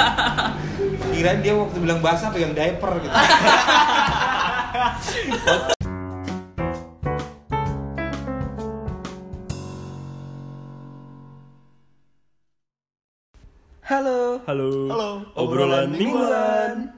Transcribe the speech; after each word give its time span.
Kirain 1.14 1.42
dia 1.42 1.54
waktu 1.56 1.80
bilang 1.80 2.00
basah 2.00 2.30
pegang 2.32 2.54
diaper 2.54 3.00
gitu. 3.02 3.12
Halo. 13.90 14.38
Halo. 14.46 14.70
Halo. 14.86 15.10
Obrolan 15.34 15.90
mingguan. 15.90 16.94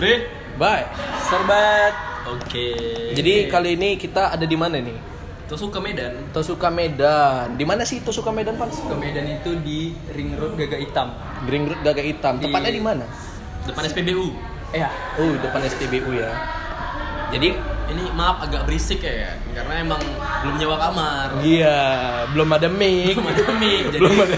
B. 0.00 0.24
Bye. 0.56 0.88
Serbat. 1.28 1.92
Oke. 2.32 2.72
Jadi 3.12 3.44
kali 3.52 3.76
ini 3.76 4.00
kita 4.00 4.32
ada 4.32 4.48
di 4.48 4.56
mana 4.56 4.80
nih? 4.80 5.15
Tosuka 5.46 5.78
Medan. 5.78 6.12
Tosuka 6.30 6.68
Medan. 6.68 7.54
Di 7.54 7.62
mana 7.62 7.82
sih 7.82 8.02
Tosuka 8.02 8.34
Medan, 8.34 8.58
Pak? 8.58 8.66
Ke 8.66 8.94
Medan 8.94 9.26
itu 9.30 9.54
di 9.60 9.94
Ring 10.10 10.34
Road 10.34 10.58
Gaga 10.58 10.74
Hitam. 10.76 11.08
Green 11.46 11.64
Road 11.64 11.80
Gagak 11.80 12.02
Hitam. 12.04 12.34
Di- 12.36 12.44
Tepatnya 12.44 12.72
di 12.72 12.82
mana? 12.82 13.04
Depan 13.62 13.82
SPBU. 13.84 14.26
Ya. 14.72 14.90
Oh, 15.16 15.30
depan 15.38 15.62
STBU 15.64 16.10
ya. 16.12 16.30
Jadi 17.28 17.54
Ini 17.86 18.02
maaf 18.10 18.42
agak 18.42 18.66
berisik 18.66 18.98
ya, 18.98 19.38
karena 19.54 19.78
emang 19.78 20.02
belum 20.42 20.58
nyewa 20.58 20.74
kamar. 20.74 21.38
iya, 21.38 21.78
belum 22.34 22.50
ada 22.50 22.66
mic. 22.66 23.14
Belum 23.14 23.30
ada 23.30 23.46
mic, 23.54 23.82
jadi 23.94 24.00
belum 24.02 24.18
ada 24.18 24.36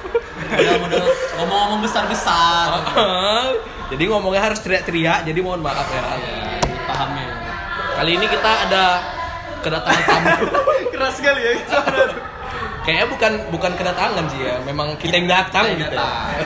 modal-modal 0.54 1.02
ngomong-ngomong 1.34 1.80
besar-besar. 1.82 2.86
jadi 3.90 4.02
ngomongnya 4.06 4.46
harus 4.46 4.62
teriak-teriak, 4.62 5.26
jadi 5.26 5.38
mohon 5.42 5.58
maaf 5.58 5.90
ya. 5.90 5.98
Ya, 5.98 6.38
pahamnya. 6.86 7.26
Kali 7.98 8.10
ini 8.14 8.26
kita 8.30 8.50
ada 8.70 8.84
kedatangan 9.64 10.04
tamu. 10.04 10.28
Keras 10.92 11.14
sekali 11.16 11.40
ya. 11.40 11.52
Kayaknya 12.84 13.06
bukan 13.08 13.32
bukan 13.48 13.72
kedatangan 13.80 14.24
sih 14.28 14.40
ya, 14.44 14.60
memang 14.60 15.00
kita 15.00 15.16
yang 15.16 15.28
datang 15.32 15.64
Kita 15.64 15.72
yang 15.72 15.80
gitu. 15.80 15.96
datang. 15.96 16.36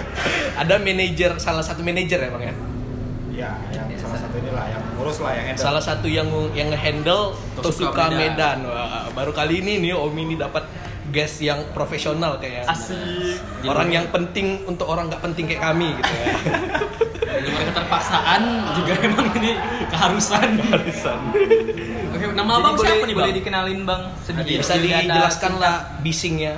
ada 0.64 0.74
manajer, 0.80 1.30
salah 1.36 1.60
satu 1.60 1.84
manajer 1.84 2.16
ya 2.16 2.30
bang 2.32 2.44
ya. 2.48 2.54
Ya, 3.32 3.50
yang 3.76 3.88
salah 4.00 4.16
satu 4.16 4.34
inilah 4.40 4.64
yang 4.72 4.82
ngurus 4.96 5.18
lah 5.20 5.32
yang 5.36 5.46
handle. 5.52 5.64
Salah 5.64 5.82
satu 5.84 6.06
yang 6.08 6.28
yang 6.56 6.68
nge-handle 6.72 7.36
Tosuka 7.60 7.92
Tosuka 7.92 8.04
Medan. 8.12 8.64
Medan. 8.64 8.72
Wah, 8.72 9.08
baru 9.12 9.32
kali 9.36 9.60
ini 9.60 9.84
nih 9.84 9.92
Om 9.92 10.16
ini 10.16 10.34
dapat 10.40 10.64
guest 11.12 11.38
yang 11.38 11.60
profesional 11.70 12.36
kayak 12.36 12.64
Asik. 12.64 13.36
orang 13.62 13.88
yang 13.88 14.08
penting 14.08 14.64
untuk 14.64 14.88
orang 14.88 15.06
nggak 15.06 15.20
penting 15.22 15.44
kayak 15.46 15.60
kami 15.62 15.92
gitu 15.92 16.12
ya. 16.16 16.32
Luar 17.42 17.64
keterpaksaan 17.66 18.42
juga 18.74 18.92
emang 19.06 19.28
ini 19.34 19.52
keharusan. 19.86 20.48
Oke, 22.08 22.24
nama 22.30 22.48
Jadi 22.50 22.58
abang 22.58 22.74
boleh, 22.74 22.86
siapa 22.86 23.02
nih 23.02 23.12
bang? 23.12 23.18
boleh 23.18 23.32
dikenalin 23.34 23.80
bang 23.82 24.02
sedikit. 24.22 24.58
Bisa 24.58 24.74
biodata 24.74 25.02
dijelaskan 25.04 25.52
lah 25.58 25.74
bisingnya 26.00 26.54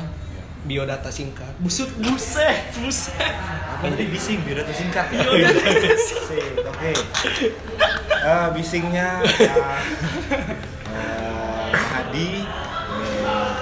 biodata 0.63 1.11
singkat. 1.11 1.53
Busut 1.59 1.91
buset, 1.99 2.73
buset. 2.75 3.35
Apa 3.69 3.85
tadi 3.87 4.07
bising 4.07 4.39
itu 4.41 4.73
singkat 4.73 5.07
ya. 5.13 5.21
Sip, 5.99 6.31
Oke. 6.63 6.93
Eh, 8.15 8.47
bisingnya 8.53 9.21
ya, 9.21 9.55
eh, 10.87 11.69
Mahadi. 11.71 12.29
eh, 12.41 13.53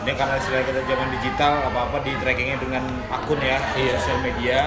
Dia 0.00 0.07
karena 0.18 0.34
istilah 0.34 0.62
kita 0.66 0.80
zaman 0.82 1.08
digital 1.14 1.52
apa-apa 1.64 1.96
di 2.02 2.12
trackingnya 2.18 2.58
dengan 2.58 2.82
akun 3.08 3.38
ya 3.38 3.58
di 3.72 3.86
Iya. 3.86 3.94
sosial 3.96 4.18
media. 4.20 4.58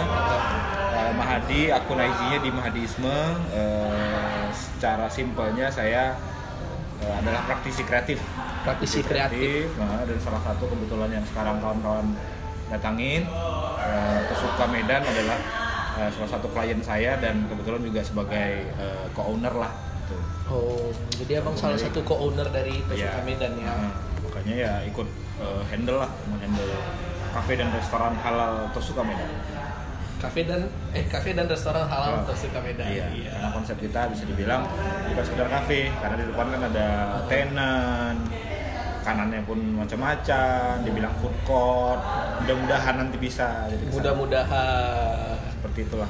Eh, 0.91 1.11
Mahadi, 1.11 1.61
akun 1.69 1.99
IG-nya 1.99 2.39
di 2.39 2.49
Mahadiisme. 2.49 3.17
Eh, 3.51 4.45
secara 4.51 5.05
simpelnya 5.07 5.67
saya 5.67 6.15
eh, 6.97 7.13
adalah 7.17 7.43
praktisi 7.43 7.83
kreatif. 7.83 8.23
Praktisi 8.63 9.01
kreatif. 9.01 9.75
Nah, 9.75 10.07
dan 10.07 10.17
salah 10.17 10.39
satu 10.41 10.65
kebetulan 10.65 11.11
yang 11.11 11.25
sekarang 11.25 11.59
kawan-kawan 11.59 12.15
datangin 12.69 13.27
Tosuka 14.29 14.63
Medan 14.65 15.03
adalah 15.03 15.35
eh, 15.97 16.09
salah 16.09 16.29
satu 16.29 16.47
klien 16.47 16.79
saya 16.79 17.19
dan 17.19 17.43
kebetulan 17.45 17.83
juga 17.83 17.99
sebagai 17.99 18.51
eh, 18.71 19.05
co-owner 19.11 19.51
lah 19.51 19.73
gitu. 19.99 20.15
Oh, 20.47 20.87
jadi 21.17 21.43
abang 21.43 21.55
salah 21.55 21.75
satu 21.75 21.99
co-owner 22.01 22.47
dari 22.47 22.79
Tosuka 22.87 23.19
Iya. 23.19 23.27
Medan 23.27 23.53
ya. 23.57 23.73
Makanya 24.41 24.57
ya 24.57 24.73
ikut 24.89 25.07
eh, 25.37 25.61
handle 25.69 26.01
lah 26.01 26.09
menghandle 26.25 26.73
kafe 27.29 27.53
dan 27.61 27.69
restoran 27.69 28.17
halal 28.25 28.65
Tosuka 28.73 29.05
Medan. 29.05 29.29
Kafe 30.17 30.45
dan 30.49 30.65
eh 30.93 31.05
kafe 31.05 31.37
dan 31.37 31.45
restoran 31.45 31.85
halal 31.85 32.25
Oh. 32.25 32.33
Tosuka 32.33 32.57
Medan. 32.65 32.89
Iya, 32.89 33.05
karena 33.37 33.49
konsep 33.53 33.77
kita 33.77 34.09
bisa 34.09 34.25
dibilang 34.25 34.65
bukan 35.13 35.23
sekedar 35.23 35.47
kafe, 35.49 35.93
karena 36.01 36.15
di 36.17 36.25
depan 36.25 36.45
kan 36.57 36.61
ada 36.73 36.87
tenan, 37.29 38.15
kanannya 39.05 39.41
pun 39.45 39.59
macam-macam, 39.77 40.81
dibilang 40.81 41.13
food 41.21 41.33
court. 41.45 42.01
Mudah-mudahan 42.41 42.95
nanti 42.97 43.17
bisa 43.21 43.69
jadi. 43.69 43.83
Mudah-mudahan. 43.93 45.37
seperti 45.61 45.85
itulah 45.85 46.09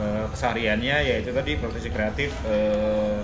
Eh, 0.00 0.24
kesehariannya 0.32 0.96
yaitu 1.04 1.28
tadi 1.28 1.60
profesi 1.60 1.92
kreatif 1.92 2.32
eh, 2.48 3.20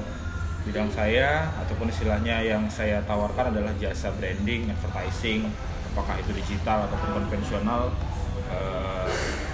bidang 0.67 0.91
saya 0.91 1.47
ataupun 1.63 1.87
istilahnya 1.87 2.43
yang 2.43 2.67
saya 2.67 2.99
tawarkan 3.07 3.55
adalah 3.55 3.71
jasa 3.79 4.11
branding, 4.19 4.67
advertising, 4.67 5.47
apakah 5.95 6.19
itu 6.19 6.35
digital 6.35 6.91
ataupun 6.91 7.23
konvensional 7.23 7.95
eh, 8.51 9.09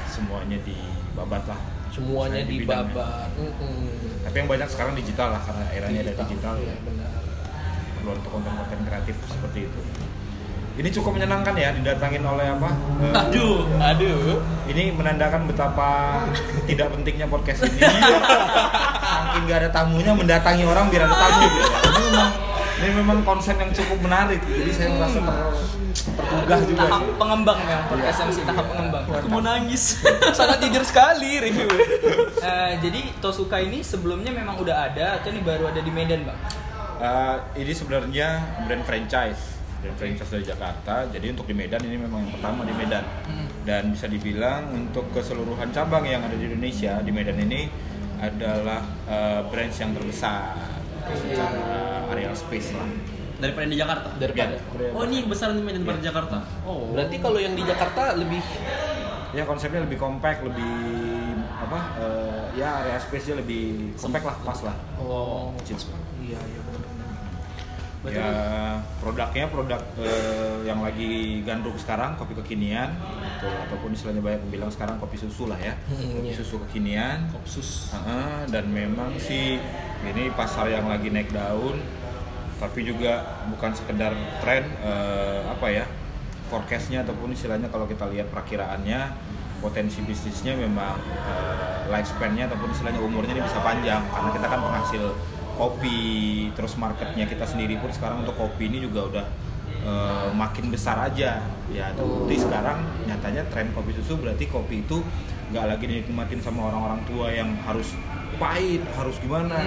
semuanya 0.08 0.56
dibabat 0.64 1.44
lah. 1.44 1.60
Semuanya 1.92 2.40
di 2.48 2.56
di 2.56 2.64
bidangnya. 2.64 2.96
babat. 2.96 3.28
Mm-mm. 3.36 4.24
Tapi 4.24 4.36
yang 4.40 4.48
banyak 4.48 4.68
sekarang 4.72 4.96
digital 4.96 5.36
lah 5.36 5.42
karena 5.44 5.64
eranya 5.76 6.00
ada 6.08 6.14
digital 6.24 6.54
ya. 6.56 6.72
Iya, 6.72 6.76
benar. 6.80 7.12
Perlu 8.00 8.10
untuk 8.16 8.30
konten-konten 8.32 8.80
kreatif 8.88 9.16
seperti 9.28 9.68
itu. 9.68 9.80
Ini 10.72 10.88
cukup 10.88 11.20
menyenangkan 11.20 11.52
ya 11.52 11.68
didatangin 11.76 12.24
oleh 12.24 12.48
apa? 12.48 12.72
Aduh. 13.28 13.68
Aduh. 13.76 14.40
Ini 14.64 14.96
menandakan 14.96 15.44
betapa 15.44 16.24
tidak 16.64 16.88
pentingnya 16.96 17.28
podcast 17.28 17.68
ini. 17.68 17.84
Saking 19.32 19.48
gak 19.48 19.60
ada 19.64 19.70
tamunya 19.72 20.12
mendatangi 20.12 20.64
orang 20.68 20.92
biar 20.92 21.08
ada 21.08 21.16
tamu. 21.16 21.40
gitu. 21.40 21.58
Ini 21.72 22.00
memang 22.12 22.30
ini 22.82 22.88
memang 23.00 23.18
konsep 23.24 23.56
yang 23.56 23.72
cukup 23.72 23.98
menarik. 24.04 24.44
Jadi 24.44 24.70
saya 24.76 24.92
merasa 24.92 25.24
ter, 25.24 25.36
tergugah 26.18 26.60
juga. 26.68 26.78
tahap 26.84 27.00
sih. 27.00 27.14
pengembang 27.16 27.60
ya 27.64 27.78
podcast 27.88 28.16
yang 28.18 28.28
masih 28.28 28.44
tahap 28.44 28.66
pengembang. 28.68 29.04
Aku 29.08 29.28
mau 29.32 29.40
nangis. 29.40 29.82
Sangat 30.36 30.58
jujur 30.60 30.84
sekali 30.84 31.40
review. 31.40 31.70
Eh, 32.42 32.72
jadi 32.82 33.00
Tosuka 33.24 33.56
ini 33.56 33.80
sebelumnya 33.80 34.34
memang 34.36 34.60
udah 34.60 34.92
ada 34.92 35.16
atau 35.16 35.32
ini 35.32 35.40
baru 35.40 35.72
ada 35.72 35.80
di 35.80 35.88
Medan 35.88 36.28
bang? 36.28 36.38
Eh, 37.00 37.36
ini 37.64 37.72
sebenarnya 37.72 38.28
brand 38.68 38.84
franchise. 38.84 39.40
Brand 39.80 39.96
franchise 39.96 40.28
dari 40.28 40.44
Jakarta. 40.44 41.06
Jadi 41.08 41.26
untuk 41.32 41.46
di 41.48 41.54
Medan 41.56 41.80
ini 41.86 41.96
memang 41.96 42.26
yang 42.28 42.34
pertama 42.36 42.68
di 42.68 42.74
Medan. 42.76 43.04
Dan 43.62 43.94
bisa 43.94 44.10
dibilang 44.10 44.68
untuk 44.74 45.08
keseluruhan 45.14 45.70
cabang 45.70 46.02
yang 46.02 46.20
ada 46.20 46.34
di 46.34 46.50
Indonesia 46.50 46.98
di 46.98 47.14
Medan 47.14 47.38
ini 47.38 47.91
adalah 48.22 48.80
eh, 49.10 49.40
branch 49.50 49.76
yang 49.82 49.90
terbesar 49.98 50.54
secara 51.18 51.66
area 52.14 52.30
space 52.30 52.70
lah. 52.78 52.86
Daripada 53.42 53.66
di 53.66 53.74
Jakarta. 53.74 54.08
Daripada. 54.22 54.54
Oh 54.94 55.02
ini 55.02 55.26
besar 55.26 55.50
di 55.50 55.58
Medan 55.58 55.82
daripada 55.82 55.98
Jakarta. 56.06 56.38
Oh. 56.62 56.94
Berarti 56.94 57.18
kalau 57.18 57.42
yang 57.42 57.58
di 57.58 57.66
Jakarta 57.66 58.14
lebih 58.14 58.38
Ya 59.32 59.48
konsepnya 59.48 59.80
lebih 59.88 59.96
compact, 59.96 60.44
lebih 60.44 60.76
apa? 61.48 61.78
eh, 62.04 62.60
ya 62.60 62.84
area 62.84 63.00
space-nya 63.00 63.40
lebih 63.40 63.96
compact 63.96 64.28
lah, 64.28 64.36
pas 64.44 64.58
lah. 64.60 64.76
oh 65.00 65.56
iya 66.20 66.36
iya 66.36 66.60
Berarti 68.02 68.18
ya 68.18 68.30
produknya 68.98 69.46
produk 69.46 69.80
eh, 69.96 70.56
yang 70.66 70.82
lagi 70.82 71.10
gandrung 71.42 71.78
sekarang 71.78 72.18
kopi 72.18 72.34
kekinian 72.34 72.90
gitu. 72.98 73.46
ataupun 73.46 73.94
istilahnya 73.94 74.18
banyak 74.18 74.40
yang 74.42 74.52
bilang 74.52 74.70
sekarang 74.70 74.98
kopi 74.98 75.14
susu 75.16 75.46
lah 75.46 75.54
ya 75.56 75.78
Hmm, 75.86 76.18
kopi 76.18 76.28
iya. 76.28 76.36
susu 76.36 76.58
kekinian 76.66 77.30
Kopsus. 77.30 77.94
Heeh, 77.94 78.50
dan 78.50 78.66
memang 78.68 79.14
sih 79.16 79.62
ini 80.02 80.34
pasar 80.34 80.66
yang 80.66 80.90
lagi 80.90 81.08
naik 81.08 81.30
daun 81.30 81.78
tapi 82.58 82.82
juga 82.82 83.22
bukan 83.48 83.70
sekedar 83.70 84.10
tren 84.38 84.66
eh, 84.82 85.40
apa 85.46 85.66
ya 85.68 85.84
forecastnya 86.46 87.02
ataupun 87.02 87.32
istilahnya 87.32 87.70
kalau 87.70 87.86
kita 87.86 88.06
lihat 88.06 88.28
perakiraannya 88.28 89.00
potensi 89.58 90.02
bisnisnya 90.02 90.54
memang 90.54 90.98
eh, 91.22 91.86
lifespan-nya 91.86 92.46
ataupun 92.46 92.70
istilahnya 92.70 92.98
umurnya 92.98 93.32
ini 93.32 93.42
bisa 93.42 93.62
panjang 93.62 94.02
karena 94.04 94.30
kita 94.32 94.46
kan 94.46 94.58
penghasil 94.60 95.02
kopi 95.54 96.00
terus 96.52 96.74
marketnya 96.74 97.24
kita 97.24 97.44
sendiri 97.44 97.76
pun 97.76 97.88
sekarang 97.88 98.22
untuk 98.22 98.34
kopi 98.34 98.66
ini 98.66 98.78
juga 98.80 99.00
udah 99.06 99.26
eh, 99.80 100.28
makin 100.32 100.68
besar 100.68 100.96
aja 101.02 101.40
ya 101.68 101.86
terbukti 101.92 102.36
sekarang 102.36 102.78
nyatanya 103.04 103.42
tren 103.48 103.70
kopi 103.70 103.92
susu 103.92 104.16
berarti 104.16 104.46
kopi 104.46 104.80
itu 104.80 105.00
nggak 105.50 105.64
lagi 105.68 105.84
dinikmatin 105.84 106.40
sama 106.40 106.68
orang-orang 106.68 107.00
tua 107.04 107.28
yang 107.28 107.52
harus 107.62 107.92
pahit 108.36 108.80
harus 108.92 109.16
gimana 109.18 109.60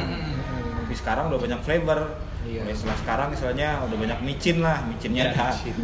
tapi 0.82 0.94
sekarang 0.94 1.30
udah 1.30 1.40
banyak 1.40 1.62
flavor 1.62 2.02
Iya. 2.46 2.62
Ya, 2.62 2.78
setelah 2.78 2.98
sekarang 3.02 3.30
istilahnya 3.34 3.70
udah 3.90 3.98
banyak 3.98 4.20
micin 4.22 4.62
lah 4.62 4.78
micinnya 4.86 5.24
Iya, 5.26 5.34
ada 5.34 5.50
micin. 5.58 5.76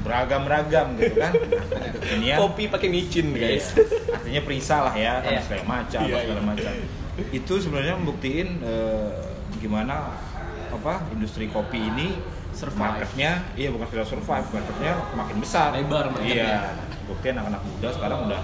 beragam-ragam 0.00 0.86
gitu 0.96 1.14
kan 1.20 1.32
nah, 1.36 1.88
kekinian 1.92 2.38
Kopi 2.40 2.64
pakai 2.68 2.88
micin 2.88 3.26
Iya. 3.30 3.40
guys. 3.52 3.66
artinya 4.08 4.40
perisa 4.40 4.76
lah 4.80 4.94
ya 4.96 5.20
kan 5.20 5.32
Iya. 5.36 5.40
segala 5.44 5.64
macam 5.68 6.00
Iya, 6.00 6.16
segala 6.24 6.40
iya. 6.40 6.48
macam 6.48 6.72
itu 7.30 7.54
sebenarnya 7.62 7.94
membuktiin 8.00 8.58
eh, 8.62 9.10
gimana 9.62 10.10
apa 10.74 11.06
industri 11.14 11.46
kopi 11.46 11.78
ini 11.78 12.18
Survive. 12.50 12.78
marketnya 12.78 13.42
iya 13.54 13.70
bukan 13.70 13.86
sekedar 13.86 14.06
survive 14.06 14.46
marketnya 14.50 14.92
makin 15.14 15.36
besar 15.38 15.74
Lebar 15.74 16.10
marketnya. 16.10 16.34
iya 16.34 16.58
bukti 17.04 17.30
anak-anak 17.30 17.62
muda 17.62 17.88
sekarang 17.94 18.18
udah 18.26 18.40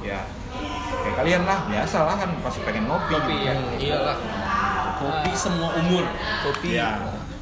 ya 0.00 0.20
kayak 1.02 1.14
kalian 1.20 1.42
lah 1.44 1.58
biasa 1.68 1.96
lah 2.06 2.14
kan 2.16 2.30
pasti 2.40 2.60
pengen 2.64 2.84
ngopi 2.88 3.12
Kopi 3.16 3.36
ya. 3.44 3.54
Iyalah. 3.76 4.16
Kopi 4.96 5.32
semua 5.36 5.68
umur. 5.76 6.04
Kopi. 6.46 6.68
Ya. 6.78 6.88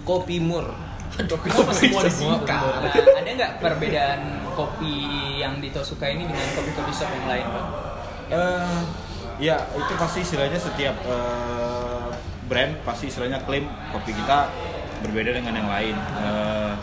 Kopi 0.03 0.37
mur. 0.43 0.67
Kopi 1.15 1.49
semua 1.55 2.03
disingkat. 2.03 2.59
Nah, 2.83 2.91
ada 2.91 3.31
nggak 3.31 3.53
perbedaan 3.63 4.21
kopi 4.59 4.95
yang 5.39 5.63
di 5.63 5.71
Tosuka 5.71 6.11
ini 6.11 6.27
dengan 6.27 6.47
kopi-kopi 6.59 6.91
shop 6.91 7.11
yang 7.15 7.27
lain, 7.31 7.47
Bang? 7.47 7.69
Eh, 8.35 8.79
ya 9.39 9.57
itu 9.75 9.93
pasti 9.99 10.23
istilahnya 10.23 10.59
setiap 10.59 10.97
eh, 11.05 12.11
brand 12.47 12.73
pasti 12.85 13.11
istilahnya 13.11 13.43
klaim 13.43 13.67
kopi 13.91 14.13
kita 14.15 14.49
berbeda 15.05 15.31
dengan 15.37 15.55
yang 15.55 15.69
lain. 15.69 15.97
Eh, 15.97 16.75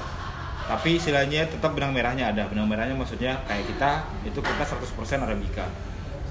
tapi 0.70 0.96
istilahnya 0.96 1.50
tetap 1.52 1.76
benang 1.76 1.92
merahnya 1.92 2.32
ada. 2.32 2.48
Benang 2.48 2.70
merahnya 2.70 2.96
maksudnya 2.96 3.36
kayak 3.44 3.68
kita 3.68 4.08
itu 4.24 4.40
kita 4.40 4.64
100% 4.64 5.26
arabica. 5.26 5.66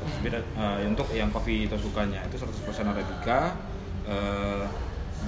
100 0.01 0.25
beda 0.25 0.39
eh, 0.41 0.89
untuk 0.89 1.09
yang 1.13 1.29
kopi 1.29 1.69
Tosukanya 1.69 2.25
itu 2.29 2.41
100% 2.41 2.89
arabica. 2.89 3.53
Eh, 4.09 4.65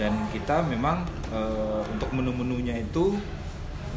dan 0.00 0.12
kita 0.32 0.64
memang 0.64 1.04
eh, 1.28 1.82
untuk 1.92 2.08
menu-menunya 2.16 2.80
itu 2.80 3.20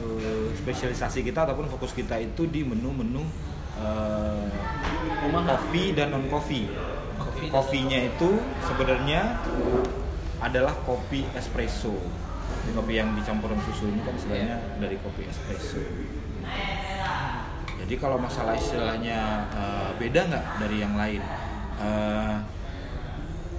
eh, 0.04 0.52
spesialisasi 0.60 1.24
kita 1.24 1.48
ataupun 1.48 1.72
fokus 1.72 1.96
kita 1.96 2.20
itu 2.20 2.44
di 2.52 2.68
menu-menu 2.68 3.24
eh, 3.81 4.45
kopi 5.75 5.92
dan 5.92 6.16
non 6.16 6.25
kopi. 6.31 6.72
Kopinya 7.51 8.00
itu 8.00 8.39
sebenarnya 8.63 9.38
adalah 10.39 10.74
kopi 10.88 11.27
espresso. 11.36 11.94
Jadi 12.66 12.72
kopi 12.74 12.94
yang 12.98 13.13
dicampur 13.13 13.54
dengan 13.54 13.66
susu 13.66 13.89
ini 13.89 14.01
kan 14.01 14.13
istilahnya 14.18 14.57
dari 14.80 14.98
kopi 15.01 15.27
espresso. 15.27 15.81
Jadi 17.86 17.94
kalau 18.01 18.18
masalah 18.18 18.57
istilahnya 18.57 19.50
eh, 19.54 19.89
beda 20.00 20.22
nggak 20.31 20.45
dari 20.63 20.77
yang 20.80 20.95
lain? 20.95 21.22
Eh, 21.81 22.36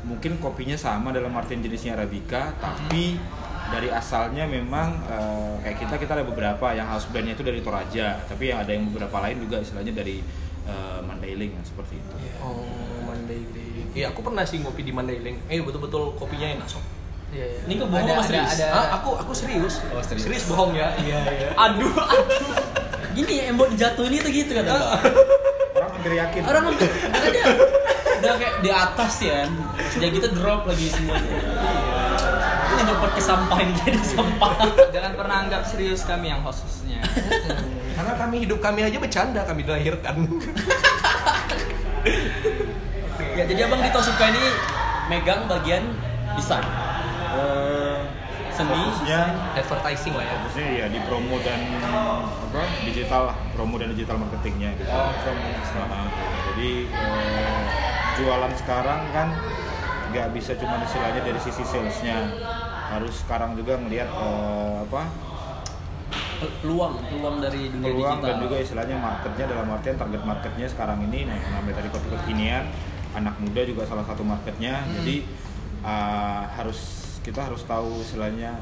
mungkin 0.06 0.38
kopinya 0.38 0.78
sama 0.78 1.10
dalam 1.10 1.34
artian 1.34 1.60
jenisnya 1.60 1.98
arabica, 1.98 2.54
tapi 2.62 3.18
dari 3.68 3.88
asalnya 3.88 4.44
memang 4.44 4.88
eh, 5.04 5.54
kayak 5.60 5.76
kita 5.78 5.94
kita 5.96 6.12
ada 6.14 6.24
beberapa 6.24 6.70
yang 6.70 6.86
house 6.86 7.06
blendnya 7.06 7.32
itu 7.32 7.42
dari 7.42 7.60
Toraja, 7.60 8.22
tapi 8.22 8.48
yang 8.48 8.58
ada 8.60 8.70
yang 8.70 8.86
beberapa 8.86 9.16
lain 9.18 9.40
juga 9.40 9.58
istilahnya 9.58 9.92
dari 9.92 10.22
eh, 10.64 10.98
Mandailing 11.00 11.50
yang 11.52 11.64
seperti 11.64 11.96
itu. 11.96 12.14
Oh, 12.38 12.62
Mandailing. 13.04 13.90
Iya, 13.90 14.10
aku 14.10 14.20
pernah 14.20 14.42
sih 14.42 14.58
ngopi 14.58 14.82
di 14.82 14.90
Mandailing. 14.90 15.36
Eh, 15.46 15.58
betul-betul 15.58 16.14
kopinya 16.14 16.46
enak, 16.52 16.68
sob. 16.68 16.84
Iya, 17.26 17.42
iya. 17.44 17.60
Ini 17.64 17.72
kok 17.74 17.86
bohong 17.88 18.06
Ada- 18.06 18.14
ada- 18.14 18.28
serius? 18.28 18.52
Ada, 18.54 18.66
Ah, 18.70 18.86
aku 18.94 19.10
aku 19.16 19.32
serius. 19.32 19.74
Oh, 19.88 19.98
serius. 20.00 20.44
bohong 20.46 20.72
ya. 20.72 20.88
Iya, 20.96 21.18
iya. 21.26 21.48
Aduh, 21.58 21.90
aduh. 21.90 22.54
Gini 23.12 23.34
embot 23.42 23.66
dijatuhin 23.68 24.12
itu 24.12 24.28
gitu 24.30 24.52
kata 24.54 24.68
Pak. 24.68 25.00
Orang 25.74 25.90
hampir 25.90 26.12
yakin. 26.14 26.40
Orang 26.44 26.62
udah 26.68 26.78
dia 27.34 27.44
udah 28.16 28.34
kayak 28.36 28.54
di 28.60 28.70
atas 28.70 29.14
ya. 29.20 29.48
Sejak 29.88 30.10
gitu 30.12 30.28
drop 30.32 30.64
lagi 30.64 30.86
semuanya. 30.86 31.34
Dapat 32.76 33.10
ke 33.16 33.22
sampah 33.22 33.58
ini 33.62 33.72
jadi 33.80 34.00
sampah. 34.16 34.52
Jangan 34.92 35.12
pernah 35.16 35.36
anggap 35.46 35.62
serius 35.64 36.04
kami 36.04 36.28
yang 36.28 36.44
hostnya. 36.44 37.00
Karena 37.96 38.12
kami 38.20 38.44
hidup 38.44 38.60
kami 38.60 38.84
aja 38.84 38.98
bercanda 39.00 39.40
kami 39.48 39.64
dilahirkan. 39.64 40.16
Ya, 43.36 43.44
jadi 43.44 43.68
abang 43.68 43.80
di 43.84 43.90
Tosuka 43.92 44.32
ini 44.32 44.44
megang 45.12 45.44
bagian 45.48 45.84
desain, 46.36 46.64
Eh, 47.36 48.00
seni, 48.48 48.72
fokusnya 48.72 49.20
Advertising 49.60 50.14
lah 50.16 50.24
ya. 50.24 50.34
Maksudnya 50.40 50.70
ya 50.72 50.86
di 50.88 51.00
promo 51.04 51.36
dan 51.44 51.60
apa 51.84 52.64
digital 52.88 53.32
lah, 53.32 53.36
promo 53.52 53.76
dan 53.76 53.92
digital 53.92 54.16
marketingnya 54.16 54.72
gitu. 54.80 54.88
Oh, 54.88 55.12
Nah, 55.76 56.08
jadi 56.52 56.70
eh, 56.88 57.60
jualan 58.16 58.52
sekarang 58.56 59.00
kan 59.12 59.28
nggak 60.16 60.32
bisa 60.32 60.56
cuma 60.56 60.80
istilahnya 60.80 61.20
dari 61.20 61.36
sisi 61.36 61.60
salesnya, 61.60 62.16
harus 62.96 63.14
sekarang 63.24 63.54
juga 63.54 63.76
ngelihat 63.76 64.08
eh, 64.08 64.76
apa? 64.88 65.02
Peluang, 66.36 67.00
peluang 67.08 67.36
dari 67.40 67.72
dunia 67.72 67.88
peluang 67.88 68.20
digital. 68.20 68.28
dan 68.28 68.36
juga 68.44 68.56
istilahnya 68.60 68.96
marketnya 69.00 69.44
dalam 69.48 69.66
artian 69.72 69.96
target 69.96 70.22
marketnya 70.22 70.66
sekarang 70.68 71.00
ini 71.08 71.24
nah, 71.24 71.36
namanya 71.56 71.80
tadi 71.80 71.88
kopi 71.88 72.08
kekinian 72.12 72.64
anak 73.16 73.40
muda 73.40 73.64
juga 73.64 73.82
salah 73.88 74.04
satu 74.04 74.20
marketnya. 74.20 74.84
Jadi 75.00 75.24
uh, 75.80 76.44
harus 76.52 76.78
kita 77.24 77.48
harus 77.48 77.64
tahu 77.64 78.04
istilahnya 78.04 78.60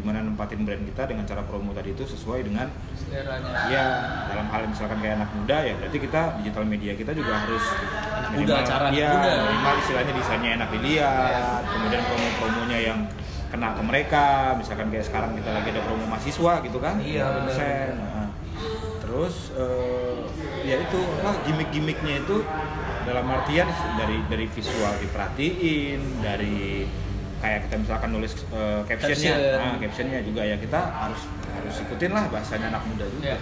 gimana 0.00 0.24
nempatin 0.24 0.64
brand 0.64 0.80
kita 0.82 1.02
dengan 1.04 1.24
cara 1.24 1.44
promo 1.44 1.70
tadi 1.70 1.92
itu 1.92 2.02
sesuai 2.02 2.40
dengan 2.42 2.66
Seleranya. 2.96 3.68
ya 3.68 3.84
dalam 4.26 4.48
hal 4.48 4.64
misalkan 4.66 4.98
kayak 4.98 5.20
anak 5.20 5.30
muda 5.30 5.56
ya 5.60 5.74
berarti 5.76 5.98
kita 6.00 6.20
digital 6.40 6.64
media 6.64 6.92
kita 6.96 7.12
juga 7.12 7.32
harus 7.36 7.60
Anak 7.60 8.30
muda, 8.34 8.54
acara 8.58 8.84
anak 8.88 8.96
ya, 8.96 9.10
muda. 9.12 9.32
minimal 9.44 9.74
istilahnya 9.78 10.12
desainnya 10.14 10.50
enak 10.56 10.68
dilihat 10.72 11.62
kemudian 11.68 12.02
promo-promonya 12.02 12.78
yang 12.80 12.98
kena 13.50 13.68
ke 13.74 13.82
mereka 13.82 14.24
misalkan 14.54 14.86
kayak 14.88 15.04
sekarang 15.04 15.30
kita 15.34 15.50
lagi 15.50 15.68
ada 15.68 15.82
promo 15.82 16.04
mahasiswa 16.06 16.52
gitu 16.62 16.78
kan 16.78 16.94
Iya, 17.02 17.26
benar. 17.34 17.88
Nah, 17.98 18.28
terus 19.00 19.50
eh, 19.52 20.14
ya 20.62 20.76
itu 20.78 20.98
apa 21.18 21.30
gimmick-gimmicknya 21.44 22.22
itu 22.22 22.46
dalam 23.02 23.26
artian 23.26 23.66
dari 23.98 24.22
dari 24.30 24.46
visual 24.46 24.94
diperhatiin 25.02 26.22
dari 26.22 26.86
kayak 27.40 27.58
kita 27.66 27.74
misalkan 27.80 28.10
nulis 28.12 28.32
eh, 28.52 28.80
captionnya 28.84 29.32
Caption. 29.32 29.58
nah, 29.58 29.76
captionnya 29.80 30.20
juga 30.20 30.42
ya 30.44 30.56
kita 30.56 30.80
harus 30.92 31.20
harus 31.50 31.74
ikutin 31.80 32.12
lah 32.12 32.24
bahasanya 32.28 32.66
anak 32.68 32.82
muda 32.84 33.04
juga 33.08 33.32
Iya. 33.32 33.38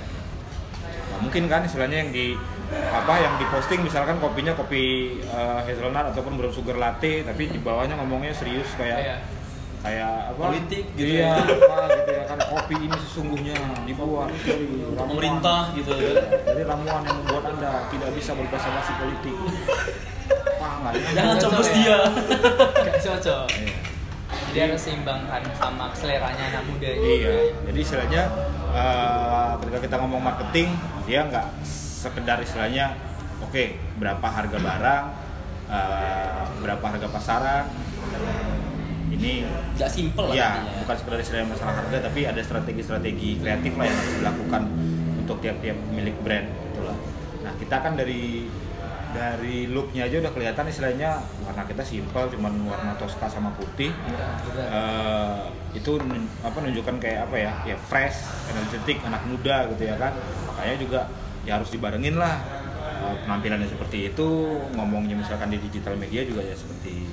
Nah, 1.08 1.18
mungkin 1.24 1.42
kan 1.48 1.64
istilahnya 1.64 2.06
yang 2.06 2.10
di 2.12 2.36
apa 2.92 3.14
yang 3.16 3.34
diposting 3.40 3.80
misalkan 3.80 4.20
kopinya 4.20 4.52
kopi 4.54 4.84
eh, 5.18 5.60
hazelnut 5.66 6.14
ataupun 6.14 6.38
brown 6.38 6.52
sugar 6.52 6.76
latte 6.76 7.26
tapi 7.26 7.48
di 7.48 7.58
bawahnya 7.58 7.98
ngomongnya 7.98 8.30
serius 8.30 8.68
kayak 8.76 8.98
Iya. 9.02 9.16
kayak 9.78 10.12
apa 10.30 10.42
Politik 10.46 10.84
gitu 10.94 11.06
iya, 11.18 11.38
ya. 11.38 11.42
apa 11.42 11.76
gitu 11.96 12.10
ya 12.12 12.22
kan 12.26 12.38
kopi 12.44 12.76
ini 12.76 12.96
sesungguhnya 12.98 13.56
dibuat 13.82 14.30
dari 14.42 14.66
ramuan. 14.84 15.06
pemerintah 15.06 15.60
gitu 15.74 15.90
ya. 15.96 16.12
dari 16.44 16.62
ramuan 16.62 17.02
yang 17.02 17.16
membuat 17.22 17.44
anda 17.56 17.72
tidak 17.88 18.10
bisa 18.14 18.30
berbahasa 18.34 18.68
basi 18.74 18.92
politik 18.98 19.34
wah 20.60 20.72
nggak. 20.82 20.92
Jangan 21.14 21.36
coblos 21.38 21.70
ya. 21.70 21.74
dia. 21.74 21.98
Gak 22.86 22.96
cocok. 23.00 23.46
Iya. 24.48 24.54
Jadi 24.54 24.58
harus 24.64 24.80
seimbangkan 24.80 25.42
sama 25.60 25.92
seleranya 25.92 26.44
anak 26.48 26.62
muda 26.64 26.88
ini. 26.88 27.08
Iya, 27.20 27.34
jadi 27.68 27.78
istilahnya 27.84 28.22
eh, 28.72 29.50
ketika 29.64 29.78
kita 29.84 29.94
ngomong 30.00 30.20
marketing, 30.24 30.68
dia 31.04 31.28
nggak 31.28 31.46
sekedar 32.00 32.40
istilahnya, 32.40 32.96
oke 33.44 33.64
berapa 34.00 34.26
harga 34.26 34.58
barang, 34.58 35.04
eh, 35.68 36.42
berapa 36.64 36.84
harga 36.84 37.08
pasaran, 37.12 37.64
ini 39.12 39.44
Gak 39.78 39.90
simple 39.92 40.26
lah 40.30 40.34
ya 40.34 40.48
intinya. 40.58 40.80
bukan 40.84 40.96
sekedar 40.96 41.18
istilahnya 41.20 41.48
masalah 41.52 41.74
harga, 41.84 41.96
tapi 42.08 42.20
ada 42.24 42.40
strategi-strategi 42.40 43.30
kreatif 43.40 43.72
lah 43.76 43.84
yang 43.86 43.98
harus 44.00 44.14
dilakukan 44.16 44.62
untuk 45.20 45.36
tiap-tiap 45.44 45.76
milik 45.92 46.16
brand 46.24 46.48
itulah. 46.72 46.96
Nah 47.44 47.52
kita 47.60 47.76
kan 47.84 47.92
dari 47.94 48.48
dari 49.10 49.66
looknya 49.66 50.04
aja 50.04 50.20
udah 50.20 50.30
kelihatan 50.30 50.64
istilahnya 50.66 51.16
warna 51.42 51.62
kita 51.64 51.80
simple, 51.80 52.28
cuman 52.28 52.52
warna 52.64 52.92
toska 52.94 53.24
sama 53.24 53.50
putih. 53.54 53.92
Eh, 54.58 55.36
itu 55.74 55.96
nun- 55.98 56.28
apa 56.40 56.58
nunjukkan 56.58 56.96
kayak 56.98 57.20
apa 57.24 57.36
ya 57.38 57.52
ya 57.64 57.76
fresh 57.78 58.24
energetik 58.48 58.98
anak 59.04 59.20
muda 59.24 59.68
gitu 59.68 59.84
ya 59.84 59.94
kan 59.94 60.16
makanya 60.48 60.76
juga 60.76 61.00
ya 61.44 61.60
harus 61.60 61.68
dibarengin 61.68 62.16
lah 62.16 62.40
eh, 62.98 63.14
penampilannya 63.22 63.68
seperti 63.68 64.10
itu 64.10 64.26
ngomongnya 64.72 65.14
misalkan 65.14 65.52
di 65.52 65.60
digital 65.60 65.94
media 65.94 66.24
juga 66.24 66.40
ya 66.40 66.56
seperti 66.56 67.04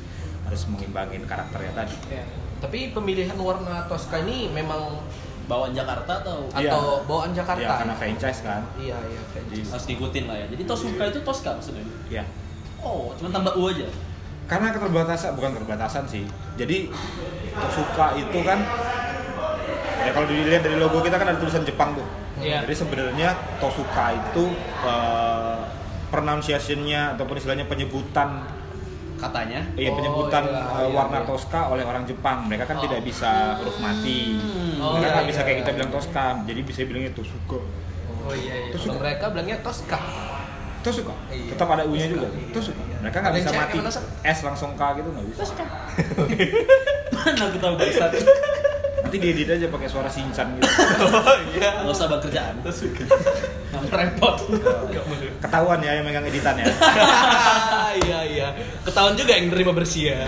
harus 0.42 0.62
mengimbangin 0.72 1.28
karakternya 1.28 1.74
tadi 1.76 1.96
Iya. 2.10 2.24
Tapi 2.56 2.96
pemilihan 2.96 3.36
warna 3.36 3.86
Tosca 3.86 4.24
ini 4.24 4.48
memang 4.50 5.04
Bawaan 5.46 5.72
Jakarta 5.72 6.12
atau 6.20 6.50
Iya. 6.52 6.70
atau 6.70 7.06
bawaan 7.06 7.32
Jakarta. 7.32 7.62
ya 7.62 7.78
karena 7.78 7.94
franchise 7.94 8.40
kan 8.42 8.62
Iya, 8.76 8.98
iya. 9.06 9.22
jadi 9.32 9.58
harus 9.64 9.86
diikutin 9.86 10.24
lah 10.26 10.36
ya. 10.36 10.46
Jadi 10.48 10.64
Tosuka 10.64 11.04
itu 11.06 11.20
Tosca 11.22 11.52
maksudnya. 11.54 11.86
ya 12.08 12.24
Oh, 12.80 13.10
cuma 13.16 13.30
tambah 13.32 13.54
U 13.56 13.66
aja. 13.68 13.86
karena 14.46 14.70
keterbatasan 14.70 15.34
bukan 15.34 15.54
keterbatasan 15.54 16.06
sih 16.06 16.22
jadi 16.54 16.94
suka 17.68 18.14
itu 18.16 18.40
kan 18.42 18.62
ya 20.00 20.12
kalau 20.12 20.28
dilihat 20.28 20.62
dari 20.62 20.78
logo 20.78 21.02
kita 21.02 21.18
kan 21.18 21.28
ada 21.28 21.38
tulisan 21.38 21.62
Jepang 21.62 21.94
tuh 21.94 22.06
Iya. 22.38 22.62
jadi 22.62 22.74
sebenarnya 22.76 23.30
Tosuka 23.58 24.14
itu 24.14 24.54
eh, 24.84 25.60
pronunciation-nya 26.10 27.16
ataupun 27.16 27.36
istilahnya 27.36 27.66
penyebutan 27.66 28.46
Katanya. 29.16 29.60
iya 29.74 29.88
Oh, 29.88 29.96
penyebutan 29.96 30.44
iya, 30.44 30.60
eh, 30.60 30.80
iya, 30.82 30.92
warna 30.92 31.20
iya. 31.20 31.26
Tosca 31.26 31.62
oleh 31.68 31.82
orang 31.82 32.04
Jepang 32.04 32.38
mereka 32.46 32.64
kan 32.66 32.78
Oh. 32.78 32.84
tidak 32.84 33.00
bisa 33.02 33.32
huruf 33.58 33.78
mati 33.78 34.36
Oh, 34.78 34.94
mereka 34.94 35.02
iya, 35.02 35.16
nggak 35.16 35.28
bisa 35.28 35.38
iya, 35.38 35.46
kayak 35.46 35.58
kita 35.58 35.70
iya. 35.70 35.78
bilang 35.78 35.92
Tosca 35.92 36.26
jadi 36.44 36.60
bisa 36.62 36.80
bilangnya 36.84 37.12
Tosuka 37.12 37.60
Oh 38.22 38.34
iya 38.34 38.54
iya. 38.60 38.72
Kalau 38.72 38.98
mereka 38.98 39.26
bilangnya 39.30 39.58
Tosca. 39.60 40.00
Tosuka 40.82 41.14
Iya. 41.28 41.50
tetap 41.50 41.68
ada 41.68 41.84
U-nya 41.84 42.08
juga 42.08 42.28
Tosuka, 42.28 42.38
iya. 42.38 42.54
Tosuka 42.54 42.82
mereka 43.00 43.18
nggak 43.20 43.34
bisa 43.36 43.50
mati 43.52 43.78
mana? 43.78 43.92
S 44.26 44.40
langsung 44.42 44.72
K 44.74 44.82
gitu 44.94 45.10
nggak 45.10 45.26
bisa 45.28 45.44
Mana 47.16 47.42
aku 47.44 47.58
tahu 47.58 47.74
bangsat. 47.76 48.12
nanti 48.98 49.18
diedit 49.22 49.46
aja 49.48 49.68
pakai 49.68 49.86
suara 49.86 50.10
sinchan 50.10 50.50
gitu 50.52 50.66
Gak 51.62 51.86
usah 51.86 52.06
bang 52.08 52.20
kerjaan. 52.20 52.56
Repot. 53.86 54.36
Ketahuan 55.40 55.80
ya 55.80 55.92
yang 55.94 56.06
megang 56.06 56.26
editan 56.26 56.56
ya. 56.56 56.66
iya 58.04 58.20
iya. 58.24 58.48
Ketahuan 58.84 59.14
juga 59.14 59.36
yang 59.36 59.50
nerima 59.50 59.72
bersih 59.72 60.12
ya. 60.12 60.20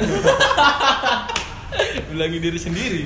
Bilangi 2.12 2.38
diri 2.39 2.60
sendiri. 2.60 3.04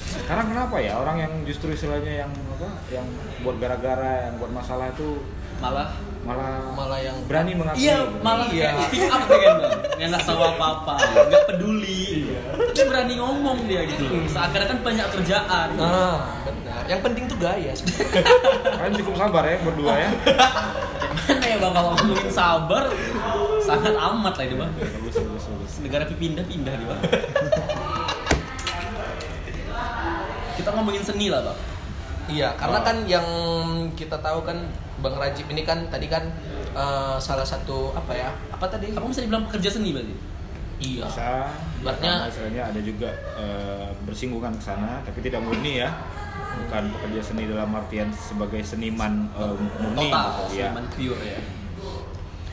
Sekarang 0.00 0.46
kenapa 0.48 0.78
ya 0.78 0.96
orang 0.96 1.16
yang 1.20 1.32
justru 1.44 1.70
istilahnya 1.70 2.24
yang 2.26 2.30
apa? 2.30 2.68
Yang 2.88 3.06
buat 3.40 3.56
gara-gara, 3.58 4.30
yang 4.30 4.34
buat 4.38 4.52
masalah 4.52 4.90
itu 4.90 5.18
Malah 5.60 5.92
malah 6.24 6.72
Malah 6.72 7.00
yang 7.04 7.16
berani 7.28 7.52
mengakui. 7.52 7.84
Iya, 7.84 7.98
malah 8.24 8.48
Iya. 8.48 8.70
speak 8.88 9.04
up 9.06 9.22
bang 9.28 9.58
Yang 10.00 10.08
nggak 10.16 10.24
tahu 10.24 10.40
apa-apa, 10.40 10.94
nggak 11.28 11.42
peduli 11.52 12.32
Dia 12.72 12.84
berani 12.88 13.14
ngomong 13.20 13.58
dia 13.68 13.84
gitu 13.84 14.04
Seakan-akan 14.24 14.78
banyak 14.80 15.06
kerjaan 15.12 15.68
benar. 15.76 16.16
Yang 16.90 17.00
penting 17.06 17.24
tuh 17.30 17.38
gaya. 17.38 17.70
Kalian 18.74 18.94
cukup 18.98 19.14
sabar 19.14 19.42
ya 19.46 19.56
berdua 19.62 19.94
ya. 19.94 20.10
Mana 21.30 21.46
ya 21.46 21.56
bang, 21.62 21.72
kalau 21.74 21.90
ngomongin 21.94 22.30
sabar 22.32 22.84
Sangat 23.62 23.94
amat 23.94 24.34
lah 24.34 24.44
itu 24.46 24.56
bang 24.58 24.72
Bagus, 24.78 25.14
bagus, 25.20 25.44
bagus. 25.46 25.72
Negara 25.82 26.04
pindah-pindah 26.06 26.74
nih 26.74 26.86
bang 26.86 27.00
Kita 30.58 30.68
ngomongin 30.74 31.02
seni 31.06 31.30
lah 31.30 31.42
bang 31.44 31.58
Iya, 32.30 32.54
karena 32.54 32.78
kan 32.86 32.96
yang 33.10 33.26
kita 33.98 34.14
tahu 34.22 34.46
kan 34.46 34.54
Bang 35.02 35.18
Rajib 35.18 35.50
ini 35.50 35.66
kan 35.66 35.90
tadi 35.90 36.06
kan 36.06 36.30
eh, 36.78 37.16
salah 37.18 37.42
satu 37.42 37.90
apa 37.90 38.14
ya? 38.14 38.30
Apa 38.54 38.70
tadi? 38.70 38.94
Apa 38.94 39.02
bisa 39.10 39.26
dibilang 39.26 39.50
pekerja 39.50 39.66
seni 39.66 39.90
berarti? 39.90 40.14
Iya. 40.78 41.10
Bisa. 41.10 41.50
Karena 41.82 42.30
istilahnya 42.30 42.62
ada 42.70 42.80
juga 42.86 43.10
eh, 43.34 43.90
bersinggungan 44.06 44.54
ke 44.54 44.62
sana, 44.62 45.02
tapi 45.02 45.26
tidak 45.26 45.42
murni 45.42 45.82
ya. 45.82 45.90
Bukan 46.50 46.82
pekerja 46.90 47.20
seni 47.22 47.46
dalam 47.46 47.70
artian 47.70 48.10
sebagai 48.10 48.60
seniman 48.60 49.30
eh, 49.32 49.54
murni. 49.76 50.08
Total, 50.08 50.26
gitu, 50.46 50.54
ya. 50.54 50.68
seniman 50.68 50.86
pure 50.88 51.22
ya 51.22 51.40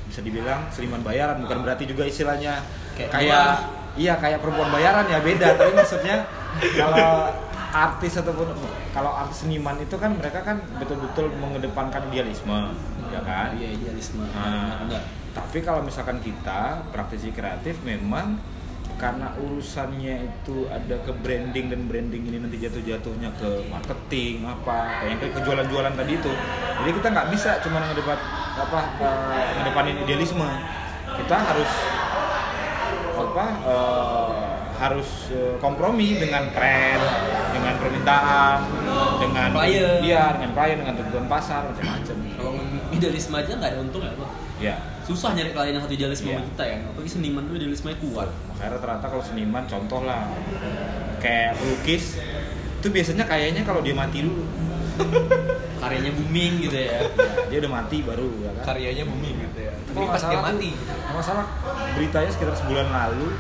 Bisa 0.08 0.20
dibilang 0.22 0.62
seniman 0.70 1.02
bayaran, 1.02 1.38
bukan 1.42 1.58
berarti 1.62 1.84
juga 1.86 2.04
istilahnya 2.04 2.62
Kayak 2.94 3.12
kayak, 3.12 3.48
iya 3.94 4.14
kayak 4.16 4.40
perempuan 4.40 4.70
bayaran 4.70 5.06
ya 5.06 5.20
beda. 5.20 5.54
tapi 5.54 5.72
maksudnya 5.72 6.26
kalau 6.74 7.30
artis 7.68 8.14
ataupun 8.16 8.48
kalau 8.90 9.12
artis 9.14 9.46
seniman 9.46 9.78
itu 9.78 9.94
kan 9.94 10.10
mereka 10.12 10.42
kan 10.42 10.58
betul-betul 10.78 11.30
mengedepankan 11.36 12.10
idealisme, 12.10 12.74
ya 13.08 13.22
kan? 13.22 13.54
Iya 13.54 13.70
idealisme 13.72 14.26
Nah, 14.32 14.82
Benar. 14.82 15.04
tapi 15.36 15.62
kalau 15.62 15.86
misalkan 15.86 16.18
kita 16.18 16.82
praktisi 16.90 17.30
kreatif 17.30 17.78
memang 17.84 18.42
karena 18.98 19.30
urusannya 19.38 20.26
itu 20.26 20.66
ada 20.74 20.98
ke 21.06 21.14
branding 21.22 21.70
dan 21.70 21.86
branding 21.86 22.34
ini 22.34 22.38
nanti 22.42 22.58
jatuh-jatuhnya 22.58 23.30
ke 23.38 23.70
marketing 23.70 24.42
apa 24.42 25.06
kayak 25.06 25.10
yang 25.14 25.20
ke 25.22 25.28
kejualan-jualan 25.38 25.94
tadi 25.94 26.14
itu. 26.18 26.34
Jadi 26.82 26.92
kita 26.98 27.08
nggak 27.14 27.28
bisa 27.30 27.50
cuma 27.62 27.78
ngedepan 27.86 28.20
apa 28.58 28.80
eh, 28.98 29.46
ngedepanin 29.62 29.98
idealisme. 30.02 30.50
Kita 31.14 31.36
harus 31.38 31.72
apa 33.18 33.46
eh, 33.70 34.34
harus 34.82 35.10
eh, 35.30 35.56
kompromi 35.62 36.18
dengan 36.18 36.50
tren 36.50 36.98
dengan 37.54 37.74
permintaan 37.78 38.58
dengan 39.22 39.50
Klien. 39.54 40.02
iya 40.02 40.24
dengan 40.38 40.52
klien 40.58 40.78
dengan 40.82 40.94
tuntutan 40.98 41.28
pasar 41.30 41.62
macam-macam. 41.70 42.18
Kalau 42.34 42.52
idealisme 42.90 43.36
aja 43.38 43.52
nggak 43.62 43.72
ada 43.78 43.80
untung 43.82 44.02
ya 44.02 44.14
bang? 44.18 44.32
Ya 44.58 44.97
Susah 45.08 45.32
nyari 45.32 45.50
klien 45.50 45.72
yang 45.72 45.82
satu 45.82 45.94
idealisme 45.94 46.28
Iya. 46.28 46.36
sama 46.36 46.46
kita 46.46 46.64
ya 46.64 46.78
Apalagi 46.86 47.10
seniman 47.10 47.42
tuh 47.44 47.56
idealisme 47.56 47.90
kuat 47.98 48.30
makanya 48.48 48.70
rata-rata 48.76 49.06
kalau 49.08 49.24
seniman 49.24 49.64
contoh 49.64 50.04
lah 50.04 50.28
kayak 51.18 51.56
pelukis 51.56 52.20
itu 52.78 52.88
biasanya 52.88 53.24
kayaknya 53.24 53.64
kalau 53.64 53.80
dia 53.80 53.92
mati 53.92 54.22
dulu 54.22 54.44
Karyanya 55.78 56.12
booming 56.12 56.54
gitu 56.60 56.76
ya 56.76 57.00
dia 57.48 57.58
udah 57.60 57.72
mati 57.72 58.02
baru 58.02 58.28
ya 58.40 58.52
kan 58.52 58.64
Karyanya 58.68 59.04
booming 59.06 59.36
gitu 59.42 59.60
ya. 59.62 59.74
Tapi 59.88 60.04
pas 60.04 60.22
dia 60.22 60.40
mati. 60.40 60.72
masalah 61.10 61.46
beritanya 61.94 62.28
sekitar 62.28 62.54
sebulan 62.54 62.88
lalu 62.88 63.32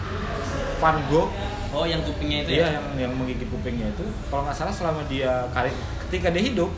Van 0.78 0.98
Gogh 1.08 1.30
Oh 1.68 1.84
yang 1.84 2.00
kupingnya 2.00 2.42
itu 2.42 2.50
dia 2.54 2.64
ya? 2.64 2.70
yang 2.72 2.86
yang 2.98 3.12
menggigit 3.12 3.46
kupingnya 3.46 3.92
itu 3.92 4.06
kalau 4.32 4.48
nggak 4.48 4.56
salah 4.56 4.72
selama 4.72 5.04
dia 5.06 5.46
karya 5.52 5.74
ketika 6.08 6.32
dia 6.32 6.44
hidup 6.46 6.72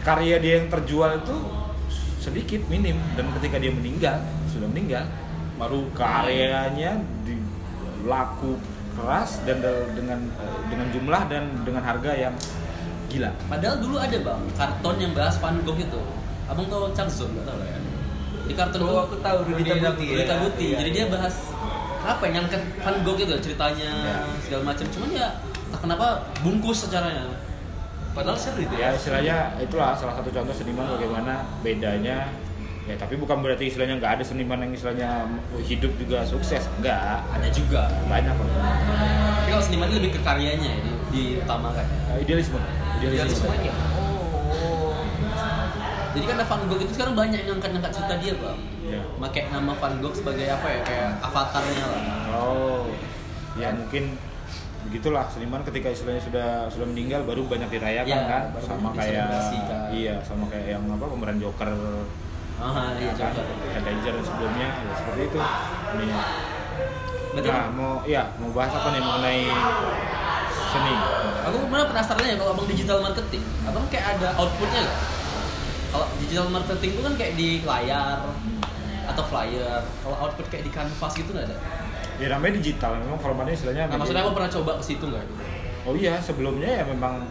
karya 0.00 0.36
dia 0.38 0.52
yang 0.56 0.68
terjual 0.68 1.10
itu 1.14 1.36
sedikit 2.28 2.60
minim 2.68 3.00
dan 3.14 3.26
ketika 3.34 3.56
dia 3.56 3.72
meninggal 3.72 4.20
sudah 4.46 4.68
meninggal 4.68 5.04
baru 5.56 5.88
karyanya 5.90 7.00
dilaku 7.24 8.60
keras 8.92 9.40
dan 9.42 9.58
de- 9.58 9.88
dengan 9.94 10.20
eh, 10.36 10.58
dengan 10.68 10.86
jumlah 10.90 11.22
dan 11.26 11.42
dengan 11.62 11.82
harga 11.82 12.12
yang 12.12 12.34
gila 13.08 13.32
Padahal 13.48 13.76
dulu 13.78 13.96
ada 13.96 14.12
bang, 14.14 14.42
karton 14.52 14.96
yang 14.98 15.12
bahas 15.12 15.34
Van 15.38 15.56
Gogh 15.62 15.78
itu 15.78 16.00
Abang 16.44 16.68
tau 16.68 16.92
Changzon 16.92 17.28
nggak 17.30 17.44
tau 17.44 17.60
ya? 17.60 17.76
Di 18.44 18.54
karton 18.54 18.80
Oh, 18.80 18.86
itu 18.86 18.96
aku 19.02 19.16
tahu, 19.18 19.38
Rudi 19.46 19.64
Tabuti 19.66 20.04
ya. 20.04 20.12
Rudi 20.14 20.24
Tabuti. 20.26 20.64
Iya, 20.66 20.76
Jadi 20.80 20.90
dia 20.90 21.04
iya. 21.04 21.08
bahas 21.10 21.34
apa 21.98 22.22
yang 22.24 22.34
ngangkat 22.38 22.62
Van 22.78 22.96
Gogh 23.02 23.16
gitu 23.16 23.34
ceritanya 23.38 23.90
Iya. 23.90 24.16
segala 24.40 24.62
macam 24.66 24.84
cuman 24.86 25.08
ya 25.10 25.28
entah 25.40 25.80
kenapa 25.80 26.06
bungkus 26.40 26.84
secaranya 26.84 27.24
Padahal 28.16 28.38
seru 28.38 28.60
itu 28.64 28.74
ya. 28.74 28.94
Istilahnya 28.94 29.36
itulah 29.60 29.94
salah 29.94 30.14
satu 30.18 30.28
contoh 30.32 30.54
seniman 30.54 30.86
bagaimana 30.96 31.44
bedanya. 31.60 32.28
Ya 32.88 32.96
tapi 32.96 33.20
bukan 33.20 33.44
berarti 33.44 33.68
istilahnya 33.68 34.00
nggak 34.00 34.12
ada 34.16 34.24
seniman 34.24 34.64
yang 34.64 34.72
istilahnya 34.72 35.28
hidup 35.60 35.92
juga 36.00 36.24
sukses. 36.24 36.64
Enggak 36.80 37.20
ada 37.20 37.48
juga. 37.52 37.84
Banyak. 38.08 38.32
Kok 38.32 38.48
tapi 39.48 39.56
kalau 39.56 39.64
seniman 39.64 39.88
lebih 39.88 40.12
ke 40.12 40.20
karyanya 40.20 40.68
ya 40.76 40.78
di, 40.84 40.92
diutamakan. 41.08 41.84
Eh, 42.12 42.20
idealisme. 42.20 42.60
Idealisme. 43.00 43.48
Idealismenya. 43.48 43.72
Oh. 43.72 44.92
jadi 46.12 46.24
kan 46.28 46.36
Van 46.44 46.60
Gogh 46.68 46.84
itu 46.84 46.92
sekarang 46.92 47.14
banyak 47.16 47.48
yang 47.48 47.56
ngangkat-ngangkat 47.56 47.92
cerita 47.96 48.14
dia 48.20 48.34
bang. 48.36 48.58
Pakai 49.16 49.48
nama 49.48 49.72
Van 49.72 49.94
Gogh 50.04 50.12
sebagai 50.12 50.52
apa 50.52 50.68
ya? 50.68 50.80
Kayak 50.84 51.08
avatarnya 51.24 51.84
lah. 51.88 52.02
Oh. 52.36 52.84
Ya 53.56 53.72
mungkin 53.72 54.20
begitulah 54.88 55.28
seniman 55.28 55.60
ketika 55.68 55.92
istilahnya 55.92 56.22
sudah 56.24 56.48
sudah 56.72 56.86
meninggal 56.88 57.20
baru 57.28 57.44
banyak 57.44 57.68
dirayakan 57.68 58.08
Iya, 58.08 58.20
kan? 58.24 58.42
baru 58.56 58.64
sama 58.64 58.88
kayak 58.96 59.28
iya 59.92 60.14
sama 60.24 60.44
kayak 60.48 60.66
yang 60.74 60.82
apa 60.88 61.04
pemeran 61.04 61.36
Joker. 61.36 61.68
Ah 62.58 62.96
iya 62.96 63.12
ya 63.12 63.14
kan? 63.14 63.32
Ledger 63.84 64.14
sebelumnya 64.24 64.68
ya 64.72 64.92
seperti 64.96 65.20
itu. 65.28 65.38
Ini. 65.92 66.06
Berarti 67.36 67.48
nah 67.52 67.68
mau 67.70 67.92
iya 68.08 68.22
mau 68.40 68.50
bahas 68.56 68.72
apa 68.72 68.88
nih 68.90 69.02
mengenai 69.04 69.42
seni? 70.72 70.94
Aku 71.52 71.56
benar 71.68 71.86
penasaran 71.92 72.24
ya 72.24 72.36
kalau 72.40 72.50
abang 72.56 72.66
digital 72.66 72.98
marketing, 73.04 73.44
abang 73.68 73.84
kayak 73.92 74.16
ada 74.16 74.28
outputnya 74.40 74.80
nggak? 74.88 74.98
Kalau 75.88 76.06
digital 76.20 76.48
marketing 76.48 76.90
itu 76.96 77.02
kan 77.04 77.14
kayak 77.20 77.32
di 77.36 77.48
layar 77.62 78.18
atau 79.04 79.22
flyer. 79.28 79.80
Kalau 79.84 80.16
output 80.16 80.46
kayak 80.48 80.64
di 80.64 80.72
kanvas 80.72 81.12
gitu 81.12 81.30
nggak 81.30 81.46
ada? 81.52 81.56
Ya 82.18 82.26
namanya 82.34 82.58
digital 82.58 82.98
memang 82.98 83.18
formatnya 83.22 83.54
istilahnya 83.54 83.84
Nah, 83.86 83.96
maksudnya 84.02 84.22
aku 84.26 84.34
pernah 84.34 84.50
coba 84.50 84.70
ke 84.78 84.84
situ 84.84 85.04
nggak? 85.06 85.24
Oh 85.86 85.94
iya, 85.94 86.18
sebelumnya 86.20 86.68
ya 86.68 86.84
memang. 86.84 87.24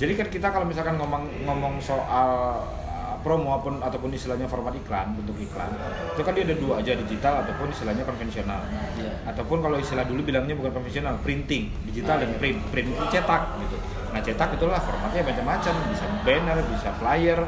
Jadi 0.00 0.16
kan 0.16 0.26
kita 0.32 0.48
kalau 0.48 0.64
misalkan 0.64 0.96
ngomong 0.96 1.28
ngomong 1.44 1.76
soal 1.76 2.64
uh, 2.88 3.16
promo 3.20 3.52
ataupun 3.52 3.84
ataupun 3.84 4.10
istilahnya 4.16 4.48
format 4.48 4.72
iklan, 4.72 5.12
bentuk 5.12 5.36
iklan, 5.36 5.68
itu 6.16 6.22
kan 6.24 6.32
dia 6.32 6.44
ada 6.48 6.56
dua 6.56 6.80
aja 6.80 6.96
digital 6.96 7.44
ataupun 7.44 7.68
istilahnya 7.68 8.02
konvensional. 8.08 8.64
Iya. 8.96 9.12
Ataupun 9.28 9.60
kalau 9.60 9.76
istilah 9.76 10.08
dulu 10.08 10.24
bilangnya 10.24 10.56
bukan 10.56 10.72
konvensional, 10.72 11.20
printing, 11.20 11.68
digital 11.84 12.16
Ah, 12.16 12.20
dan 12.24 12.32
iya. 12.32 12.38
print. 12.40 12.58
Print 12.72 12.88
itu 12.96 13.04
cetak 13.12 13.42
gitu. 13.60 13.76
Nah 14.10 14.20
cetak 14.24 14.48
itulah 14.56 14.80
formatnya 14.80 15.20
macam-macam, 15.20 15.74
bisa 15.92 16.04
banner, 16.24 16.58
bisa 16.64 16.88
flyer. 16.96 17.40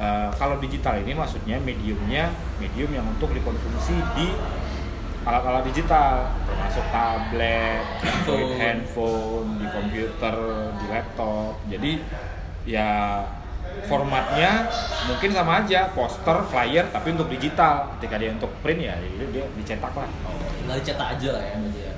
Uh, 0.00 0.32
kalau 0.36 0.56
digital 0.60 0.96
ini 0.96 1.12
maksudnya 1.12 1.60
mediumnya 1.60 2.32
medium 2.56 2.88
yang 2.88 3.04
untuk 3.04 3.36
dikonsumsi 3.36 4.00
di 4.16 4.32
alat-alat 5.20 5.64
digital 5.68 6.32
termasuk 6.48 6.84
tablet, 6.88 7.84
Handphone. 8.00 8.52
handphone, 8.56 9.48
di 9.60 9.66
komputer, 9.68 10.36
di 10.80 10.86
laptop. 10.88 11.52
Jadi 11.68 11.92
ya 12.64 13.20
formatnya 13.86 14.68
mungkin 15.06 15.30
sama 15.32 15.64
aja 15.64 15.92
poster, 15.92 16.36
flyer 16.48 16.88
tapi 16.88 17.12
untuk 17.12 17.28
digital. 17.28 17.92
Ketika 17.98 18.16
dia 18.16 18.30
untuk 18.32 18.50
print 18.64 18.80
ya 18.80 18.94
dia, 18.96 19.26
dia 19.28 19.44
dicetak 19.54 19.92
lah. 19.92 20.08
Tinggal 20.56 20.76
dicetak 20.80 21.08
aja 21.18 21.28
lah 21.36 21.42
ya 21.44 21.54
ya. 21.58 21.92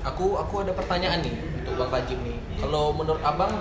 Aku 0.00 0.40
aku 0.40 0.64
ada 0.64 0.72
pertanyaan 0.72 1.20
nih 1.20 1.36
untuk 1.60 1.76
Bang 1.76 1.92
Rajib 1.92 2.16
nih. 2.24 2.40
Kalau 2.56 2.96
menurut 2.96 3.20
Abang 3.20 3.52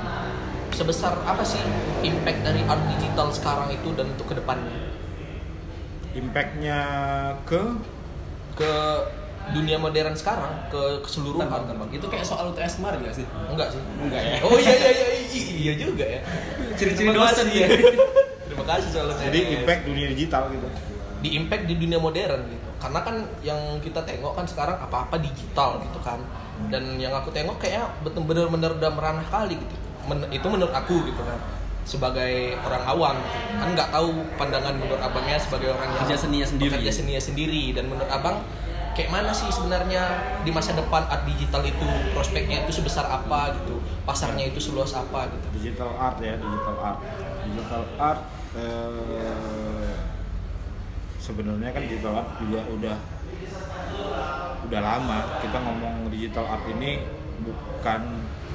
sebesar 0.72 1.12
apa 1.28 1.44
sih 1.44 1.60
impact 2.06 2.40
dari 2.46 2.62
art 2.64 2.80
digital 2.96 3.28
sekarang 3.34 3.74
itu 3.74 3.90
dan 3.98 4.06
untuk 4.14 4.32
ke 4.32 4.36
depannya 4.38 4.78
Impactnya 6.14 6.82
ke 7.44 7.62
ke 8.60 8.72
dunia 9.50 9.80
modern 9.80 10.14
sekarang 10.14 10.52
ke 10.68 11.02
keseluruhan? 11.02 11.48
Bentar, 11.48 11.74
bang. 11.74 11.90
Itu 11.96 12.06
kayak 12.06 12.28
soal 12.28 12.52
UTS 12.52 12.78
kemarin 12.78 13.00
nggak 13.02 13.16
sih? 13.16 13.26
Enggak 13.50 13.72
sih. 13.74 13.82
Enggak 13.98 14.22
ya. 14.22 14.36
Oh 14.44 14.60
iya 14.60 14.76
iya 14.76 14.92
iya 15.32 15.44
iya 15.58 15.74
juga 15.80 16.06
ya. 16.06 16.22
Ciri-ciri 16.76 17.10
Terima 17.10 17.26
dosen 17.26 17.48
kasih 17.48 17.58
ya. 17.58 17.68
Terima 18.50 18.66
kasih 18.66 18.88
soalnya. 18.92 19.16
jadi 19.30 19.40
impact 19.62 19.82
dunia 19.88 20.08
digital 20.12 20.44
gitu. 20.52 20.68
di 21.20 21.36
impact 21.36 21.68
di 21.68 21.76
dunia 21.76 22.00
modern 22.00 22.48
gitu 22.48 22.70
karena 22.80 23.00
kan 23.04 23.16
yang 23.44 23.60
kita 23.84 24.00
tengok 24.08 24.40
kan 24.40 24.48
sekarang 24.48 24.80
apa-apa 24.80 25.20
digital 25.20 25.76
gitu 25.84 26.00
kan 26.00 26.16
dan 26.72 26.96
yang 26.96 27.12
aku 27.12 27.28
tengok 27.36 27.60
kayak 27.60 27.92
betul 28.08 28.24
bener-bener 28.24 28.72
udah 28.72 28.88
meranah 28.88 29.28
kali 29.28 29.60
gitu 29.60 29.76
Men- 30.08 30.32
itu 30.32 30.48
menurut 30.48 30.72
aku 30.72 30.96
gitu 31.04 31.20
kan 31.20 31.36
sebagai 31.90 32.54
orang 32.62 32.84
awam 32.86 33.16
gitu. 33.18 33.38
kan 33.58 33.68
nggak 33.74 33.90
tahu 33.90 34.22
pandangan 34.38 34.78
menurut 34.78 35.02
abangnya 35.02 35.42
sebagai 35.42 35.74
orang 35.74 35.90
yang 35.90 36.06
Kerja 36.06 36.18
seninya 36.22 36.46
sendiri. 36.46 36.72
kerja 36.78 36.92
seninya 36.94 37.22
sendiri. 37.22 37.64
Dan 37.74 37.90
menurut 37.90 38.06
abang 38.14 38.46
kayak 38.94 39.10
mana 39.10 39.34
sih 39.34 39.50
sebenarnya 39.50 40.04
di 40.46 40.54
masa 40.54 40.78
depan 40.78 41.10
art 41.10 41.26
digital 41.26 41.66
itu? 41.66 41.90
Prospeknya 42.14 42.62
itu 42.62 42.72
sebesar 42.78 43.10
apa 43.10 43.58
gitu? 43.58 43.82
Pasarnya 44.06 44.46
itu 44.46 44.62
seluas 44.62 44.94
apa 44.94 45.26
gitu? 45.34 45.48
Digital 45.58 45.90
art 45.98 46.22
ya 46.22 46.38
digital 46.38 46.78
art. 46.78 47.00
Digital 47.50 47.84
art 47.98 48.22
eh, 48.54 49.94
sebenarnya 51.18 51.74
kan 51.74 51.82
digital 51.90 52.14
art 52.22 52.30
juga 52.38 52.62
udah 52.70 52.98
udah 54.70 54.82
lama. 54.86 55.20
Kita 55.42 55.58
ngomong 55.58 56.14
digital 56.14 56.46
art 56.46 56.64
ini 56.70 57.02
bukan 57.42 58.02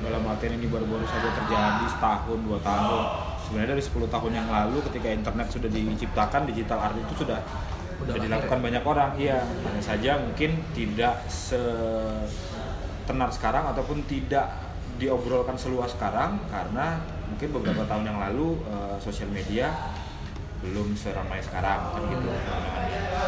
dalam 0.04 0.22
artian 0.28 0.54
ini 0.60 0.68
baru-baru 0.68 1.08
saja 1.08 1.32
terjadi 1.32 1.84
setahun 1.88 2.38
dua 2.44 2.58
tahun. 2.60 3.04
Sebenarnya 3.44 3.76
dari 3.76 3.84
10 3.84 4.08
tahun 4.08 4.32
yang 4.32 4.48
lalu 4.48 4.80
ketika 4.88 5.08
internet 5.12 5.46
sudah 5.52 5.68
diciptakan 5.68 6.48
digital 6.48 6.80
art 6.80 6.96
itu 6.96 7.24
sudah 7.28 7.44
Udah 8.00 8.16
sudah 8.16 8.24
dilakukan 8.26 8.58
ya? 8.58 8.64
banyak 8.64 8.84
orang 8.84 9.10
iya. 9.20 9.38
Hanya 9.44 9.82
saja 9.84 10.12
mungkin 10.18 10.50
tidak 10.72 11.14
se 11.28 11.60
tenar 13.04 13.28
sekarang 13.28 13.68
ataupun 13.68 14.00
tidak 14.08 14.48
diobrolkan 14.96 15.60
seluas 15.60 15.92
sekarang 15.92 16.40
karena 16.48 17.04
mungkin 17.28 17.48
beberapa 17.52 17.84
tahun 17.84 18.04
yang 18.08 18.18
lalu 18.30 18.56
eh, 18.64 18.96
sosial 19.02 19.28
media 19.28 19.68
belum 20.64 20.96
seramai 20.96 21.44
sekarang 21.44 21.92
kan 21.92 22.02
gitu. 22.08 22.28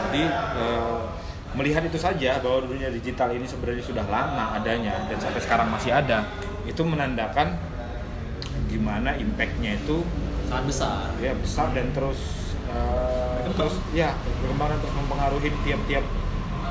Jadi 0.09 0.23
eh, 0.33 0.99
melihat 1.57 1.85
itu 1.85 1.99
saja 2.01 2.41
bahwa 2.41 2.65
dunia 2.65 2.89
digital 2.89 3.33
ini 3.33 3.45
sebenarnya 3.45 3.85
sudah 3.85 4.05
lama 4.09 4.57
adanya 4.57 5.09
dan 5.09 5.19
sampai 5.21 5.41
sekarang 5.45 5.69
masih 5.69 5.93
ada 5.93 6.25
itu 6.67 6.83
menandakan 6.83 7.57
gimana 8.67 9.15
impactnya 9.17 9.79
itu 9.79 10.03
sangat 10.51 10.65
besar. 10.69 11.09
Ya 11.23 11.33
besar 11.39 11.73
dan 11.73 11.91
terus 11.95 12.21
eh, 12.71 13.47
terus 13.55 13.79
ya 13.95 14.15
berkembang 14.43 14.77
terus 14.83 14.95
mempengaruhi 14.95 15.51
tiap-tiap 15.63 16.05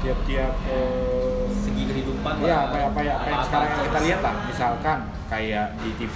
tiap-tiap 0.04 0.54
eh, 0.70 1.44
segi 1.50 1.84
kehidupan 1.90 2.46
ya 2.46 2.70
apa 2.70 2.94
apa 2.94 3.00
ya 3.02 3.14
apa 3.18 3.28
yang 3.32 3.44
sekarang 3.48 3.70
yang 3.74 3.84
kita 3.90 4.00
lihat 4.06 4.20
lah 4.22 4.36
misalkan 4.46 4.98
kayak 5.26 5.68
di 5.82 5.92
TV 5.98 6.16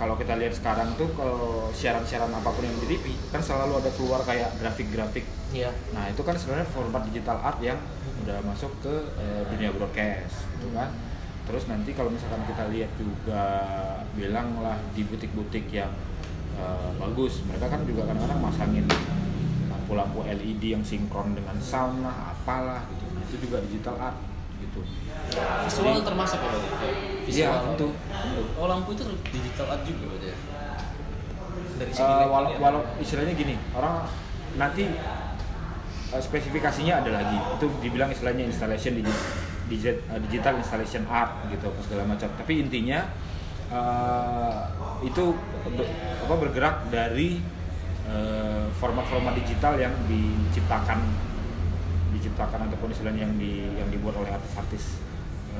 kalau 0.00 0.16
kita 0.16 0.34
lihat 0.40 0.56
sekarang 0.56 0.88
tuh 0.96 1.06
kalau 1.14 1.68
siaran-siaran 1.70 2.32
apa 2.32 2.48
pun 2.48 2.64
yang 2.64 2.74
di 2.80 2.96
TV 2.96 3.14
kan 3.28 3.44
selalu 3.44 3.84
ada 3.84 3.90
keluar 3.94 4.24
kayak 4.24 4.50
grafik-grafik. 4.58 5.22
Iya. 5.52 5.68
nah 5.92 6.08
itu 6.08 6.24
kan 6.24 6.32
sebenarnya 6.32 6.64
format 6.72 7.04
digital 7.12 7.36
art 7.44 7.60
yang 7.60 7.76
udah 8.24 8.40
masuk 8.48 8.72
ke 8.80 8.94
eh, 9.20 9.42
dunia 9.52 9.68
broadcast 9.76 10.48
gitu 10.56 10.72
kan 10.72 10.88
terus 11.42 11.66
nanti 11.66 11.90
kalau 11.90 12.10
misalkan 12.10 12.46
kita 12.46 12.70
lihat 12.70 12.90
juga 12.94 13.42
bilang 14.14 14.62
lah 14.62 14.78
di 14.94 15.02
butik-butik 15.02 15.66
yang 15.74 15.90
eh, 16.54 16.90
bagus 17.02 17.42
mereka 17.46 17.66
kan 17.66 17.82
juga 17.82 18.06
kadang-kadang 18.06 18.40
masangin 18.40 18.86
lampu-lampu 19.66 20.22
LED 20.24 20.62
yang 20.78 20.84
sinkron 20.86 21.34
dengan 21.34 21.58
sound 21.58 22.06
lah 22.06 22.32
apalah 22.32 22.86
gitu. 22.94 23.04
Nah 23.12 23.22
itu 23.26 23.36
juga 23.42 23.58
digital 23.66 23.96
art 23.98 24.18
gitu. 24.62 24.80
Visual 25.66 26.00
termasuk 26.06 26.38
ya 26.38 26.52
visual. 27.26 27.60
Tentu, 27.74 27.88
tentu. 27.92 28.42
oh 28.56 28.66
lampu 28.70 28.94
itu 28.94 29.02
digital 29.34 29.66
art 29.74 29.82
juga 29.82 30.04
berarti 30.14 30.28
ya? 30.30 30.38
Dari 31.82 31.92
segi 31.92 32.04
walau, 32.06 32.30
levelnya. 32.46 32.58
walau 32.62 32.82
istilahnya 33.02 33.34
gini 33.34 33.54
orang 33.74 34.06
nanti 34.54 34.84
eh, 36.14 36.22
spesifikasinya 36.22 37.02
ada 37.02 37.10
lagi. 37.10 37.38
Itu 37.58 37.66
dibilang 37.82 38.14
istilahnya 38.14 38.46
installation 38.46 39.02
digi- 39.02 39.41
eh, 39.80 40.20
digital 40.28 40.58
installation 40.60 41.04
art 41.08 41.48
gitu 41.48 41.68
segala 41.84 42.04
macam. 42.08 42.28
Tapi 42.36 42.52
intinya 42.60 43.06
eh, 43.72 44.60
itu 45.06 45.24
apa 46.22 46.34
bergerak 46.36 46.88
dari 46.92 47.40
eh, 48.08 48.64
format-format 48.76 49.34
digital 49.38 49.78
yang 49.80 49.94
diciptakan 50.06 51.00
diciptakan 52.12 52.68
ataupun 52.68 52.92
istilahnya 52.92 53.24
yang 53.26 53.34
di 53.40 53.52
yang 53.74 53.88
dibuat 53.88 54.14
oleh 54.20 54.30
artis-artis 54.30 55.00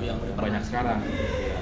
Yang 0.01 0.18
banyak 0.40 0.62
sekarang. 0.64 1.05
Iya. 1.05 1.59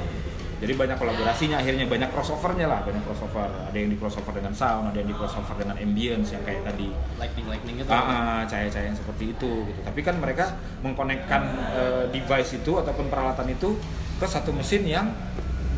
Jadi 0.61 0.77
banyak 0.77 0.97
kolaborasinya 1.01 1.57
akhirnya 1.57 1.89
banyak 1.89 2.13
crossovernya 2.13 2.69
lah 2.69 2.85
banyak 2.85 3.01
crossover. 3.01 3.49
Ada 3.49 3.77
yang 3.81 3.91
di 3.91 3.97
crossover 3.97 4.33
dengan 4.37 4.53
sound 4.53 4.93
ada 4.93 4.99
yang 5.01 5.09
di 5.09 5.17
crossover 5.17 5.57
dengan 5.57 5.81
ambience 5.81 6.37
yang 6.37 6.45
kayak 6.45 6.69
tadi. 6.69 6.93
Lightning 7.17 7.47
lightning 7.49 7.75
gitu 7.81 7.89
ah, 7.89 7.97
ah, 7.97 8.41
cahaya-cahaya 8.45 8.93
yang 8.93 8.99
seperti 9.01 9.33
itu 9.33 9.53
gitu. 9.73 9.81
Tapi 9.81 10.01
kan 10.05 10.21
mereka 10.21 10.61
mengkonekkan 10.85 11.43
eh, 11.73 12.05
device 12.13 12.61
itu 12.61 12.77
ataupun 12.77 13.09
peralatan 13.09 13.49
itu 13.49 13.81
ke 14.21 14.27
satu 14.29 14.53
mesin 14.53 14.85
yang 14.85 15.09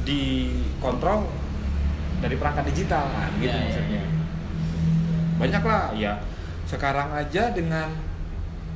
dikontrol 0.03 1.31
dari 2.19 2.35
perangkat 2.35 2.75
digital 2.75 3.07
nah, 3.07 3.31
gitu 3.39 3.55
Iya, 3.55 3.55
iya, 3.55 3.63
maksudnya. 3.63 4.03
Banyak 5.39 5.63
lah 5.63 5.85
ya. 5.95 6.13
Sekarang 6.67 7.15
aja 7.15 7.55
dengan 7.55 7.95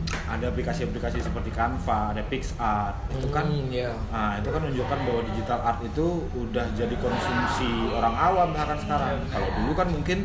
ada 0.07 0.45
aplikasi-aplikasi 0.47 1.19
seperti 1.19 1.51
Canva, 1.51 2.15
ada 2.15 2.23
PixArt, 2.27 2.95
itu 3.11 3.27
kan 3.31 3.47
Hmm, 3.47 3.67
iya. 3.71 3.91
Nah, 4.09 4.39
itu 4.39 4.49
kan 4.49 4.61
menunjukkan 4.63 4.99
bahwa 5.03 5.21
digital 5.27 5.59
art 5.61 5.81
itu 5.83 6.07
udah 6.31 6.67
jadi 6.75 6.95
konsumsi 6.97 7.71
orang 7.91 8.15
awam 8.15 8.49
bahkan 8.55 8.79
sekarang. 8.79 9.19
Kalau 9.29 9.49
dulu 9.59 9.73
kan 9.75 9.89
mungkin 9.91 10.19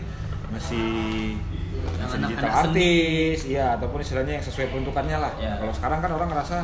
masih 0.53 0.89
masih 1.97 2.17
digital 2.21 2.45
anak-anak 2.45 2.53
seni. 2.53 2.69
artis, 2.77 3.39
ya 3.47 3.65
ataupun 3.73 3.99
istilahnya 3.99 4.33
yang 4.37 4.45
sesuai 4.45 4.67
peruntukannya 4.69 5.17
lah. 5.17 5.33
Ya. 5.37 5.53
Kalau 5.57 5.73
sekarang 5.73 5.99
kan 5.99 6.11
orang 6.13 6.29
ngerasa 6.29 6.57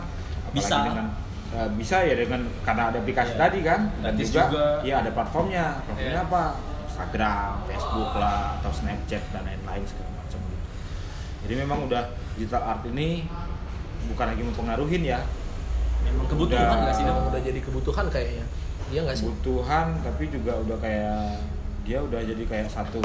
Bisa. 0.54 0.76
dengan 0.86 1.06
eh, 1.48 1.70
bisa 1.74 1.98
ya 2.04 2.14
dengan 2.14 2.42
karena 2.62 2.84
ada 2.92 2.98
aplikasi 3.00 3.34
Ya. 3.34 3.40
tadi 3.40 3.60
kan 3.64 3.80
dan 3.98 4.14
Gratis 4.14 4.30
juga, 4.30 4.44
juga. 4.52 4.66
ya 4.86 4.96
ada 5.02 5.10
platformnya. 5.10 5.66
Platformnya 5.82 6.14
Ya. 6.14 6.22
apa? 6.22 6.44
Instagram, 6.88 7.52
Facebook 7.66 8.12
lah 8.14 8.58
atau 8.58 8.72
Snapchat 8.74 9.24
dan 9.30 9.42
lain-lain 9.46 9.84
segala 9.86 10.10
macam. 10.18 10.40
Jadi 11.46 11.54
memang 11.56 11.80
udah 11.86 12.04
digital 12.38 12.62
art 12.62 12.86
ini 12.86 13.26
bukan 14.14 14.26
lagi 14.30 14.44
mempengaruhin 14.46 15.04
ya, 15.04 15.20
memang 16.06 16.30
kebutuhan 16.30 16.70
Udah. 16.70 16.80
nggak 16.86 16.96
sih? 16.96 17.04
Memang 17.04 17.26
udah 17.34 17.42
jadi 17.42 17.60
kebutuhan 17.60 18.06
kayaknya. 18.14 18.46
Iya 18.94 19.00
nggak 19.04 19.18
sih? 19.18 19.26
Kebutuhan 19.26 19.86
tapi 20.06 20.24
juga 20.30 20.54
udah 20.62 20.78
kayak 20.78 21.42
dia 21.82 21.98
udah 21.98 22.22
jadi 22.22 22.44
kayak 22.46 22.70
satu 22.70 23.02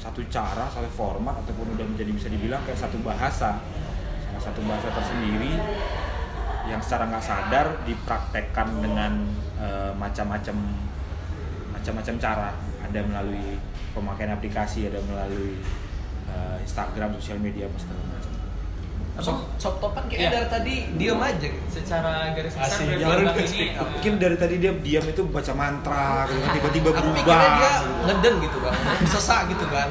satu 0.00 0.20
cara 0.32 0.64
satu 0.66 0.88
format 0.90 1.36
ataupun 1.44 1.76
udah 1.76 1.84
menjadi 1.84 2.10
bisa 2.10 2.28
dibilang 2.28 2.60
kayak 2.66 2.82
satu 2.82 2.98
bahasa. 3.06 3.62
Salah 4.26 4.42
satu 4.42 4.60
bahasa 4.66 4.90
tersendiri 4.90 5.54
yang 6.66 6.80
secara 6.82 7.06
nggak 7.08 7.24
sadar 7.24 7.66
dipraktekkan 7.86 8.68
dengan 8.82 9.12
eh, 9.62 9.92
macam-macam 9.94 10.56
macam-macam 11.70 12.14
cara. 12.18 12.50
Ada 12.90 13.06
melalui 13.06 13.54
pemakaian 13.94 14.34
aplikasi 14.34 14.90
ada 14.90 14.98
melalui 15.06 15.62
eh, 16.28 16.56
Instagram 16.64 17.14
sosial 17.16 17.38
media 17.38 17.70
apa 17.70 17.78
segala 17.78 18.02
macam 18.10 18.39
Sob, 19.20 19.36
sob 19.54 19.74
topan 19.78 20.04
kayaknya 20.04 20.20
Iya. 20.22 20.30
dari 20.34 20.48
tadi 20.48 20.74
diem 20.94 21.20
aja 21.20 21.46
gitu. 21.46 21.66
secara 21.70 22.12
garis 22.30 22.54
besar 22.54 22.78
baru 22.80 23.22
ini 23.30 23.44
speak 23.44 23.70
up. 23.74 23.86
mungkin 23.86 24.12
dari 24.16 24.36
tadi 24.36 24.54
dia 24.56 24.72
diam 24.74 25.04
itu 25.06 25.22
baca 25.26 25.52
mantra 25.52 26.06
gitu 26.24 26.38
kan, 26.38 26.50
tiba-tiba 26.52 26.88
Aku 26.88 26.96
berubah 26.98 27.16
pikirnya 27.16 27.48
dia 27.54 27.72
ngeden 28.02 28.34
gitu 28.40 28.58
kan, 28.58 28.72
sesak 29.06 29.40
gitu 29.48 29.66
kan. 29.66 29.88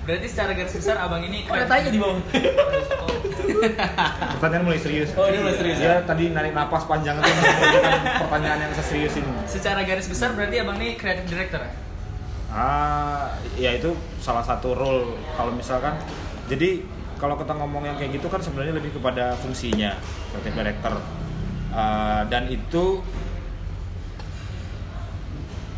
berarti 0.00 0.26
secara 0.26 0.50
garis 0.52 0.72
besar 0.72 0.96
abang 0.96 1.20
ini 1.20 1.44
Oh, 1.44 1.52
ada 1.52 1.66
tanya 1.66 1.88
di 1.88 1.98
bawah 1.98 2.16
Pertanyaan 4.30 4.64
mulai 4.64 4.78
serius. 4.78 5.10
Oh, 5.12 5.26
ini 5.26 5.38
mulai 5.38 5.52
serius, 5.52 5.78
Dia 5.78 6.00
tadi 6.02 6.30
narik 6.30 6.52
napas 6.52 6.84
panjang 6.84 7.16
itu 7.16 7.30
pertanyaan 8.18 8.58
yang 8.60 8.72
serius 8.78 9.14
ini. 9.14 9.30
secara 9.44 9.82
garis 9.82 10.06
besar 10.06 10.32
berarti 10.32 10.56
abang 10.58 10.76
ini 10.76 10.94
creative 10.94 11.26
director 11.26 11.60
ya? 11.60 11.70
Ah, 12.48 13.28
ya 13.54 13.74
itu 13.74 13.92
salah 14.18 14.40
satu 14.40 14.72
role 14.72 15.04
kalau 15.34 15.52
misalkan 15.52 15.92
jadi 16.46 16.80
kalau 17.18 17.34
kita 17.34 17.52
ngomong 17.52 17.82
yang 17.82 17.98
kayak 17.98 18.14
gitu 18.14 18.30
kan 18.30 18.38
sebenarnya 18.38 18.78
lebih 18.78 18.94
kepada 18.94 19.34
fungsinya 19.42 19.98
creative 20.30 20.54
director. 20.54 20.94
Ah, 21.74 22.22
dan 22.30 22.48
itu 22.48 23.02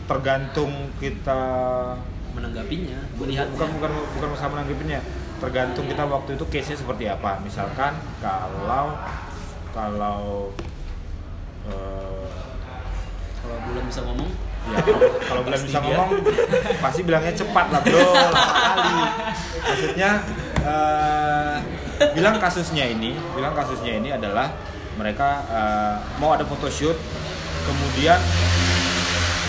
tergantung 0.07 0.91
kita 0.99 1.43
menanggapinya 2.31 2.99
melihat 3.19 3.47
bukan 3.55 3.69
bukan 3.81 3.91
bukan 4.21 4.29
masalah 4.37 4.51
menanggapinya. 4.61 5.01
Tergantung 5.41 5.89
kita 5.89 6.05
waktu 6.05 6.37
itu 6.37 6.45
case 6.53 6.69
nya 6.73 6.79
seperti 6.79 7.05
apa. 7.09 7.41
Misalkan 7.41 7.97
kalau 8.21 8.95
kalau 9.73 10.53
eh, 11.67 12.29
kalau 13.41 13.57
belum 13.73 13.85
bisa 13.89 14.05
ngomong. 14.05 14.31
Ya 14.61 14.77
kalau, 15.25 15.41
belum 15.41 15.61
bisa 15.65 15.81
ngomong 15.81 16.21
pasti 16.85 17.01
bilangnya 17.01 17.33
cepat 17.33 17.67
lah 17.73 17.81
bro. 17.81 17.97
Lama 18.13 18.45
kali. 18.77 18.97
Maksudnya 19.65 20.11
eh, 20.63 21.57
bilang 22.13 22.37
kasusnya 22.37 22.85
ini 22.87 23.13
bilang 23.33 23.53
kasusnya 23.53 23.97
ini 23.97 24.09
adalah 24.11 24.53
mereka 24.97 25.29
eh, 25.47 25.95
mau 26.19 26.33
ada 26.33 26.45
photoshoot 26.45 26.97
kemudian 27.65 28.19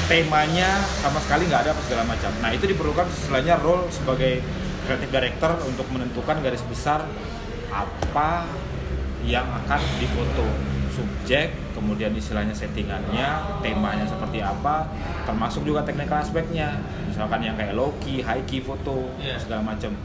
temanya 0.05 0.83
sama 0.99 1.23
sekali 1.23 1.47
nggak 1.47 1.61
ada 1.63 1.71
apa 1.71 1.81
segala 1.87 2.03
macam. 2.03 2.31
Nah 2.43 2.51
itu 2.51 2.67
diperlukan 2.67 3.07
istilahnya 3.07 3.55
role 3.63 3.87
sebagai 3.87 4.43
creative 4.83 5.07
director 5.07 5.51
untuk 5.63 5.87
menentukan 5.87 6.43
garis 6.43 6.59
besar 6.67 7.07
apa 7.71 8.43
yang 9.23 9.47
akan 9.47 9.79
difoto. 10.03 10.47
Subjek 10.91 11.55
kemudian 11.71 12.11
istilahnya 12.11 12.51
settingannya 12.51 13.23
temanya 13.63 14.03
seperti 14.03 14.43
apa 14.43 14.91
termasuk 15.23 15.63
juga 15.63 15.87
technical 15.87 16.19
aspeknya. 16.19 16.83
Misalkan 17.07 17.39
yang 17.39 17.55
kayak 17.55 17.71
low 17.71 17.95
key 18.03 18.19
high 18.19 18.43
key 18.43 18.59
foto 18.59 19.07
Iya. 19.15 19.39
segala 19.39 19.63
macam 19.63 19.95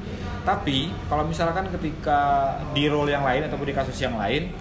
tapi 0.47 0.95
kalau 1.11 1.27
misalkan 1.27 1.67
ketika 1.75 2.55
di 2.71 2.87
role 2.87 3.11
yang 3.11 3.27
lain 3.27 3.51
ataupun 3.51 3.67
di 3.67 3.75
kasus 3.75 3.99
yang 3.99 4.15
lain 4.15 4.55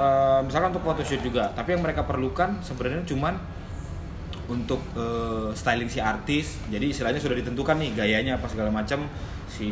eh, 0.00 0.40
misalkan 0.40 0.72
untuk 0.72 0.88
photoshoot 0.88 1.20
juga 1.20 1.52
tapi 1.52 1.76
yang 1.76 1.84
mereka 1.84 2.08
perlukan 2.08 2.64
sebenarnya 2.64 3.04
cuman 3.04 3.36
untuk 4.46 4.78
eh, 4.94 5.50
styling 5.54 5.90
si 5.90 5.98
artis. 5.98 6.58
Jadi 6.70 6.94
istilahnya 6.94 7.18
sudah 7.18 7.36
ditentukan 7.38 7.76
nih 7.82 7.90
gayanya 7.98 8.38
apa 8.38 8.46
segala 8.46 8.70
macam 8.70 9.06
si 9.50 9.68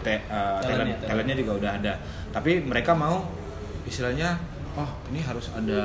te, 0.00 0.16
eh, 0.16 0.20
talent, 0.28 0.64
Talentnya, 0.64 0.96
talentnya. 1.08 1.36
juga 1.36 1.52
udah 1.60 1.70
ada. 1.80 1.92
Tapi 2.32 2.64
mereka 2.64 2.96
mau 2.96 3.28
istilahnya 3.84 4.40
oh 4.72 4.90
ini 5.12 5.20
harus 5.20 5.52
ada 5.52 5.80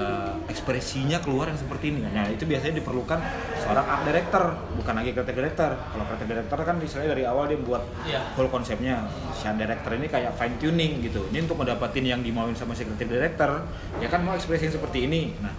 ekspresinya 0.48 1.20
keluar 1.20 1.52
yang 1.52 1.60
seperti 1.60 1.92
ini. 1.92 2.08
Nah 2.08 2.32
itu 2.32 2.48
biasanya 2.48 2.80
diperlukan 2.80 3.20
seorang 3.60 3.86
art 3.86 4.04
director 4.08 4.44
bukan 4.80 4.94
lagi 4.96 5.12
creative 5.12 5.38
director. 5.38 5.72
Kalau 5.76 6.04
creative 6.08 6.30
director 6.32 6.60
kan 6.64 6.76
istilahnya 6.80 7.12
dari 7.12 7.24
awal 7.28 7.52
dia 7.52 7.60
buat 7.60 7.84
Iya. 8.08 8.22
whole 8.40 8.48
konsepnya 8.48 9.08
si 9.36 9.44
art 9.48 9.60
director 9.60 9.92
ini 9.92 10.08
kayak 10.08 10.32
fine 10.40 10.56
tuning 10.56 11.04
gitu. 11.04 11.28
Ini 11.32 11.44
untuk 11.44 11.60
mendapatkan 11.60 12.04
yang 12.04 12.24
dimauin 12.24 12.56
sama 12.56 12.72
si 12.74 12.88
creative 12.88 13.12
director 13.12 13.68
ya 14.00 14.08
kan 14.08 14.24
mau 14.24 14.40
ekspresi 14.40 14.72
yang 14.72 14.76
seperti 14.80 15.08
ini. 15.08 15.36
Nah 15.44 15.52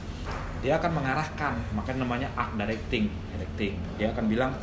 dia 0.65 0.81
akan 0.81 0.91
mengarahkan. 0.97 1.55
Makanya 1.77 1.99
namanya 2.03 2.29
art 2.33 2.57
directing 2.57 3.13
directing. 3.37 3.77
Dia 4.01 4.17
akan 4.17 4.25
bilang 4.25 4.57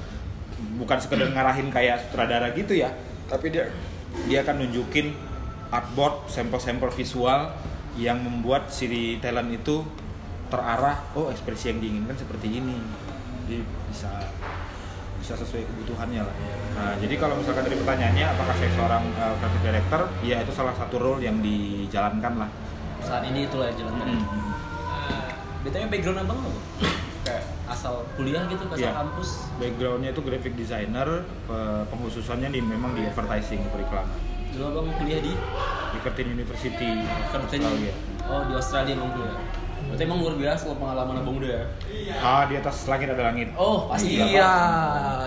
bukan 0.80 0.98
sekedar 0.98 1.30
ngarahin 1.30 1.68
kayak 1.68 2.08
sutradara 2.08 2.52
gitu 2.56 2.76
ya 2.76 2.92
tapi 3.28 3.52
dia 3.52 3.68
dia 4.30 4.46
akan 4.46 4.66
nunjukin 4.66 5.12
artboard 5.74 6.30
sampel-sampel 6.32 6.88
visual 6.94 7.52
yang 7.96 8.20
membuat 8.20 8.68
si 8.68 8.88
talent 9.18 9.50
itu 9.50 9.84
terarah 10.46 11.00
oh 11.14 11.28
ekspresi 11.28 11.70
yang 11.70 11.80
diinginkan 11.80 12.14
seperti 12.14 12.60
ini 12.60 12.76
jadi 13.44 13.60
bisa 13.88 14.12
bisa 15.16 15.34
sesuai 15.36 15.64
kebutuhannya 15.66 16.22
lah 16.22 16.36
nah 16.74 16.94
jadi 16.96 17.16
kalau 17.16 17.36
misalkan 17.36 17.66
dari 17.66 17.78
pertanyaannya 17.78 18.26
apakah 18.30 18.54
saya 18.54 18.72
seorang 18.72 19.04
uh, 19.16 19.34
creative 19.40 19.64
director 19.64 20.02
ya 20.22 20.38
itu 20.40 20.52
salah 20.52 20.76
satu 20.76 20.96
role 20.98 21.20
yang 21.20 21.40
dijalankan 21.40 22.36
lah 22.38 22.50
Saat 23.00 23.22
ini 23.24 23.46
itulah 23.46 23.70
yang 23.70 23.78
jalan 23.80 23.94
Hmm. 23.96 24.22
Betulnya 25.62 25.88
background 25.88 26.20
abang 26.22 26.40
apa? 26.40 26.60
Kayak 27.22 27.44
asal 27.66 28.06
kuliah 28.14 28.46
gitu, 28.46 28.64
asal 28.68 28.78
Iya. 28.80 28.94
kampus. 28.94 29.30
backgroundnya 29.58 30.10
itu 30.10 30.22
graphic 30.22 30.54
designer 30.54 31.08
pe- 31.44 31.86
penghususannya 31.90 32.50
di 32.50 32.62
memang 32.62 32.94
di 32.94 33.02
advertising 33.04 33.66
periklanan 33.70 34.14
Dulu 34.50 34.66
abang 34.68 34.94
kuliah 34.96 35.20
di 35.20 35.34
di 35.96 36.00
Curtin 36.02 36.28
University 36.30 36.90
Kerja 37.32 37.56
Australia. 37.58 37.94
Oh 38.26 38.42
di 38.44 38.54
Australia 38.54 38.94
emang 38.94 39.12
kuliah. 39.12 39.40
Berarti 39.86 40.02
emang 40.02 40.18
luar 40.18 40.34
biasa 40.34 40.64
loh 40.66 40.78
pengalaman 40.82 41.16
abang 41.22 41.38
udah 41.38 41.52
ya. 41.52 41.64
ah 42.18 42.44
di 42.50 42.58
atas 42.58 42.90
langit 42.90 43.06
ada 43.06 43.22
langit 43.24 43.54
Oh 43.54 43.86
pasti 43.86 44.18
lah, 44.18 44.26
Iya, 44.26 44.54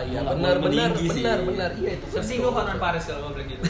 iya 0.03 0.19
Nggak 0.19 0.35
benar 0.35 0.57
benar 0.59 0.89
benar 0.99 1.39
benar 1.47 1.71
iya 1.79 1.91
itu. 1.95 2.07
Tersinggung 2.11 2.51
Hotman 2.51 2.75
Paris 2.77 3.07
kalau 3.07 3.31
ngomong 3.31 3.47
gitu. 3.47 3.63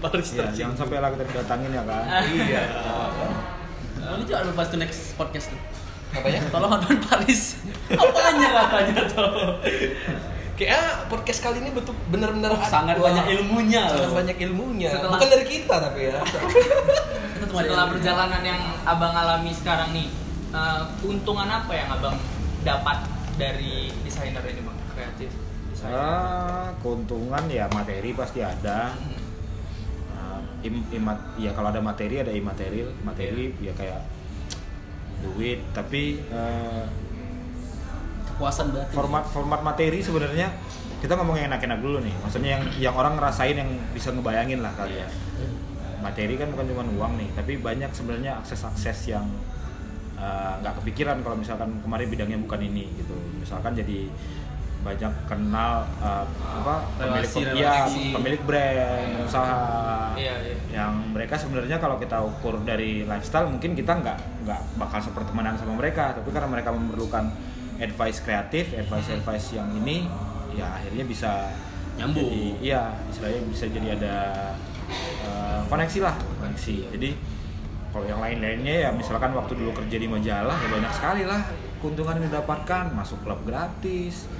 Paris 0.00 0.28
ya, 0.32 0.48
jangan 0.50 0.74
sampai 0.74 0.96
lah 0.98 1.12
kita 1.12 1.24
didatangin 1.28 1.70
ya 1.70 1.82
kan 1.84 2.04
Iya. 2.40 2.62
Ini 4.00 4.22
juga 4.24 4.38
lupa 4.42 4.62
tuh 4.64 4.78
next 4.80 5.14
podcast 5.14 5.52
tuh. 5.52 5.60
Apanya? 6.10 6.40
Tolong 6.50 6.70
nonton 6.74 6.96
Paris. 7.04 7.60
Apanya 8.00 8.48
katanya 8.56 9.02
tuh? 9.06 9.30
Kayak 10.60 11.08
podcast 11.08 11.40
kali 11.40 11.56
ini 11.58 11.72
betul 11.72 11.96
benar-benar 12.06 12.52
Oh, 12.52 12.60
sangat 12.62 13.00
wah, 13.00 13.08
banyak 13.08 13.32
ilmunya 13.32 13.80
Sangat 13.82 14.04
loh. 14.04 14.16
banyak 14.20 14.36
ilmunya. 14.38 14.88
Setelah- 14.92 15.16
Bukan 15.16 15.28
dari 15.30 15.46
kita 15.46 15.74
tapi 15.80 16.00
ya. 16.04 16.18
Kita 16.20 17.44
tuh 17.48 17.56
ada 17.56 17.64
Setelah 17.64 17.86
perjalanan 17.88 18.42
yang 18.44 18.60
abang 18.84 19.14
alami 19.14 19.50
sekarang 19.50 19.88
nih, 19.90 20.12
eh, 20.52 20.82
keuntungan 21.00 21.48
apa 21.48 21.72
yang 21.72 21.88
abang 21.90 22.16
dapat 22.60 22.98
dari 23.34 23.88
desainer 24.04 24.44
ini 24.44 24.60
bang? 24.60 24.76
Kreatif 24.90 25.30
desainer. 25.70 25.96
ah 25.96 26.68
keuntungan 26.76 27.48
ya 27.48 27.64
materi 27.66 28.12
pasti 28.12 28.44
ada. 28.44 28.92
Nah, 30.12 30.38
im, 30.60 30.84
imat- 30.92 31.32
ya 31.34 31.56
kalau 31.56 31.72
ada 31.72 31.80
materi 31.80 32.20
ada 32.20 32.28
imaterial 32.30 32.92
materi 33.00 33.56
ya 33.58 33.72
kayak 33.72 34.04
duit 35.22 35.64
tapi 35.72 36.20
eh, 36.22 36.84
kepuasan 38.40 38.72
batin. 38.72 38.96
format 38.96 39.24
format 39.28 39.60
materi 39.60 40.00
sebenarnya 40.00 40.48
kita 41.04 41.12
ngomong 41.16 41.36
yang 41.36 41.48
enak-enak 41.52 41.80
dulu 41.80 42.00
nih. 42.04 42.12
Maksudnya 42.24 42.50
yang 42.56 42.62
yang 42.80 42.94
orang 42.96 43.16
ngerasain 43.20 43.56
yang 43.56 43.68
bisa 43.92 44.12
ngebayangin 44.16 44.64
lah 44.64 44.72
kali 44.72 44.96
ya. 45.00 45.08
Materi 46.00 46.40
kan 46.40 46.48
bukan 46.48 46.64
cuma 46.72 46.84
uang 46.96 47.12
nih 47.20 47.28
tapi 47.36 47.60
banyak 47.60 47.92
sebenarnya 47.92 48.40
akses-akses 48.40 49.12
yang 49.12 49.28
uh, 50.16 50.56
nggak 50.64 50.80
kepikiran 50.80 51.20
kalau 51.20 51.36
misalkan 51.36 51.68
kemarin 51.84 52.08
bidangnya 52.08 52.40
bukan 52.40 52.60
ini 52.64 52.88
gitu. 52.96 53.12
Misalkan 53.36 53.76
jadi 53.76 54.08
banyak 54.80 55.12
kenal 55.28 55.84
uh, 56.00 56.24
apa 56.40 56.88
pemilik 56.96 57.28
Relasi, 57.28 57.44
ya, 57.52 57.84
pemilik 58.16 58.40
brand 58.48 59.12
usaha. 59.28 59.60
Iya, 60.16 60.34
iya. 60.40 60.56
yang 60.72 61.12
mereka 61.12 61.36
sebenarnya 61.36 61.76
kalau 61.76 62.00
kita 62.00 62.16
ukur 62.24 62.64
dari 62.64 63.04
lifestyle 63.04 63.52
mungkin 63.52 63.76
kita 63.76 64.00
nggak 64.00 64.48
nggak 64.48 64.60
bakal 64.80 65.00
sepertemanan 65.04 65.60
sama 65.60 65.76
mereka. 65.76 66.16
Tapi 66.16 66.32
karena 66.32 66.48
mereka 66.48 66.72
memerlukan 66.72 67.28
advice 67.80 68.20
kreatif 68.22 68.76
advice 68.76 69.08
advice 69.10 69.56
yang 69.56 69.68
ini 69.74 70.06
ya 70.54 70.76
akhirnya 70.76 71.04
bisa 71.08 71.32
Nyambung. 71.98 72.32
jadi, 72.32 72.44
iya 72.62 72.82
istilahnya 73.12 73.40
bisa 73.50 73.64
jadi 73.68 73.88
ada 73.98 74.16
eh, 75.26 75.60
koneksi 75.68 75.98
lah 76.00 76.14
koneksi 76.40 76.74
jadi 76.96 77.10
kalau 77.90 78.06
yang 78.06 78.20
lain-lainnya 78.22 78.74
ya 78.86 78.90
misalkan 78.94 79.34
waktu 79.34 79.58
dulu 79.58 79.74
kerja 79.74 79.96
di 79.98 80.06
majalah 80.06 80.56
ya 80.56 80.68
banyak 80.70 80.92
sekali 80.94 81.22
lah 81.26 81.42
keuntungan 81.82 82.22
yang 82.22 82.30
didapatkan 82.30 82.94
masuk 82.94 83.18
klub 83.26 83.42
gratis 83.42 84.30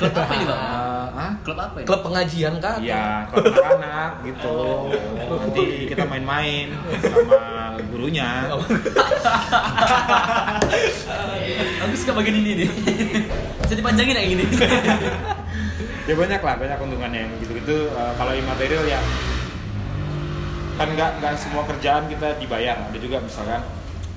Klub 0.00 0.16
apa 0.16 0.32
ini 0.32 0.44
bang? 0.48 0.56
Eh, 0.56 1.06
ah? 1.12 1.32
Klub 1.44 1.58
apa 1.60 1.76
ini? 1.76 1.84
Klub 1.84 2.00
pengajian 2.00 2.54
kan? 2.56 2.80
Iya, 2.80 3.28
klub 3.28 3.52
anak-anak 3.52 4.24
gitu. 4.24 4.56
Nanti 5.28 5.62
kita 5.92 6.08
main-main 6.08 6.72
sama 7.04 7.76
gurunya. 7.92 8.48
Aku 11.84 11.94
suka 12.00 12.12
bagian 12.16 12.40
ini 12.40 12.64
nih. 12.64 12.68
Bisa 13.60 13.74
dipanjangin 13.76 14.16
kayak 14.16 14.28
gini. 14.32 14.44
Ya 16.08 16.18
banyak 16.18 16.42
lah, 16.42 16.58
banyak 16.58 16.74
keuntungannya 16.74 17.22
yang 17.22 17.30
gitu-gitu. 17.38 17.86
Eh, 17.86 18.12
kalau 18.18 18.34
imaterial 18.34 18.82
ya 18.82 18.98
kan 20.74 20.90
nggak 20.90 21.22
nggak 21.22 21.38
semua 21.38 21.62
kerjaan 21.70 22.10
kita 22.10 22.34
dibayar. 22.40 22.82
Ada 22.90 22.98
juga 22.98 23.22
misalkan 23.22 23.62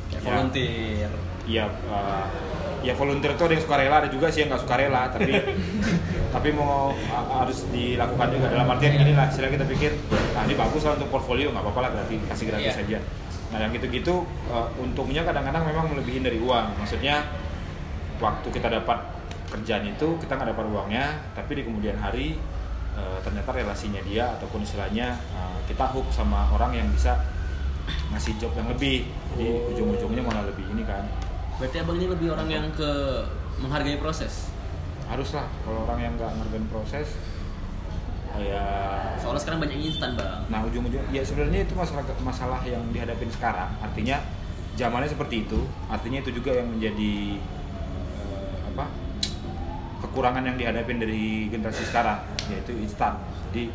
Kayak 0.09 0.17
ya, 0.17 0.25
volunteer. 0.25 1.11
Iya, 1.45 1.65
eh, 1.69 2.25
ya 2.83 2.93
volunteer 2.93 3.33
itu 3.33 3.43
ada 3.43 3.53
yang 3.55 3.63
suka 3.63 3.75
rela, 3.79 3.95
ada 4.03 4.09
juga 4.11 4.27
sih 4.27 4.43
yang 4.43 4.49
nggak 4.51 4.61
suka 4.61 4.75
rela, 4.75 5.07
tapi 5.07 5.31
tapi 6.35 6.49
mau 6.51 6.91
harus 7.09 7.63
dilakukan 7.71 8.27
juga 8.29 8.45
dalam 8.51 8.67
artian 8.67 8.93
gini 8.93 9.13
lah, 9.15 9.31
istilah 9.31 9.49
kita 9.49 9.65
pikir, 9.65 9.91
nah 10.35 10.43
ini 10.43 10.53
bagus 10.53 10.83
lah 10.83 10.99
untuk 10.99 11.07
portfolio, 11.07 11.49
nggak 11.49 11.63
apa-apa 11.63 11.79
lah 11.79 11.89
gratis, 11.95 12.19
kasih 12.27 12.45
gratis 12.51 12.67
Iya. 12.67 12.79
saja. 12.83 12.97
Nah 13.53 13.57
yang 13.61 13.71
gitu-gitu 13.71 14.25
uh, 14.49 14.67
untungnya 14.77 15.21
kadang-kadang 15.23 15.63
memang 15.63 15.85
melebihin 15.93 16.25
dari 16.25 16.41
uang, 16.41 16.75
maksudnya 16.75 17.23
waktu 18.19 18.47
kita 18.49 18.67
dapat 18.67 18.99
kerjaan 19.47 19.85
itu 19.85 20.17
kita 20.17 20.33
nggak 20.33 20.49
dapat 20.57 20.65
uangnya, 20.67 21.05
tapi 21.37 21.55
di 21.55 21.63
kemudian 21.63 21.95
hari 22.01 22.35
uh, 22.97 23.21
ternyata 23.21 23.53
relasinya 23.53 24.01
dia 24.01 24.33
ataupun 24.35 24.65
istilahnya 24.65 25.15
uh, 25.37 25.61
kita 25.69 25.85
hook 25.93 26.09
sama 26.09 26.49
orang 26.49 26.73
yang 26.73 26.89
bisa 26.89 27.13
ngasih 28.09 28.33
job 28.41 28.51
yang 28.57 28.67
lebih, 28.67 29.05
jadi 29.37 29.45
Oh. 29.53 29.69
ujung-ujungnya 29.69 30.25
malah 30.25 30.49
lebih 30.49 30.65
ini 30.73 30.81
kan. 30.83 31.05
Berarti 31.61 31.77
abang 31.79 31.97
ini 31.97 32.07
lebih 32.09 32.27
orang 32.33 32.49
yang 32.49 32.65
ke 32.73 32.89
menghargai 33.61 34.01
proses. 34.01 34.49
harus 35.03 35.35
lah 35.35 35.45
kalau 35.67 35.83
orang 35.83 35.99
yang 35.99 36.13
nggak 36.15 36.31
ngerjain 36.31 36.65
proses 36.71 37.19
ya. 38.39 38.65
Soalnya 39.19 39.41
sekarang 39.45 39.59
banyak 39.61 39.77
instan 39.83 40.17
bang. 40.17 40.47
nah 40.49 40.65
ujung-ujung 40.65 41.05
ya 41.13 41.21
sebenarnya 41.21 41.67
itu 41.67 41.75
masalah 41.75 42.01
masalah 42.23 42.59
yang 42.65 42.81
dihadapin 42.89 43.29
sekarang. 43.29 43.69
Artinya 43.83 44.23
zamannya 44.73 45.11
seperti 45.11 45.45
itu. 45.45 45.59
Artinya 45.91 46.23
itu 46.23 46.33
juga 46.33 46.55
yang 46.57 46.71
menjadi 46.71 47.37
eh, 48.17 48.57
apa 48.73 48.89
kekurangan 50.07 50.49
yang 50.49 50.57
dihadapin 50.57 50.97
dari 50.97 51.51
generasi 51.51 51.83
sekarang 51.85 52.25
yaitu 52.49 52.73
instan. 52.79 53.19
Jadi 53.51 53.69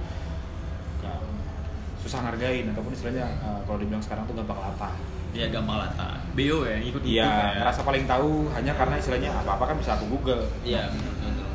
susah 2.08 2.24
ngargain 2.24 2.66
ataupun 2.72 2.96
istilahnya 2.96 3.26
eh, 3.26 3.60
kalau 3.68 3.78
dibilang 3.78 4.02
sekarang 4.02 4.24
tuh 4.26 4.34
gampang 4.34 4.58
latah 4.58 4.96
Dia 5.38 5.46
gampang 5.48 5.78
lata. 5.78 6.18
Bio 6.34 6.66
ya, 6.66 6.74
ikut 6.76 6.98
Iya, 7.00 7.30
ngerasa 7.56 7.86
paling 7.86 8.04
tahu 8.04 8.50
hanya 8.50 8.74
karena 8.74 8.98
istilahnya 8.98 9.30
apa-apa 9.32 9.70
kan 9.70 9.76
bisa 9.78 9.94
aku 9.94 10.10
Google. 10.10 10.42
Iya. 10.62 10.90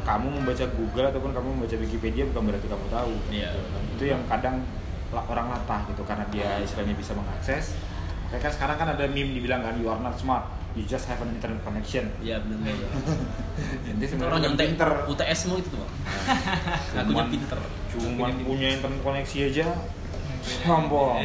kamu 0.03 0.35
membaca 0.35 0.67
Google 0.69 1.07
ataupun 1.07 1.31
kamu 1.31 1.47
membaca 1.55 1.75
Wikipedia 1.79 2.27
bukan 2.27 2.43
berarti 2.47 2.67
kamu 2.67 2.85
tahu. 2.87 3.13
Iya. 3.27 3.55
Itu 3.95 4.03
yang 4.05 4.23
kadang 4.27 4.59
orang 5.13 5.47
latah 5.47 5.83
gitu 5.87 6.03
karena 6.03 6.23
dia 6.27 6.59
istilahnya 6.59 6.91
bisa 6.91 7.11
mengakses. 7.11 7.75
Kayak 8.27 8.41
kan 8.41 8.51
sekarang 8.51 8.75
kan 8.77 8.87
ada 8.91 9.05
meme 9.05 9.31
dibilang 9.31 9.61
kan 9.61 9.75
you 9.77 9.87
are 9.87 9.99
not 9.99 10.15
smart, 10.15 10.43
you 10.73 10.83
just 10.83 11.07
have 11.07 11.19
an 11.19 11.31
internet 11.31 11.59
connection. 11.61 12.11
Iya 12.19 12.39
benar. 12.39 12.75
Jadi 13.87 14.03
sebenarnya 14.03 14.43
orang 14.43 14.57
pinter. 14.57 14.89
UTS 15.07 15.37
semua 15.39 15.57
itu 15.59 15.69
tuh 15.69 15.79
bang. 15.79 15.91
Aku 16.99 17.11
Cuman- 17.13 17.31
pinter. 17.31 17.59
Cuman 17.87 18.31
punya 18.43 18.67
internet 18.73 18.99
koneksi 18.99 19.37
aja 19.47 19.67
sombong. 20.67 21.23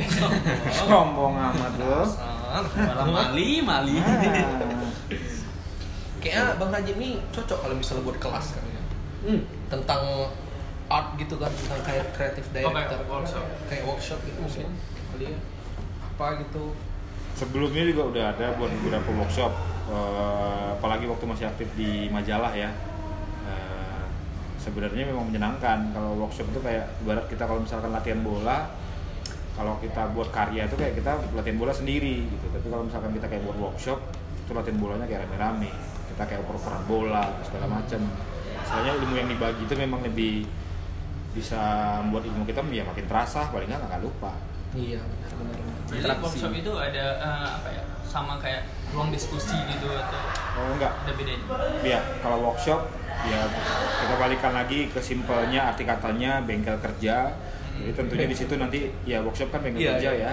sombong 0.71 1.35
amat 1.35 1.73
loh. 1.83 2.07
Malah 2.89 3.07
Mali, 3.07 3.61
Mali. 3.61 3.97
Ah. 4.01 4.89
Kayaknya 6.19 6.45
Bang 6.59 6.71
Rajib 6.75 6.97
nih 6.99 7.15
cocok 7.31 7.59
kalau 7.63 7.75
misalnya 7.79 8.03
buat 8.03 8.19
kelas 8.19 8.47
kan 8.59 8.65
ya. 8.67 8.83
Hmm. 9.29 9.41
Tentang 9.71 10.03
art 10.89 11.09
gitu 11.21 11.37
kan, 11.37 11.53
tentang 11.53 11.81
kayak 11.85 12.07
kreatif 12.17 12.45
Oh, 12.49 12.73
kayak 12.73 12.91
director. 12.91 12.99
workshop. 13.07 13.47
Kayak 13.69 13.85
workshop 13.87 14.19
gitu 14.25 14.39
mungkin. 14.41 14.67
Kali 15.15 15.25
ya. 15.31 15.39
Apa 16.03 16.27
gitu. 16.43 16.65
Sebelumnya 17.39 17.85
juga 17.87 18.03
udah 18.11 18.25
ada 18.35 18.47
buat 18.59 18.73
beberapa 18.83 19.11
workshop, 19.15 19.53
eh, 19.87 20.67
apalagi 20.75 21.07
waktu 21.07 21.25
masih 21.29 21.47
aktif 21.47 21.69
di 21.79 22.11
majalah 22.11 22.51
ya. 22.51 22.67
Eh, 23.47 24.05
sebenarnya 24.59 25.07
memang 25.07 25.31
menyenangkan 25.31 25.95
kalau 25.95 26.19
workshop 26.19 26.51
itu 26.51 26.59
kayak 26.59 26.91
ibarat 27.07 27.31
kita 27.31 27.47
kalau 27.47 27.63
misalkan 27.63 27.95
latihan 27.95 28.19
bola, 28.27 28.67
kalau 29.59 29.75
kita 29.83 30.15
buat 30.15 30.31
karya 30.31 30.71
itu 30.71 30.79
kayak 30.79 30.95
kita 30.95 31.19
latihan 31.35 31.59
bola 31.59 31.75
sendiri 31.75 32.31
gitu. 32.31 32.47
Tapi 32.55 32.67
kalau 32.71 32.87
misalkan 32.87 33.11
kita 33.11 33.27
kayak 33.27 33.43
buat 33.43 33.59
workshop, 33.59 33.99
itu 34.47 34.51
latihan 34.55 34.79
bolanya 34.79 35.07
kayak 35.11 35.27
rame-rame. 35.27 35.75
Kita 36.15 36.23
kayak 36.23 36.47
oper-operan 36.47 36.83
bola 36.87 37.27
segala 37.43 37.67
macam. 37.67 38.01
Soalnya 38.63 38.95
ilmu 39.03 39.15
yang 39.19 39.27
dibagi 39.27 39.67
itu 39.67 39.75
memang 39.75 40.07
lebih 40.07 40.47
bisa 41.35 41.59
membuat 42.07 42.31
ilmu 42.31 42.47
kita 42.47 42.63
ya 42.71 42.87
makin 42.87 43.05
terasa, 43.11 43.51
paling 43.51 43.67
nggak 43.67 43.83
nggak 43.83 44.03
lupa. 44.07 44.33
Iya, 44.79 45.03
benar 45.03 45.33
benar. 45.43 46.17
workshop 46.23 46.55
itu 46.55 46.73
ada 46.79 47.05
eh, 47.19 47.47
apa 47.59 47.69
ya? 47.75 47.83
Sama 48.07 48.39
kayak 48.39 48.63
ruang 48.95 49.11
diskusi 49.13 49.59
gitu 49.69 49.91
atau 49.91 50.23
Oh 50.57 50.73
enggak, 50.79 50.93
ada 51.03 51.13
bedanya? 51.13 51.45
Ya, 51.83 52.01
kalau 52.23 52.47
workshop 52.47 52.89
ya 53.27 53.43
kita 54.07 54.15
balikan 54.15 54.55
lagi 54.55 54.87
ke 54.87 55.03
simpelnya 55.03 55.75
arti 55.75 55.83
katanya 55.83 56.39
bengkel 56.47 56.79
kerja. 56.79 57.35
Jadi 57.79 57.93
tentunya 57.95 58.27
di 58.27 58.37
situ 58.37 58.55
nanti 58.59 58.91
ya 59.07 59.23
workshop 59.23 59.49
kan 59.55 59.61
bengkel 59.63 59.81
Iya, 59.81 59.93
kerja 59.97 60.11
iya. 60.15 60.31
ya. 60.31 60.33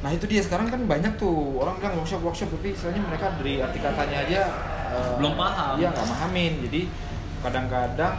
Nah 0.00 0.10
itu 0.14 0.24
dia 0.24 0.40
sekarang 0.40 0.72
kan 0.72 0.80
banyak 0.86 1.12
tuh 1.20 1.60
orang 1.60 1.76
bilang 1.76 1.98
workshop 2.00 2.20
workshop 2.24 2.48
tapi 2.56 2.72
istilahnya 2.72 3.02
mereka 3.04 3.26
dari 3.36 3.60
arti 3.60 3.78
katanya 3.82 4.16
aja 4.24 4.42
eh, 4.94 5.12
Belum 5.18 5.34
paham. 5.36 5.74
Iya 5.76 5.88
nggak 5.92 6.06
pahamin. 6.06 6.52
Jadi 6.70 6.80
kadang-kadang 7.40 8.14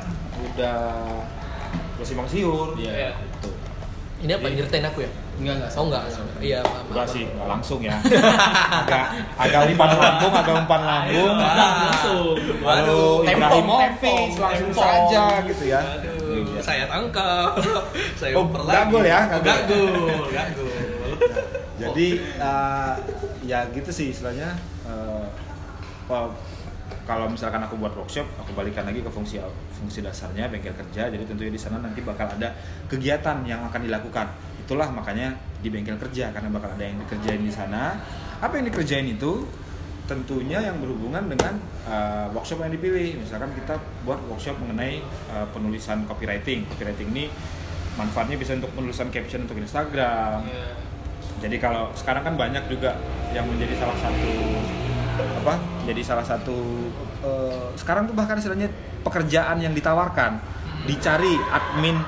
udah 0.52 0.80
simpang 2.02 2.30
siur. 2.30 2.78
Iya. 2.78 3.14
Gitu. 3.18 3.50
Ini 4.22 4.38
apa 4.38 4.48
nyeritain 4.54 4.86
aku 4.86 5.02
ya? 5.02 5.12
Enggak, 5.42 5.56
enggak. 5.58 5.72
Oh 5.74 5.86
enggak. 5.90 6.04
Iya, 6.38 6.60
maaf. 6.62 6.86
Enggak 6.94 7.08
sih, 7.10 7.24
nggak 7.26 7.48
langsung 7.50 7.80
ya. 7.82 7.96
agak 8.86 9.06
agak 9.34 9.62
umpan 9.74 9.90
lambung, 9.98 10.34
agak 10.38 10.56
umpan 10.62 10.82
lambung. 10.86 11.34
Enggak, 11.42 11.56
langsung. 11.58 12.36
Ibrahim 13.26 13.66
tempong, 13.66 13.82
Hafiz 13.82 14.34
langsung 14.38 14.72
saja 14.78 15.24
gitu 15.50 15.64
ya. 15.66 15.82
Saya 16.62 16.86
tangkap. 16.86 17.58
saya 18.19 18.34
Oh, 18.34 18.45
uper 18.45 18.62
nggak 18.62 18.84
gol 18.88 19.04
ya, 19.04 19.19
gol. 19.28 19.41
gol, 19.67 19.89
enggak 20.30 20.47
gol. 20.54 20.69
Jadi 21.78 22.08
eh, 22.21 22.93
ya 23.43 23.60
gitu 23.69 23.89
sih 23.89 24.13
istilahnya. 24.13 24.54
apa- 26.04 26.34
kalau 27.02 27.26
misalkan 27.26 27.63
aku 27.63 27.80
buat 27.80 27.95
workshop, 27.95 28.28
aku 28.38 28.52
balikan 28.54 28.84
lagi 28.84 29.02
ke 29.02 29.08
fungsi 29.08 29.39
fungsi 29.74 30.04
dasarnya 30.04 30.47
bengkel 30.47 30.76
kerja. 30.76 31.08
Jadi 31.08 31.24
tentunya 31.26 31.50
di 31.50 31.58
sana 31.58 31.80
nanti 31.80 32.04
bakal 32.04 32.30
ada 32.30 32.54
kegiatan 32.86 33.41
yang 33.43 33.63
akan 33.65 33.82
dilakukan. 33.84 34.28
Itulah 34.62 34.88
makanya 34.91 35.34
di 35.60 35.71
bengkel 35.71 35.97
kerja 35.97 36.30
karena 36.30 36.52
bakal 36.52 36.71
ada 36.71 36.84
yang 36.84 37.00
dikerjain 37.02 37.41
di 37.41 37.50
sana. 37.50 37.97
Apa 38.38 38.60
yang 38.60 38.69
dikerjain 38.69 39.08
itu 39.08 39.47
tentunya 40.12 40.60
yang 40.60 40.84
berhubungan 40.84 41.32
dengan 41.32 41.56
eh, 41.88 42.28
workshop 42.36 42.67
yang 42.67 42.76
dipilih. 42.76 43.24
Misalkan 43.24 43.56
kita 43.56 43.80
buat 44.04 44.19
workshop 44.28 44.60
mengenai 44.60 45.00
eh, 45.08 45.47
penulisan 45.56 46.04
copywriting. 46.04 46.67
Copywriting 46.67 47.08
ini 47.15 47.32
manfaatnya 47.95 48.36
bisa 48.36 48.60
untuk 48.60 48.71
penulisan 48.76 49.08
caption 49.12 49.43
untuk 49.47 49.60
Instagram, 49.60 50.47
Iya. 50.47 50.71
jadi 51.43 51.60
kalau 51.60 51.91
sekarang 51.91 52.24
kan 52.24 52.39
banyak 52.39 52.63
juga 52.71 52.95
yang 53.36 53.43
menjadi 53.43 53.76
salah 53.84 54.00
satu 54.00 54.32
apa? 55.43 55.56
Jadi 55.91 56.02
salah 56.04 56.24
satu 56.24 56.56
eh, 57.24 57.67
sekarang 57.76 58.08
tuh 58.08 58.15
bahkan 58.15 58.39
istilahnya 58.39 58.71
pekerjaan 59.04 59.60
yang 59.60 59.76
ditawarkan 59.76 60.39
dicari 60.88 61.36
admin 61.52 62.00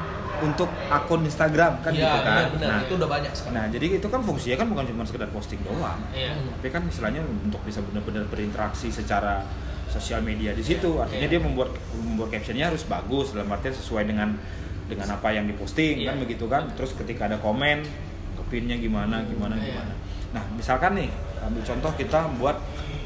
untuk 0.43 0.67
akun 0.85 1.23
Instagram 1.23 1.79
kan 1.79 1.89
Iya, 1.89 2.03
gitu 2.03 2.17
kan. 2.19 2.35
benar-benar. 2.35 2.69
Nah, 2.69 2.79
Itu 2.83 2.93
udah 2.95 3.09
banyak 3.09 3.31
sekarang. 3.31 3.55
nah, 3.55 3.65
jadi 3.67 3.85
itu 3.95 4.07
kan 4.07 4.21
fungsinya 4.21 4.57
kan 4.59 4.67
bukan 4.67 4.83
cuma 4.85 5.03
sekedar 5.03 5.29
posting 5.29 5.63
doang. 5.63 5.99
Iya. 6.11 6.35
Tapi 6.35 6.67
kan 6.67 6.83
istilahnya 6.83 7.21
untuk 7.23 7.63
bisa 7.63 7.79
benar-benar 7.81 8.27
berinteraksi 8.27 8.91
secara 8.91 9.41
sosial 9.87 10.19
media 10.19 10.51
di 10.51 10.61
situ. 10.61 10.99
Artinya 10.99 11.25
Iya. 11.25 11.33
dia 11.33 11.41
membuat 11.41 11.71
membuat 11.95 12.29
captionnya 12.29 12.67
harus 12.67 12.83
bagus 12.83 13.31
dalam 13.31 13.47
artian 13.47 13.71
sesuai 13.71 14.03
dengan 14.03 14.35
dengan 14.83 15.07
apa 15.09 15.31
yang 15.31 15.45
diposting 15.45 16.03
kan 16.03 16.13
Iya. 16.13 16.21
begitu 16.21 16.45
kan. 16.45 16.67
Terus 16.73 16.91
ketika 16.93 17.25
ada 17.25 17.37
komen, 17.37 17.87
kepinnya 18.35 18.75
gimana 18.75 19.23
gimana 19.23 19.55
Iya. 19.55 19.65
gimana. 19.71 19.93
Nah, 20.33 20.43
misalkan 20.51 20.93
nih 20.93 21.09
ambil 21.39 21.63
contoh 21.63 21.91
kita 21.95 22.27
membuat 22.27 22.57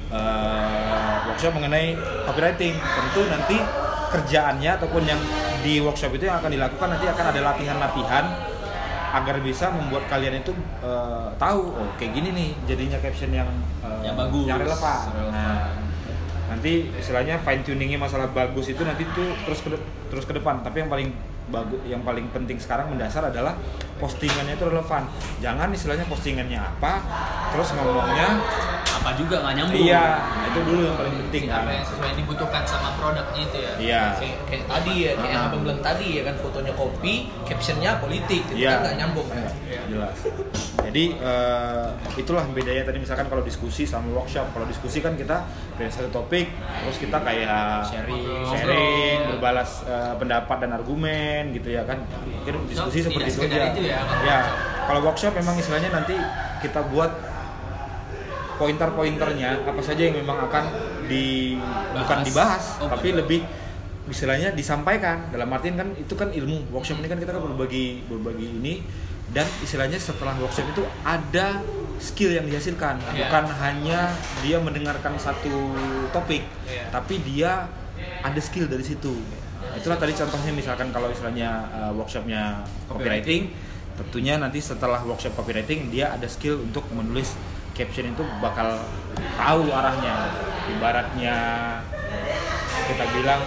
eh, 0.08 1.16
workshop 1.28 1.52
mengenai 1.54 1.94
copywriting. 2.24 2.72
Tentu 2.72 3.22
nanti 3.28 3.58
kerjaannya 4.08 4.72
ataupun 4.80 5.04
yang 5.04 5.20
di 5.62 5.80
workshop 5.84 6.16
itu 6.16 6.30
yang 6.30 6.40
akan 6.40 6.52
dilakukan 6.54 6.88
nanti 6.96 7.06
akan 7.08 7.26
ada 7.34 7.42
latihan-latihan 7.54 8.26
agar 9.08 9.40
bisa 9.40 9.72
membuat 9.72 10.04
kalian 10.12 10.44
itu 10.44 10.52
eh, 10.84 11.28
tahu 11.40 11.62
oh 11.74 11.90
kayak 11.96 12.12
gini 12.12 12.30
nih 12.36 12.50
jadinya 12.68 12.98
caption 13.00 13.32
yang 13.32 13.50
eh, 13.84 14.12
Yang 14.12 14.16
bagus. 14.20 14.46
yang 14.48 14.60
relevan. 14.60 15.02
Relevan. 15.12 15.32
Nah, 15.34 15.66
nanti 16.48 16.72
istilahnya 16.96 17.36
fine 17.44 17.62
tuningnya 17.64 18.00
masalah 18.00 18.32
bagus 18.32 18.72
itu 18.72 18.80
nanti 18.84 19.04
tuh 19.12 19.36
terus 19.44 19.60
ke 19.60 19.70
terus 20.08 20.24
ke 20.24 20.32
depan 20.32 20.64
tapi 20.64 20.80
yang 20.80 20.88
paling 20.88 21.12
bagus 21.48 21.80
yang 21.84 22.02
paling 22.02 22.28
penting 22.30 22.58
sekarang 22.58 22.90
mendasar 22.90 23.24
adalah 23.26 23.56
postingannya 23.98 24.54
itu 24.54 24.66
relevan 24.66 25.08
jangan 25.38 25.68
istilahnya 25.70 26.06
postingannya 26.06 26.60
apa 26.60 27.00
terus 27.50 27.72
ngomongnya 27.74 28.40
Apa 28.90 29.14
juga 29.14 29.40
nggak 29.40 29.56
nyambung. 29.56 29.78
iya 29.80 30.06
itu 30.44 30.60
dulu 30.60 30.82
yang 30.84 30.98
paling 30.98 31.16
penting 31.22 31.44
apa 31.48 31.60
kan 31.62 31.72
yang 31.72 31.86
sesuai 31.86 32.08
yang 32.08 32.18
dibutuhkan 32.18 32.64
sama 32.66 32.90
produknya 32.94 33.42
itu 33.42 33.58
ya 33.58 33.72
iya 33.78 34.04
Kayak, 34.14 34.38
kayak 34.44 34.66
tadi 34.66 34.94
ya, 34.98 35.12
kayak 35.14 35.30
yang 35.30 35.38
Ah. 35.38 35.48
abang 35.48 35.62
bilang 35.62 35.80
tadi 35.80 36.08
ya 36.10 36.22
kan 36.24 36.36
fotonya 36.36 36.74
kopi, 36.74 37.14
captionnya 37.46 37.92
politik, 37.98 38.42
itu 38.44 38.54
Iya. 38.58 38.70
kan 38.70 38.80
nggak 38.82 38.96
nyambung 38.98 39.28
kan? 39.30 39.48
Iya. 39.64 39.82
jelas 39.88 40.18
jadi 40.82 41.04
eh, 41.16 41.88
itulah 42.18 42.44
bedanya 42.50 42.84
tadi 42.84 42.98
misalkan 42.98 43.28
kalau 43.28 43.40
diskusi 43.42 43.84
sama 43.84 44.08
workshop 44.14 44.50
kalau 44.50 44.66
diskusi 44.66 44.98
kan 44.98 45.14
kita 45.14 45.46
dari 45.76 45.88
satu 45.88 46.10
topik 46.10 46.48
terus 46.82 46.98
kita 46.98 47.18
kayak 47.20 47.86
Sharing. 47.86 48.44
sharing 48.50 49.18
berbalas 49.30 49.86
eh, 49.86 50.14
pendapat 50.16 50.58
dan 50.60 50.72
argumen 50.74 51.37
gitu 51.52 51.70
ya 51.70 51.82
kan 51.84 51.98
mungkin 52.24 52.54
diskusi 52.66 53.00
seperti 53.02 53.30
itu 53.30 53.40
sekedar 53.40 53.60
aja 53.60 53.68
itu 53.72 53.82
ya, 53.86 54.00
kan? 54.00 54.18
ya 54.22 54.38
kalau 54.84 55.00
workshop 55.04 55.34
memang 55.34 55.56
istilahnya 55.56 55.90
nanti 55.92 56.16
kita 56.60 56.82
buat 56.88 57.12
pointer-pointernya 58.58 59.50
apa 59.64 59.82
saja 59.82 60.02
yang 60.04 60.18
memang 60.18 60.38
akan 60.42 60.64
di 61.06 61.56
bukan 61.94 62.18
Bahas. 62.18 62.26
dibahas 62.26 62.64
Oh, 62.80 62.90
tapi 62.90 63.14
bukan. 63.14 63.20
lebih 63.22 63.40
istilahnya 64.08 64.50
disampaikan 64.52 65.30
dalam 65.30 65.52
artian 65.52 65.76
kan 65.76 65.88
itu 65.94 66.14
kan 66.14 66.32
ilmu 66.32 66.72
workshop 66.72 66.98
ini 66.98 67.08
kan 67.08 67.20
kita 67.20 67.32
kan 67.32 67.44
berbagi 67.44 68.08
berbagi 68.08 68.48
ini 68.56 68.74
dan 69.30 69.44
istilahnya 69.60 70.00
setelah 70.00 70.34
workshop 70.38 70.64
itu 70.72 70.82
ada 71.04 71.60
skill 72.00 72.32
yang 72.32 72.46
dihasilkan 72.46 72.98
Iya. 73.04 73.28
bukan 73.28 73.46
hanya 73.54 74.00
dia 74.40 74.58
mendengarkan 74.58 75.20
satu 75.20 75.76
topik 76.10 76.42
Iya. 76.66 76.88
tapi 76.90 77.20
dia 77.22 77.68
ada 78.24 78.40
skill 78.40 78.66
dari 78.66 78.82
situ 78.82 79.12
itulah 79.76 79.98
tadi 80.00 80.14
contohnya 80.16 80.52
misalkan 80.54 80.88
kalau 80.96 81.12
istilahnya 81.12 81.68
uh, 81.74 81.92
workshopnya 81.92 82.64
copywriting 82.88 83.52
tentunya 83.98 84.38
nanti 84.38 84.62
setelah 84.62 85.02
workshop 85.04 85.34
copywriting 85.34 85.90
dia 85.90 86.14
ada 86.14 86.30
skill 86.30 86.62
untuk 86.62 86.86
menulis 86.94 87.34
caption 87.74 88.14
itu 88.14 88.24
bakal 88.40 88.78
tahu 89.38 89.70
arahnya 89.74 90.32
ibaratnya 90.70 91.36
kita 92.88 93.06
bilang 93.14 93.42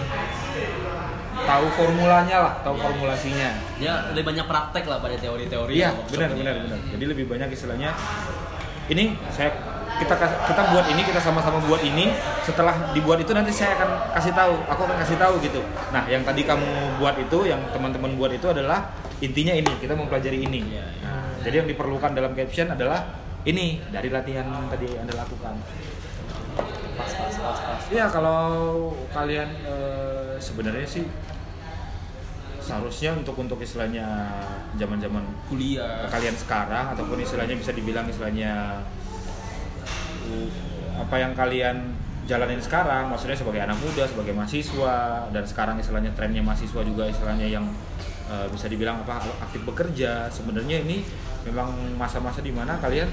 tahu 1.41 1.65
formulanya 1.73 2.37
lah 2.37 2.53
tahu 2.61 2.75
formulasinya 2.77 3.49
Ya 3.81 4.13
lebih 4.13 4.29
banyak 4.29 4.45
praktek 4.45 4.85
lah 4.85 5.01
pada 5.01 5.17
teori-teori. 5.17 5.73
Iya, 5.73 5.89
benar 6.05 6.29
benar 6.37 6.53
benar. 6.53 6.79
Jadi 6.93 7.05
lebih 7.09 7.25
banyak 7.25 7.49
istilahnya 7.49 7.89
ini 8.93 9.17
saya 9.33 9.49
kita 10.01 10.17
kita 10.17 10.61
buat 10.73 10.85
ini 10.89 11.01
kita 11.05 11.21
sama-sama 11.21 11.61
buat 11.69 11.85
ini 11.85 12.09
setelah 12.41 12.89
dibuat 12.97 13.21
itu 13.21 13.31
nanti 13.37 13.53
saya 13.53 13.77
akan 13.77 13.89
kasih 14.17 14.33
tahu 14.33 14.55
aku 14.65 14.81
akan 14.89 14.97
kasih 15.05 15.17
tahu 15.21 15.33
gitu 15.45 15.61
nah 15.93 16.03
yang 16.09 16.25
tadi 16.25 16.41
kamu 16.41 16.97
buat 16.97 17.13
itu 17.21 17.45
yang 17.45 17.61
teman-teman 17.69 18.17
buat 18.17 18.33
itu 18.33 18.49
adalah 18.49 18.89
intinya 19.21 19.53
ini 19.53 19.69
kita 19.77 19.93
mempelajari 19.93 20.41
ini 20.41 20.59
Iya, 20.61 20.85
iya. 20.85 21.05
Nah, 21.05 21.25
jadi 21.45 21.55
yang 21.61 21.69
diperlukan 21.69 22.11
dalam 22.17 22.33
caption 22.33 22.73
adalah 22.73 23.13
ini 23.45 23.77
dari 23.93 24.09
latihan 24.09 24.49
yang 24.49 24.65
tadi 24.69 24.89
anda 24.97 25.13
lakukan 25.13 25.55
Pas 26.91 27.07
pas 27.17 27.33
pas 27.39 27.57
pas. 27.57 27.83
Iya 27.87 28.05
kalau 28.11 28.91
kalian 29.15 29.49
eh, 29.63 30.35
sebenarnya 30.37 30.85
sih 30.85 31.07
seharusnya 32.61 33.17
untuk 33.17 33.33
untuk 33.41 33.57
istilahnya 33.57 34.05
zaman-zaman 34.77 35.25
Kuliah. 35.49 36.05
kalian 36.13 36.37
sekarang 36.37 36.93
ataupun 36.93 37.17
istilahnya 37.19 37.57
bisa 37.57 37.73
dibilang 37.73 38.05
istilahnya 38.05 38.85
apa 40.97 41.15
yang 41.17 41.31
kalian 41.33 41.95
jalanin 42.29 42.61
sekarang 42.61 43.09
maksudnya 43.09 43.35
sebagai 43.35 43.59
anak 43.65 43.77
muda 43.81 44.05
sebagai 44.05 44.31
mahasiswa 44.31 45.27
dan 45.33 45.43
sekarang 45.43 45.75
istilahnya 45.81 46.13
trennya 46.13 46.39
mahasiswa 46.45 46.81
juga 46.85 47.09
istilahnya 47.09 47.47
yang 47.49 47.65
uh, 48.29 48.47
bisa 48.47 48.69
dibilang 48.69 49.01
apa 49.03 49.19
aktif 49.41 49.65
bekerja 49.65 50.29
sebenarnya 50.29 50.85
ini 50.85 51.01
memang 51.43 51.73
masa-masa 51.97 52.39
di 52.39 52.53
mana 52.53 52.77
kalian 52.77 53.09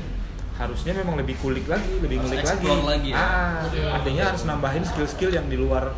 harusnya 0.59 0.91
memang 0.91 1.15
lebih 1.15 1.39
kulik 1.39 1.71
lagi, 1.71 2.03
lebih 2.03 2.19
ngulik 2.19 2.43
lagi. 2.43 2.67
lagi 2.67 3.09
ya. 3.15 3.23
Ah, 3.23 3.63
artinya 3.95 4.35
harus 4.35 4.43
nambahin 4.43 4.83
skill-skill 4.83 5.31
yang 5.31 5.47
di 5.47 5.55
luar 5.55 5.95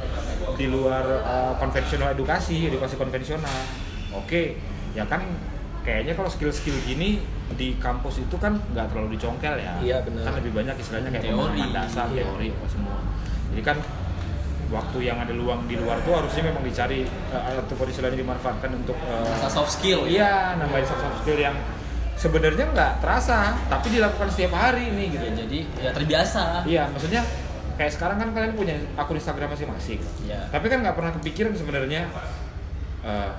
di 0.61 0.69
luar 0.69 1.25
uh, 1.25 1.53
konvensional 1.57 2.13
edukasi, 2.13 2.69
edukasi 2.69 3.01
konvensional. 3.01 3.57
Oke, 4.13 4.61
ya 4.93 5.09
kan 5.09 5.25
kayaknya 5.81 6.13
kalau 6.13 6.29
skill-skill 6.29 6.77
gini 6.85 7.21
di 7.57 7.75
kampus 7.81 8.21
itu 8.21 8.37
kan 8.37 8.61
nggak 8.73 8.93
terlalu 8.93 9.17
dicongkel 9.17 9.57
ya. 9.57 9.75
Iya, 9.81 9.97
benar. 10.05 10.29
Kan 10.29 10.35
lebih 10.41 10.53
banyak 10.53 10.75
istilahnya 10.79 11.11
kayak 11.11 11.25
Teori. 11.25 11.37
pemahaman 11.37 11.71
dasar, 11.73 12.07
Iya. 12.13 12.25
teori 12.29 12.49
apa 12.53 12.67
semua. 12.69 12.97
Jadi 13.51 13.63
kan 13.65 13.77
waktu 14.71 14.99
yang 15.03 15.19
ada 15.19 15.35
luang 15.35 15.67
di 15.67 15.75
luar 15.75 15.99
tuh 16.07 16.15
harusnya 16.15 16.47
memang 16.47 16.63
dicari 16.63 17.03
uh, 17.35 17.59
atau 17.59 17.75
istilahnya 17.83 18.23
dimanfaatkan 18.23 18.71
untuk 18.71 18.95
uh, 19.03 19.51
soft 19.51 19.75
skill 19.75 20.07
ya. 20.07 20.11
Iya, 20.15 20.35
nambahin 20.63 20.87
soft 20.87 21.03
soft 21.03 21.19
skill 21.27 21.39
yang 21.43 21.57
sebenarnya 22.15 22.65
nggak 22.71 22.93
terasa, 23.03 23.57
tapi 23.67 23.97
dilakukan 23.97 24.29
setiap 24.31 24.53
hari 24.55 24.93
nih 24.95 25.07
gitu. 25.17 25.25
Ya, 25.27 25.33
jadi 25.43 25.59
ya 25.81 25.91
terbiasa. 25.97 26.43
Iya, 26.69 26.83
maksudnya 26.93 27.25
kayak 27.81 27.93
sekarang 27.97 28.21
kan 28.21 28.29
kalian 28.37 28.53
punya 28.55 28.77
akun 28.95 29.17
Instagram 29.17 29.57
masing-masing. 29.57 29.99
Iya. 30.29 30.53
Tapi 30.53 30.67
kan 30.69 30.85
nggak 30.85 30.95
pernah 31.01 31.13
kepikiran 31.17 31.57
sebenarnya, 31.57 32.07
eh, 33.03 33.31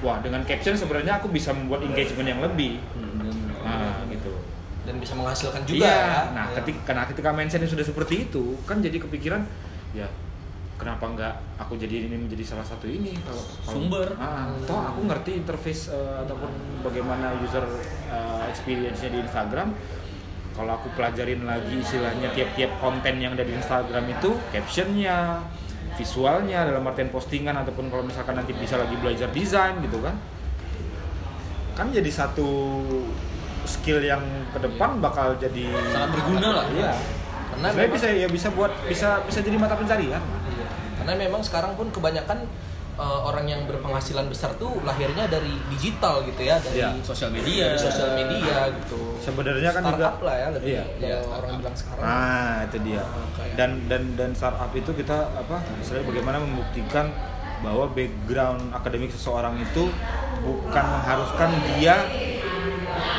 wah 0.00 0.18
dengan 0.18 0.42
caption 0.42 0.74
sebenarnya 0.74 1.20
aku 1.20 1.28
bisa 1.28 1.52
membuat 1.52 1.84
engagement 1.84 2.26
yang 2.26 2.40
lebih. 2.42 2.80
Hmm. 2.96 3.52
Nah, 3.64 4.04
gitu. 4.10 4.32
dan 4.84 5.00
bisa 5.00 5.16
menghasilkan 5.16 5.64
juga 5.64 5.88
iya. 5.88 5.96
ya. 5.96 6.20
Nah, 6.36 6.46
Iya. 6.52 6.60
ketika 6.60 6.92
nah 6.92 7.04
ketika 7.08 7.32
mindsetnya 7.32 7.64
sudah 7.64 7.80
seperti 7.80 8.28
itu, 8.28 8.52
kan 8.68 8.84
jadi 8.84 9.00
kepikiran, 9.00 9.40
ya 9.96 10.04
kenapa 10.76 11.08
nggak 11.08 11.34
aku 11.56 11.80
jadi 11.80 12.04
ini 12.04 12.28
menjadi 12.28 12.44
salah 12.52 12.66
satu 12.68 12.84
ini 12.84 13.16
kalau, 13.24 13.40
kalau- 13.40 13.64
Sumber. 13.64 14.08
Ah, 14.20 14.52
toh 14.68 14.76
aku 14.76 15.08
ngerti 15.08 15.40
interface 15.40 15.88
eh, 15.88 16.16
ataupun 16.28 16.50
bagaimana 16.84 17.32
user 17.40 17.64
eh, 18.12 18.44
experience-nya 18.52 19.08
di 19.08 19.18
Instagram. 19.24 19.72
Kalau 20.52 20.70
aku 20.76 20.92
pelajarin 20.94 21.42
lagi 21.48 21.80
istilahnya 21.80 22.30
tiap-tiap 22.30 22.78
konten 22.78 23.18
yang 23.18 23.34
ada 23.34 23.42
di 23.42 23.56
Instagram 23.56 24.04
itu 24.06 24.30
captionnya, 24.52 25.40
visualnya 25.94 26.66
dalam 26.66 26.82
artian 26.86 27.10
postingan 27.10 27.54
ataupun 27.62 27.86
kalau 27.90 28.02
misalkan 28.02 28.34
nanti 28.34 28.50
bisa 28.54 28.74
lagi 28.74 28.98
belajar 28.98 29.30
desain 29.30 29.78
gitu 29.78 30.02
kan, 30.02 30.18
kan 31.78 31.86
jadi 31.94 32.10
satu 32.10 32.82
skill 33.64 34.04
yang 34.04 34.22
ke 34.52 34.58
depan 34.60 35.00
bakal 35.00 35.34
jadi 35.40 35.72
Sangat 35.90 36.12
berguna 36.14 36.62
lah. 36.62 36.66
Iya. 36.70 36.92
Karena 37.54 37.86
bisa 37.88 38.06
ya 38.10 38.28
bisa 38.28 38.48
buat 38.52 38.70
bisa 38.90 39.22
bisa 39.24 39.38
jadi 39.40 39.56
mata 39.56 39.78
pencarian. 39.78 40.20
Iya. 40.20 40.68
Karena 41.00 41.12
memang 41.16 41.40
sekarang 41.40 41.78
pun 41.78 41.88
kebanyakan 41.88 42.44
eh, 42.94 43.20
orang 43.20 43.44
yang 43.44 43.62
berpenghasilan 43.64 44.26
besar 44.26 44.54
tuh 44.54 44.78
lahirnya 44.80 45.26
dari 45.26 45.50
digital 45.68 46.22
gitu 46.22 46.40
ya, 46.40 46.56
dari 46.56 46.78
Iya. 46.78 46.90
Sosial 47.00 47.30
media. 47.30 47.64
dari 47.68 47.78
sosial 47.80 48.10
media 48.14 48.56
gitu. 48.72 49.00
Sebenarnya 49.18 49.70
kan 49.70 49.82
startup 49.82 49.98
juga- 50.14 50.24
lah 50.24 50.36
ya 50.36 50.46
lebih 50.50 50.68
Iya. 50.70 50.84
Iya, 50.96 51.16
orang 51.24 51.50
bilang 51.58 51.74
sekarang. 51.74 52.00
Nah, 52.00 52.54
itu 52.62 52.76
dia. 52.80 53.02
Ah, 53.02 53.26
kayak- 53.32 53.56
Dan 53.56 53.70
dan 53.86 54.02
dan 54.14 54.30
startup 54.32 54.70
itu 54.72 54.90
kita 54.92 55.16
apa? 55.34 55.56
Misalnya 55.74 56.04
bagaimana 56.04 56.38
membuktikan 56.38 57.06
bahwa 57.60 57.88
background 57.88 58.62
akademik 58.70 59.10
seseorang 59.10 59.56
itu 59.56 59.88
bukan 60.40 60.84
mengharuskan 60.84 61.50
dia 61.72 61.96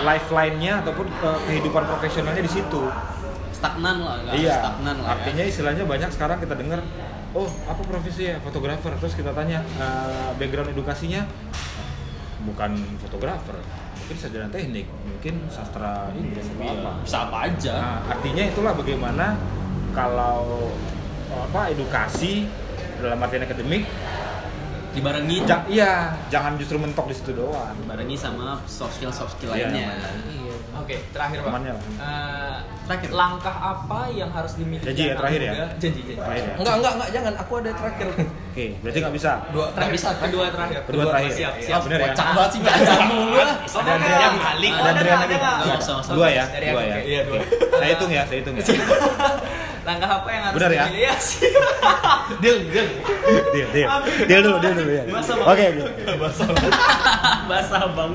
lifeline-nya 0.02 0.82
ataupun 0.82 1.08
eh, 1.10 1.40
kehidupan 1.46 1.84
profesionalnya 1.86 2.40
di 2.40 2.52
situ. 2.54 2.82
Stagnan 3.52 3.98
lah, 4.00 4.16
iya. 4.32 4.62
stagnan 4.62 4.96
lah. 5.00 5.08
ya. 5.08 5.14
Artinya 5.16 5.44
istilahnya 5.44 5.84
banyak 5.84 6.10
sekarang 6.12 6.38
kita 6.38 6.54
dengar, 6.54 6.80
oh 7.36 7.48
apa 7.66 7.82
profesi 7.82 8.26
ya 8.26 8.40
fotografer. 8.40 8.96
Terus 8.98 9.14
kita 9.14 9.32
tanya 9.32 9.60
eh, 9.76 10.30
background 10.36 10.72
edukasinya 10.72 11.28
bukan 12.42 12.72
fotografer, 13.00 13.58
mungkin 13.96 14.16
sarjana 14.16 14.48
teknik, 14.48 14.86
mungkin 15.02 15.50
sastra 15.50 16.14
Inggris 16.14 16.46
Iya, 16.54 16.78
apa. 16.78 16.92
bisa 17.02 17.18
apa 17.26 17.38
aja. 17.44 17.74
Nah, 17.76 18.00
artinya 18.08 18.44
itulah 18.46 18.74
bagaimana 18.74 19.34
kalau 19.92 20.70
apa 21.28 21.70
edukasi 21.70 22.46
dalam 22.98 23.18
artian 23.20 23.44
akademik, 23.44 23.84
Dibarengi 24.94 25.44
ja- 25.44 25.68
iya 25.68 25.92
jangan 26.32 26.56
justru 26.56 26.80
mentok 26.80 27.12
di 27.12 27.16
situ 27.18 27.36
doang. 27.36 27.76
dibarengi 27.76 28.16
sama 28.16 28.64
soft 28.64 28.96
skill 28.96 29.12
soft 29.12 29.36
skill 29.36 29.52
Iya, 29.52 29.68
lainnya. 29.68 29.92
Iya. 30.24 30.56
Oke, 30.78 30.96
terakhir 31.12 31.44
Pak. 31.44 31.52
Temannya 31.52 31.72
lah. 31.76 31.84
Eh, 32.00 32.58
Terakhir. 32.86 33.10
Langkah 33.10 33.56
apa 33.56 34.00
yang 34.10 34.30
harus 34.30 34.54
dimiliki 34.56 34.86
Janji 34.86 35.04
ya, 35.10 35.14
terakhir 35.18 35.42
ya? 35.42 35.54
Janji, 35.76 36.02
janji. 36.02 36.14
Terakhir 36.16 36.44
ya. 36.46 36.56
Enggak, 36.56 36.76
enggak, 36.78 36.94
enggak, 36.96 37.10
jangan. 37.12 37.34
Aku 37.42 37.54
ada 37.58 37.72
terakhir. 37.74 38.08
Oke, 38.56 38.66
berarti 38.80 38.98
nggak 39.02 39.16
bisa. 39.18 39.32
Dua, 39.52 39.66
nggak 39.74 39.92
bisa? 39.92 40.08
Kedua 40.16 40.46
terakhir. 40.48 40.80
Kedua 40.86 41.04
terakhir. 41.10 41.32
Siap, 41.34 41.54
Iya, 41.56 41.66
siap. 41.68 41.82
bener 41.84 42.00
ya. 42.00 42.06
Kocak 42.08 42.28
banget 42.32 42.52
sih 42.54 42.60
baca 42.62 42.94
mulu. 43.10 43.36
Ada 43.36 43.92
Adriana 43.92 44.28
nih. 44.30 44.40
balik. 44.40 44.74
Ada? 44.76 45.02
Nggak, 45.66 45.80
sama-sama. 45.82 46.16
Dua 46.16 46.28
ya, 46.30 46.44
Dari 46.48 46.66
dua 46.70 46.84
ya. 46.84 46.98
Iya, 47.02 47.22
dua. 47.26 47.40
Saya 47.76 47.90
hitung 47.92 48.12
ya, 48.14 48.24
saya 48.24 48.38
hitung 48.40 48.56
ya. 48.56 48.64
Langkah 49.86 50.10
apa 50.18 50.30
yang 50.34 50.44
harus 50.50 50.58
Bener 50.58 50.72
ya? 50.74 50.86
Ya, 50.90 51.14
sih. 51.16 51.46
Deal, 52.42 52.58
deal. 52.66 52.88
Deal, 53.54 53.68
deal. 53.70 53.90
Deal 54.26 54.42
dulu, 54.42 54.58
deal 54.58 54.74
dulu 54.74 54.92
ya. 54.92 55.04
Basah. 55.06 55.36
Oke, 55.46 55.66
oke. 55.78 56.14
Basah 57.46 57.84
bang. 57.94 58.12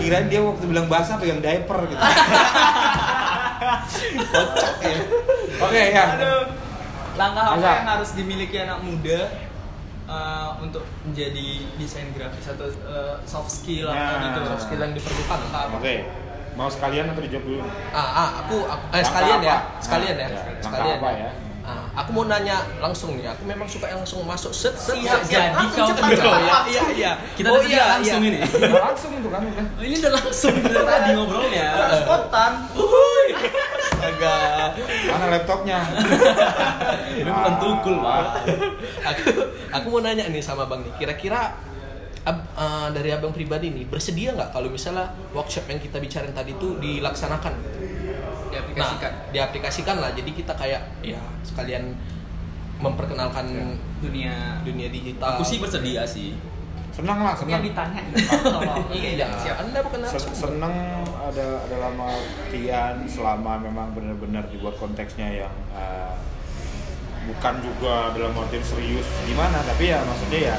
Kirain 0.00 0.26
dia 0.26 0.40
waktu 0.40 0.64
bilang 0.64 0.88
basah 0.88 1.14
pegang 1.14 1.38
diaper 1.38 1.78
gitu. 1.86 2.00
Kocak 4.30 4.74
ya. 4.82 4.98
Oke, 5.60 5.82
ya. 5.90 6.04
Aduh. 6.16 6.42
Langkah 7.14 7.44
apa 7.52 7.66
yang 7.76 7.88
harus 7.90 8.10
dimiliki 8.14 8.56
anak 8.56 8.80
muda 8.80 9.20
eh, 10.06 10.48
untuk 10.58 10.82
menjadi 11.02 11.48
desain 11.76 12.08
grafis 12.12 12.46
atau 12.48 12.66
eh, 12.66 13.14
soft 13.22 13.50
skill 13.50 13.88
atau 13.88 13.98
Nah. 13.98 14.22
gitu? 14.26 14.40
Soft 14.46 14.62
skill 14.64 14.80
yang 14.80 14.92
diperlukan. 14.92 15.38
Apa? 15.50 15.76
Oke. 15.76 15.96
Mau 16.50 16.66
sekalian 16.66 17.06
atau 17.08 17.22
dijawab 17.22 17.44
dulu? 17.46 17.62
Ah, 17.90 17.98
ah, 17.98 18.28
aku, 18.42 18.56
aku 18.64 18.84
eh, 18.90 18.92
Langkah 18.92 19.06
sekalian 19.06 19.38
ya, 19.40 19.54
apa? 19.54 19.80
sekalian 19.80 20.14
ya, 20.14 20.26
Nah, 20.26 20.26
ya, 20.26 20.40
langkah 20.40 20.64
sekalian 20.66 20.98
apa 20.98 21.10
ya? 21.14 21.30
Ah, 21.60 21.84
aku 21.94 22.10
mau 22.10 22.24
nanya 22.26 22.56
langsung 22.80 23.14
nih. 23.14 23.30
Aku 23.30 23.46
memang 23.46 23.68
suka 23.68 23.86
yang 23.86 24.00
langsung 24.02 24.24
masuk 24.26 24.50
set 24.50 24.74
set. 24.74 24.96
Siap, 24.96 25.22
set, 25.22 25.22
siap. 25.28 25.54
jadi 25.54 25.66
kau 25.70 25.86
cepat, 25.86 26.02
tahu 26.02 26.18
cepat. 26.18 26.40
ya. 26.42 26.58
Iya, 26.66 26.82
iya. 26.90 27.12
Kita 27.36 27.48
oh, 27.52 27.62
iya, 27.62 27.84
langsung 27.94 28.22
iya. 28.24 28.30
ini. 28.32 28.38
Langsung 28.74 29.10
itu 29.14 29.28
kan 29.28 29.40
udah. 29.44 29.64
Oh, 29.78 29.82
ini 29.84 29.94
udah 29.94 30.12
langsung 30.18 30.54
dari 30.58 30.82
tadi 30.82 31.08
ngobrolnya. 31.14 31.68
Spontan. 32.00 32.52
Agak. 34.20 34.76
Mana 35.08 35.24
laptopnya? 35.32 35.78
Ini 37.20 37.30
bukan 37.30 37.54
tukul, 37.56 37.96
Pak. 38.04 38.24
aku, 39.00 39.22
aku 39.72 39.86
mau 39.88 40.00
nanya 40.04 40.28
nih 40.28 40.44
sama 40.44 40.68
bang 40.68 40.84
nih. 40.84 40.92
Kira-kira 41.00 41.56
ab- 42.22 42.48
eh, 42.52 42.88
dari 42.92 43.10
abang 43.10 43.32
pribadi 43.32 43.72
nih 43.72 43.88
bersedia 43.88 44.36
nggak 44.36 44.52
kalau 44.52 44.68
misalnya 44.68 45.08
workshop 45.32 45.64
yang 45.66 45.80
kita 45.80 45.96
bicarain 45.96 46.36
tadi 46.36 46.52
itu 46.52 46.76
dilaksanakan? 46.76 47.52
gitu? 47.56 47.80
Diaplikasikan. 48.50 49.12
Nah, 49.14 49.32
diaplikasikan 49.32 49.96
lah. 49.96 50.10
Jadi 50.12 50.30
kita 50.36 50.52
kayak 50.52 50.82
ya 51.00 51.20
sekalian 51.40 51.96
memperkenalkan 52.80 53.76
Dunia 54.00 54.64
dunia 54.64 54.88
digital. 54.88 55.36
Aku 55.36 55.44
sih 55.44 55.60
bersedia 55.60 56.04
sih. 56.04 56.32
Senang 56.90 57.18
lah, 57.20 57.32
yang 57.38 57.40
senang. 57.40 57.62
ditanya. 57.62 58.00
Iya, 58.90 59.10
Iya, 59.14 59.26
siap. 59.36 59.56
Anda 59.60 59.78
bukan 59.80 59.98
Se- 60.00 60.06
narasumber. 60.10 60.36
seneng 60.36 60.74
ada 61.22 61.46
ada 61.60 61.76
lama 61.80 62.06
artian 62.10 62.96
selama 63.06 63.52
memang 63.58 63.92
benar-benar 63.92 64.44
dibuat 64.46 64.74
konteksnya 64.76 65.28
yang 65.40 65.54
eh, 65.70 66.12
bukan 67.22 67.54
juga 67.60 68.10
dalam 68.10 68.34
artian 68.34 68.60
serius 68.60 69.06
gimana 69.22 69.62
tapi 69.62 69.88
ya 69.88 70.02
maksudnya 70.02 70.40
ya 70.44 70.56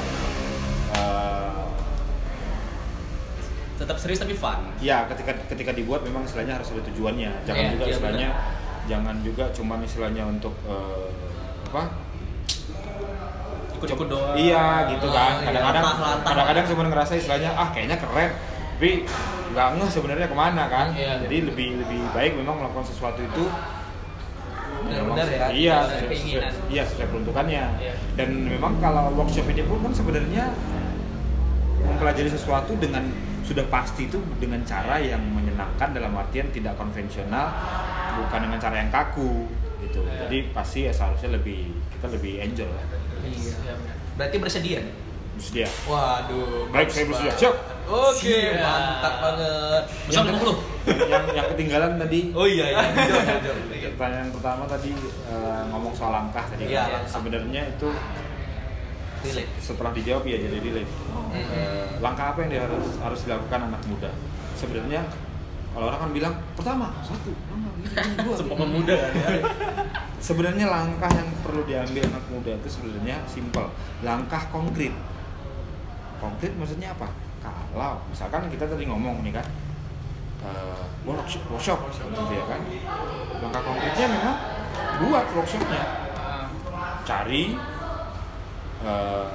eh, 0.93 1.65
Tetap 3.75 3.97
serius 3.97 4.19
tapi 4.19 4.31
fun. 4.33 4.61
ya 4.79 5.03
ketika 5.07 5.33
ketika 5.47 5.73
dibuat 5.73 6.01
memang 6.01 6.23
istilahnya 6.23 6.55
harus 6.55 6.69
ada 6.69 6.85
tujuannya 6.85 7.31
jangan 7.43 7.59
Iya, 7.59 7.71
juga 7.71 7.83
iya, 7.83 7.91
istilahnya 7.91 8.29
jangan 8.83 9.15
juga 9.19 9.43
cuman 9.51 9.79
istilahnya 9.81 10.23
untuk 10.25 10.53
eh, 10.63 11.07
apa 11.67 11.83
Ikut-ikut 13.81 14.07
doang. 14.07 14.37
Iya 14.37 14.65
gitu 14.93 15.05
Oh, 15.09 15.11
kan. 15.11 15.33
iya. 15.41 15.45
Kadang-kadang 15.49 15.83
kadang-kadang 16.21 16.65
cuma 16.69 16.81
ngerasa 16.85 17.13
istilahnya 17.17 17.49
ah 17.57 17.73
kayaknya 17.73 17.97
keren, 17.97 18.29
tapi 18.77 18.91
nggak 19.51 19.67
ngeh 19.75 19.89
sebenarnya 19.89 20.27
ke 20.29 20.37
mana 20.37 20.63
kan. 20.69 20.87
Iya. 20.93 21.13
Jadi 21.25 21.37
lebih 21.49 21.67
lebih 21.81 22.01
baik 22.13 22.37
memang 22.37 22.61
melakukan 22.61 22.85
sesuatu 22.85 23.19
itu 23.19 23.45
Benar-benar 24.81 25.27
ya. 25.29 25.45
Iya, 25.53 25.77
Sesuai 25.93 26.41
iya 26.67 26.83
sesuai 26.83 27.07
peruntukannya. 27.09 27.63
Iya. 27.77 27.93
Dan 28.17 28.49
memang 28.49 28.81
kalau 28.81 29.13
workshop 29.13 29.45
ini 29.49 29.61
pun 29.61 29.77
kan 29.81 29.93
sebenarnya 29.93 30.49
mempelajari 31.81 32.29
sesuatu 32.29 32.73
dengan 32.77 33.05
sudah 33.41 33.65
pasti 33.67 34.07
itu 34.07 34.17
dengan 34.37 34.61
cara 34.63 34.97
yang 34.97 35.21
menyenangkan 35.21 35.91
dalam 35.91 36.13
artian 36.15 36.49
tidak 36.49 36.77
konvensional, 36.77 37.51
bukan 38.17 38.39
dengan 38.47 38.57
cara 38.57 38.75
yang 38.79 38.89
kaku 38.89 39.45
gitu. 39.81 40.01
Iya. 40.01 40.25
Jadi 40.25 40.37
pasti 40.49 40.79
ya 40.87 40.93
seharusnya 40.93 41.37
lebih 41.37 41.69
kita 41.93 42.07
lebih 42.09 42.33
enjoy 42.41 42.69
lah. 42.69 42.85
Iya. 43.23 43.53
Siap. 43.55 43.79
Berarti 44.13 44.37
bersedia 44.37 44.79
nih? 44.81 44.95
Bersedia. 45.33 45.67
Waduh. 45.83 46.69
Baik, 46.69 46.87
saya 46.87 47.05
bersedia. 47.05 47.33
Siap. 47.35 47.55
Oke, 47.83 48.15
Siap. 48.15 48.55
mantap 48.57 49.15
banget. 49.19 49.83
Besok 50.05 50.23
50. 50.27 50.57
yang 51.07 51.25
yang 51.31 51.47
ketinggalan 51.47 51.91
tadi 51.97 52.19
Oh 52.31 52.43
iya, 52.43 52.65
iya. 52.71 52.81
Jom. 53.39 53.57
pertanyaan 53.93 54.29
pertama 54.31 54.63
tadi 54.65 54.89
eh, 55.23 55.61
ngomong 55.67 55.91
soal 55.91 56.11
langkah 56.11 56.41
tadi 56.47 56.65
Iya, 56.67 56.83
kan. 56.89 57.03
sebenarnya 57.05 57.61
itu 57.69 57.89
Relate. 59.21 59.51
setelah 59.59 59.91
dijawab 59.91 60.25
ya 60.25 60.37
jadi 60.39 60.57
delay 60.57 60.85
Hmm. 61.31 62.01
langkah 62.01 62.33
apa 62.33 62.43
yang 62.43 62.49
dia 62.49 62.61
harus 62.61 62.97
harus 62.97 63.19
dilakukan 63.23 63.69
anak 63.69 63.79
muda 63.85 64.09
sebenarnya 64.53 65.05
kalau 65.71 65.85
orang 65.87 65.99
kan 66.03 66.11
bilang 66.11 66.33
pertama 66.51 66.91
satu 66.99 67.31
lama 67.47 67.71
ini 67.79 67.87
ini, 67.87 68.15
dua 68.27 68.35
Sumpah 68.35 68.55
ini." 68.59 68.63
pemuda 68.67 68.95
kan 68.99 69.11
ya. 69.15 69.29
sebenarnya 70.27 70.65
langkah 70.69 71.11
yang 71.15 71.29
perlu 71.41 71.61
diambil 71.65 72.03
anak 72.11 72.25
muda 72.29 72.51
itu 72.59 72.69
sebenarnya 72.69 73.17
simple. 73.25 73.67
Langkah 74.05 74.43
konkret. 74.53 74.93
Konkret 76.21 76.53
maksudnya 76.59 76.93
apa? 76.93 77.09
Kalau 77.41 78.03
misalkan 78.05 78.51
kita 78.53 78.69
tadi 78.69 78.85
ngomong 78.85 79.25
nih 79.25 79.33
kan 79.33 79.47
eh, 80.45 80.85
workshop, 81.07 81.41
workshop 81.49 81.79
gitu 81.89 82.33
ya 82.35 82.45
kan? 82.45 82.61
Langkah 83.41 83.63
konkretnya 83.65 84.07
memang 84.11 84.37
buat 85.01 85.25
workshopnya. 85.33 85.83
Cari 87.01 87.57
eh, 88.85 89.27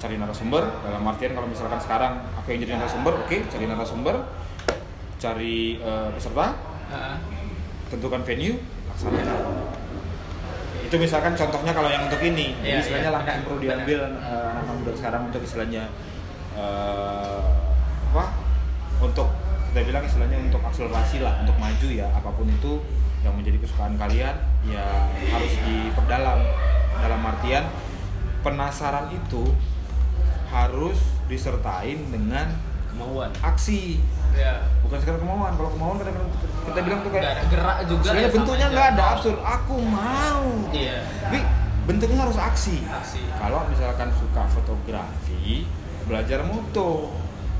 cari 0.00 0.16
narasumber 0.16 0.64
dalam 0.80 1.04
artian 1.04 1.36
kalau 1.36 1.44
misalkan 1.44 1.76
sekarang 1.76 2.24
aku 2.32 2.56
yang 2.56 2.60
jadi 2.64 2.72
narasumber 2.80 3.20
oke 3.20 3.36
cari 3.52 3.68
narasumber 3.68 4.16
cari 5.20 5.76
eh, 5.76 6.08
peserta 6.16 6.56
ah, 6.88 7.16
tentukan 7.92 8.24
venue 8.24 8.56
laksanakan. 8.88 9.38
Itu 10.88 10.96
misalkan 10.98 11.36
contohnya 11.36 11.70
kalau 11.76 11.86
yang 11.92 12.08
untuk 12.08 12.18
ini. 12.24 12.56
Jadi 12.58 12.66
Iya, 12.66 12.80
istilahnya 12.82 13.10
iya. 13.12 13.16
langkah 13.20 13.32
yang 13.36 13.44
perlu 13.46 13.58
diambil 13.60 13.98
eh, 14.16 14.46
anak-anak 14.50 14.74
muda 14.80 14.92
sekarang 14.96 15.22
untuk 15.28 15.42
istilahnya 15.44 15.84
eh, 16.56 17.40
apa? 18.10 18.24
Untuk 18.98 19.28
kita 19.70 19.86
bilang 19.86 20.02
istilahnya 20.02 20.38
untuk 20.50 20.60
akselerasi 20.66 21.22
lah 21.22 21.38
untuk 21.46 21.54
maju 21.62 21.88
ya 21.94 22.10
apa 22.10 22.26
pun 22.34 22.50
itu 22.50 22.82
yang 23.22 23.36
menjadi 23.38 23.62
kesukaan 23.62 23.94
kalian 24.00 24.34
ya 24.66 24.84
harus 25.30 25.52
diperdalam. 25.62 26.40
Dalam 27.00 27.20
artian 27.24 27.64
penasaran 28.44 29.08
itu 29.14 29.52
harus 30.50 30.98
disertain 31.30 32.10
dengan 32.10 32.50
Kemauan. 32.90 33.30
aksi 33.40 34.02
ya. 34.36 34.54
bukan 34.86 34.96
sekedar 35.00 35.18
kemauan 35.22 35.52
kalau 35.58 35.70
kemauan 35.74 35.96
kadang 36.02 36.16
kita 36.60 36.80
bilang 36.86 37.00
tuh 37.02 37.10
kayak 37.10 37.26
ada 37.34 37.44
gerak 37.48 37.76
juga. 37.88 38.02
sebenarnya 38.04 38.28
ya, 38.28 38.34
bentuknya 38.36 38.66
nggak 38.70 38.86
ada 38.94 39.04
absurd. 39.16 39.38
Aku 39.40 39.76
mau. 39.82 40.46
Iya. 40.70 40.98
tapi 41.24 41.38
bentuknya 41.88 42.18
harus 42.22 42.38
aksi. 42.38 42.76
Aksi. 42.86 43.20
kalau 43.40 43.60
misalkan 43.66 44.08
suka 44.14 44.42
fotografi 44.52 45.66
belajar 46.06 46.40
moto. 46.46 47.10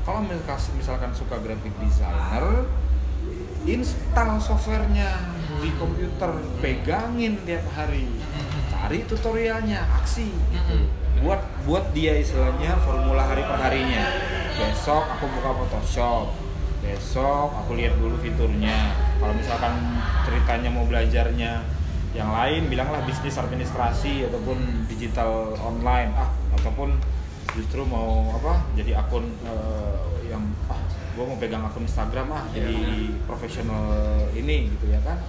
Kalau 0.01 0.25
misalkan 0.73 1.13
suka 1.13 1.37
graphic 1.45 1.77
designer 1.77 2.65
install 3.69 4.41
softwarenya 4.41 5.13
di 5.61 5.69
komputer 5.77 6.41
pegangin 6.57 7.37
tiap 7.45 7.61
hari. 7.77 8.09
Cari 8.73 9.05
tutorialnya 9.05 9.85
aksi 10.01 10.25
gitu. 10.25 10.89
Buat 11.21 11.41
buat 11.69 11.85
dia 11.93 12.17
istilahnya 12.17 12.81
formula 12.81 13.29
hari 13.29 13.45
per 13.45 13.61
harinya. 13.61 14.09
Besok 14.57 15.05
aku 15.05 15.25
buka 15.37 15.53
Photoshop 15.53 16.50
besok 16.81 17.53
aku 17.53 17.77
lihat 17.77 17.95
dulu 18.01 18.17
fiturnya. 18.19 18.93
Kalau 19.21 19.33
misalkan 19.37 19.73
ceritanya 20.25 20.69
mau 20.73 20.85
belajarnya 20.89 21.61
yang 22.11 22.29
lain 22.33 22.67
bilanglah 22.67 23.05
bisnis 23.07 23.37
administrasi 23.37 24.27
ataupun 24.27 24.89
digital 24.89 25.55
online. 25.61 26.11
Ah 26.17 26.29
ataupun 26.59 26.97
justru 27.55 27.83
mau 27.87 28.35
apa 28.35 28.63
jadi 28.75 28.99
akun 28.99 29.25
eh, 29.47 29.97
yang 30.27 30.43
ah 30.67 30.79
gue 31.15 31.23
mau 31.23 31.35
pegang 31.39 31.63
akun 31.63 31.83
Instagram 31.83 32.27
ah 32.31 32.43
jadi 32.51 33.11
profesional 33.29 33.87
ini 34.33 34.67
gitu 34.77 34.91
ya 34.91 34.99
kan. 35.05 35.21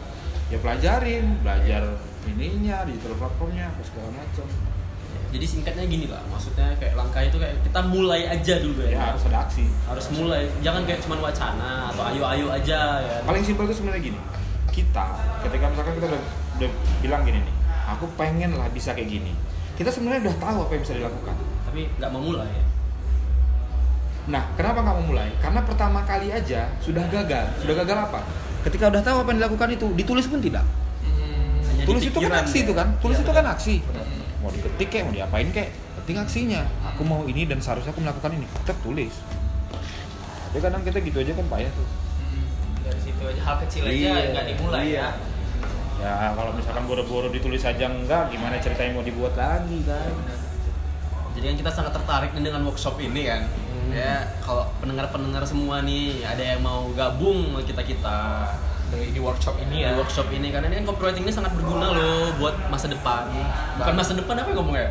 Ya 0.51 0.61
pelajarin 0.61 1.41
belajar 1.41 1.97
ininya 2.29 2.85
digital 2.85 3.17
platformnya 3.17 3.73
apa 3.73 3.81
segala 3.85 4.09
macam 4.13 4.72
Jadi 5.33 5.45
singkatnya 5.49 5.89
gini 5.89 6.07
lah, 6.13 6.21
maksudnya 6.29 6.77
kayak 6.77 6.93
langkah 6.93 7.25
itu 7.25 7.41
kayak 7.41 7.57
kita 7.65 7.81
mulai 7.89 8.29
aja 8.29 8.55
dulu 8.61 8.85
ya. 8.85 8.93
Ya. 8.93 9.01
harus 9.17 9.25
ada 9.33 9.49
aksi. 9.49 9.65
Harus 9.89 10.07
mulai, 10.13 10.45
jangan 10.61 10.85
kayak 10.85 11.01
cuma 11.01 11.17
wacana 11.25 11.89
atau 11.89 12.05
ayo-ayo 12.13 12.53
aja 12.53 13.01
ya. 13.01 13.17
paling 13.25 13.41
simpel 13.41 13.65
itu 13.65 13.81
sebenarnya 13.81 14.13
gini. 14.13 14.21
Kita 14.69 15.05
ketika 15.49 15.73
misalkan 15.73 15.97
kita 15.97 16.07
udah, 16.13 16.23
udah 16.61 16.71
bilang 17.01 17.25
gini 17.25 17.41
nih 17.41 17.63
aku 17.93 18.07
pengen 18.15 18.55
lah 18.55 18.69
bisa 18.71 18.95
kayak 18.95 19.09
gini. 19.11 19.33
Kita 19.75 19.89
sebenarnya 19.91 20.31
udah 20.31 20.37
tahu 20.39 20.59
apa 20.69 20.73
yang 20.77 20.83
bisa 20.85 20.95
dilakukan. 20.97 21.35
Tapi 21.69 21.81
nggak 21.99 22.11
mau 22.13 22.23
mulai 22.23 22.51
ya. 22.51 22.65
nah 24.23 24.43
kenapa 24.55 24.87
nggak 24.87 24.97
mau 25.03 25.07
mulai? 25.11 25.29
Karena 25.43 25.61
pertama 25.67 26.07
kali 26.07 26.31
aja 26.31 26.71
sudah 26.79 27.03
gagal. 27.11 27.47
Sudah 27.59 27.75
gagal 27.83 27.99
apa? 28.07 28.21
Ketika 28.63 28.95
udah 28.95 29.03
tahu 29.03 29.17
apa 29.27 29.29
yang 29.35 29.39
dilakukan 29.43 29.69
itu 29.75 29.87
ditulis 29.99 30.27
pun 30.31 30.39
tidak. 30.39 30.63
Hanya 31.03 31.83
di 31.83 31.89
tulis 31.91 32.03
itu 32.07 32.19
kan 32.23 32.33
aksi 32.47 32.59
ya. 32.63 32.65
itu 32.71 32.73
kan? 32.79 32.89
Tulis 33.03 33.19
Iya, 33.19 33.25
itu 33.27 33.33
kan 33.35 33.45
aksi. 33.51 33.75
Benar. 33.83 34.07
Mau 34.43 34.51
diketik 34.51 34.89
kayak 34.91 35.05
mau 35.07 35.15
diapain 35.15 35.49
kayak 35.49 35.71
penting 36.03 36.19
aksinya. 36.19 36.63
Aku 36.93 37.07
mau 37.07 37.23
ini 37.25 37.47
dan 37.47 37.63
seharusnya 37.63 37.95
aku 37.95 38.03
melakukan 38.03 38.35
ini. 38.35 38.47
Tetap 38.63 38.77
tulis. 38.83 39.15
Tapi 40.51 40.59
kadang 40.61 40.83
kita 40.83 40.99
gitu 41.01 41.19
aja 41.19 41.33
kan 41.33 41.47
payah 41.49 41.71
tuh 41.73 41.87
Hmm, 42.21 42.45
Dari 42.85 43.01
situ 43.01 43.23
aja. 43.23 43.41
Hal 43.41 43.57
kecil 43.65 43.83
aja 43.87 43.95
Iya, 43.95 44.15
nggak 44.35 44.47
dimulai 44.53 44.85
iya. 44.91 45.09
ya. 45.97 46.13
ya 46.21 46.29
kalau 46.35 46.51
misalkan 46.53 46.85
boro-boro 46.85 47.31
ditulis 47.31 47.63
aja 47.63 47.87
enggak 47.87 48.29
gimana 48.29 48.59
ceritanya 48.59 48.93
mau 48.93 49.07
dibuat 49.07 49.33
lagi 49.33 49.79
kan? 49.87 50.13
Jadi 51.33 51.45
kan 51.49 51.57
kita 51.57 51.71
sangat 51.73 51.93
tertarik 51.97 52.37
nih 52.37 52.45
dengan 52.45 52.69
workshop 52.69 53.01
ini 53.01 53.25
kan. 53.25 53.49
Ya 53.93 54.25
kalau 54.41 54.69
pendengar-pendengar 54.81 55.45
semua 55.45 55.81
nih 55.81 56.21
ada 56.25 56.41
yang 56.41 56.61
mau 56.61 56.89
gabung 56.93 57.53
sama 57.53 57.61
kita 57.63 57.83
kita 57.85 58.19
di 58.95 59.17
workshop 59.19 59.57
ini 59.59 59.75
di 59.75 59.81
ya. 59.83 59.97
workshop 59.97 60.29
ini 60.29 60.49
karena 60.49 60.67
ini 60.69 60.77
kan 60.79 60.87
copywriting 60.87 61.25
ini 61.25 61.33
sangat 61.33 61.53
berguna 61.53 61.87
loh 61.91 62.29
buat 62.37 62.55
masa 62.69 62.87
depan. 62.87 63.25
Bukan 63.77 63.95
masa 63.95 64.13
depan 64.13 64.35
apa 64.37 64.49
ya 64.49 64.55
ngomongnya? 64.55 64.87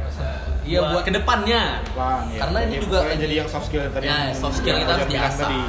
Iya, 0.62 0.80
buat- 0.88 1.04
ke 1.04 1.12
depannya. 1.12 1.62
Bang, 1.92 2.30
ya. 2.30 2.40
Karena 2.42 2.58
ini 2.64 2.74
Jadi 2.74 2.84
juga 2.84 2.98
lagi- 3.02 3.20
jadi 3.20 3.34
yang 3.36 3.50
soft 3.50 3.66
skill 3.66 3.82
tadi 3.88 4.06
Ya, 4.06 4.18
yang 4.24 4.36
soft 4.36 4.56
skill 4.56 4.74
yang 4.74 4.82
kita 4.82 4.94
harus 4.96 5.08
diasah. 5.08 5.46
tadi. 5.46 5.62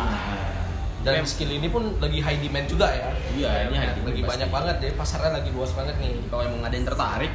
Dan 1.03 1.13
Mem- 1.19 1.27
skill 1.27 1.51
ini 1.51 1.67
pun 1.67 1.83
lagi 1.99 2.19
high 2.21 2.39
demand 2.39 2.67
juga 2.67 2.87
ya. 2.89 3.09
Iya, 3.33 3.51
ini 3.67 3.75
hari 3.75 3.91
lagi 3.99 4.23
banyak 4.23 4.49
banget 4.49 4.77
jadi 4.79 4.95
pasarnya 4.95 5.31
lagi 5.35 5.51
luas 5.51 5.73
banget 5.73 5.97
nih. 5.99 6.15
Kalau 6.31 6.43
emang 6.43 6.63
ada 6.63 6.73
yang 6.73 6.87
tertarik 6.87 7.33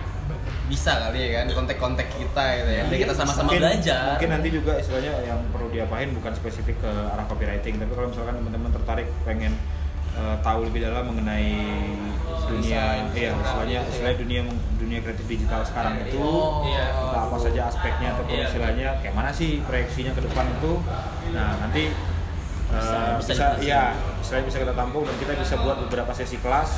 bisa 0.68 0.92
kali 0.98 1.20
ya 1.22 1.30
kan 1.38 1.46
kontak-kontak 1.54 2.08
kita 2.10 2.44
gitu 2.58 2.72
ya. 2.74 2.84
Biar 2.88 3.00
kita 3.02 3.14
sama-sama 3.14 3.48
Mungkin- 3.48 3.64
belajar. 3.64 4.16
Mungkin 4.16 4.30
nanti 4.32 4.50
juga 4.50 4.72
istilahnya 4.76 5.14
yang 5.22 5.40
perlu 5.52 5.68
diapain 5.68 6.10
bukan 6.12 6.32
spesifik 6.32 6.80
ke 6.80 6.88
arah 6.88 7.26
copywriting, 7.26 7.76
tapi 7.76 7.92
kalau 7.92 8.08
misalkan 8.08 8.36
teman-teman 8.36 8.72
tertarik 8.72 9.08
pengen 9.24 9.52
eh, 10.18 10.38
tahu 10.42 10.60
lebih 10.66 10.82
dalam 10.84 11.06
mengenai 11.08 11.54
dunia, 12.48 13.04
iya, 13.12 13.36
desain, 13.36 13.36
istilahnya 13.38 13.68
gitu 13.78 13.84
ya. 13.84 13.92
istilah 13.92 14.14
dunia 14.16 14.42
dunia 14.78 15.00
kreatif 15.02 15.26
digital 15.28 15.62
sekarang 15.62 16.00
itu, 16.00 16.16
Oh, 16.18 16.64
Iya. 16.64 16.86
entah 16.96 17.24
apa 17.28 17.38
saja 17.38 17.62
aspeknya 17.68 18.16
ataupun 18.16 18.34
Iya. 18.34 18.46
istilahnya 18.48 18.88
kayak 19.00 19.14
mana 19.14 19.30
sih 19.30 19.60
proyeksinya 19.62 20.12
ke 20.12 20.22
depan 20.24 20.48
itu, 20.50 20.72
nah 21.32 21.60
nanti 21.60 21.92
eh, 22.68 23.16
Bisa- 23.20 23.20
bisa, 23.20 23.46
ya, 23.60 23.96
istilahnya 24.20 24.46
bisa 24.46 24.58
kita 24.60 24.74
tampung 24.74 25.04
dan 25.04 25.16
kita 25.18 25.34
bisa 25.36 25.56
buat 25.58 25.80
beberapa 25.82 26.12
sesi 26.12 26.36
kelas 26.38 26.72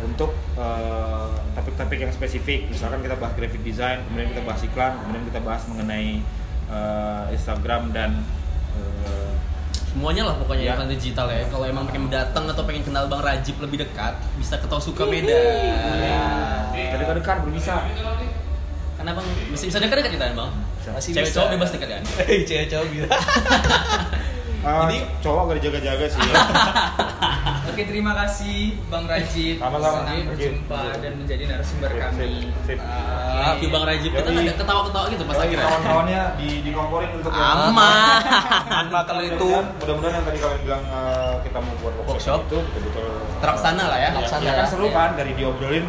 untuk 0.00 0.30
eh, 0.54 1.26
topik-topik 1.54 1.98
yang 2.00 2.10
spesifik 2.10 2.66
misalkan 2.68 2.98
kita 3.00 3.14
bahas 3.14 3.34
graphic 3.34 3.62
design 3.62 4.02
kemudian 4.04 4.30
kita 4.30 4.42
bahas 4.42 4.62
iklan 4.62 4.92
kemudian 4.96 5.24
kita 5.24 5.40
bahas 5.40 5.62
mengenai 5.66 6.22
eh, 6.66 7.24
Instagram 7.30 7.90
dan 7.90 8.22
semuanya 9.94 10.26
lah 10.26 10.34
pokoknya 10.36 10.64
Ya. 10.64 10.74
iklan 10.74 10.90
digital 10.90 11.30
ya 11.30 11.46
kalau 11.46 11.64
emang 11.64 11.86
pengen 11.86 12.10
datang 12.10 12.44
atau 12.44 12.66
pengen 12.66 12.82
kenal 12.82 13.06
bang 13.06 13.22
Rajib 13.22 13.54
lebih 13.58 13.78
dekat 13.80 14.18
bisa 14.34 14.58
ke 14.58 14.66
Tosuka 14.66 15.06
Medan 15.06 15.30
dari 16.74 17.04
dekat 17.14 17.36
berbisa 17.40 17.86
karena 18.94 19.10
bang 19.12 19.26
bisa 19.48 19.64
bisa 19.64 19.78
dekat 19.78 19.96
dekat 20.02 20.12
kita 20.12 20.24
kan 20.26 20.36
bang 20.36 20.50
Masih 20.84 21.10
cewek 21.12 21.24
bisa. 21.24 21.36
cowok 21.36 21.48
bebas 21.54 21.70
dekat 21.70 21.88
kan 21.88 22.02
Cewek 22.44 22.66
cowok 22.68 22.86
bilang. 22.90 23.22
Ah, 24.60 24.84
Ini- 24.86 25.04
cowok 25.20 25.42
gak 25.46 25.56
dijaga-jaga 25.60 26.04
sih 26.06 26.20
ya. 26.20 26.34
Oke, 27.74 27.82
terima 27.84 28.12
kasih 28.14 28.58
Bang 28.86 29.04
Rajid. 29.04 29.58
Sama-sama. 29.58 30.06
Senang 30.06 30.30
berjumpa 30.30 30.82
dan 30.96 31.12
menjadi 31.16 31.42
narasumber 31.44 31.90
Sip, 31.90 31.98
kami. 31.98 32.30
sip, 32.62 32.68
sip. 32.70 32.78
Ah, 32.80 33.50
Thank 33.50 33.60
you 33.60 33.68
bang 33.68 33.84
Rajib 33.84 34.10
kita 34.10 34.22
Yoi. 34.22 34.30
nggak 34.30 34.44
ada 34.46 34.54
ketawa-ketawa 34.56 35.06
gitu 35.10 35.22
pas 35.24 35.36
akhirnya 35.36 35.66
kawan-kawannya 35.66 36.22
di 36.36 36.48
dikomporin 36.62 37.10
untuk 37.12 37.32
yang- 37.34 37.66
aman 37.66 38.20
Nah, 38.86 39.02
kalau 39.10 39.22
itu 39.22 39.48
Mudah-mudahan- 39.74 40.14
yang 40.14 40.24
tadi 40.24 40.38
kalian 40.38 40.60
bilang 40.62 40.82
eh, 40.84 41.34
kita 41.42 41.58
mau 41.58 41.74
buat 41.76 41.94
workshop, 41.98 42.08
Workshop. 42.08 42.40
itu 42.46 42.58
betul-betul 42.62 43.06
Terlaksana 43.36 43.84
lah 43.84 43.98
ya. 43.98 44.02
Ya, 44.04 44.08
Terlaksana 44.14 44.40
ya 44.40 44.52
kan 44.54 44.58
ya. 44.60 44.70
seru 44.70 44.86
kan 44.88 45.10
dari 45.14 45.32
diobrolin 45.34 45.84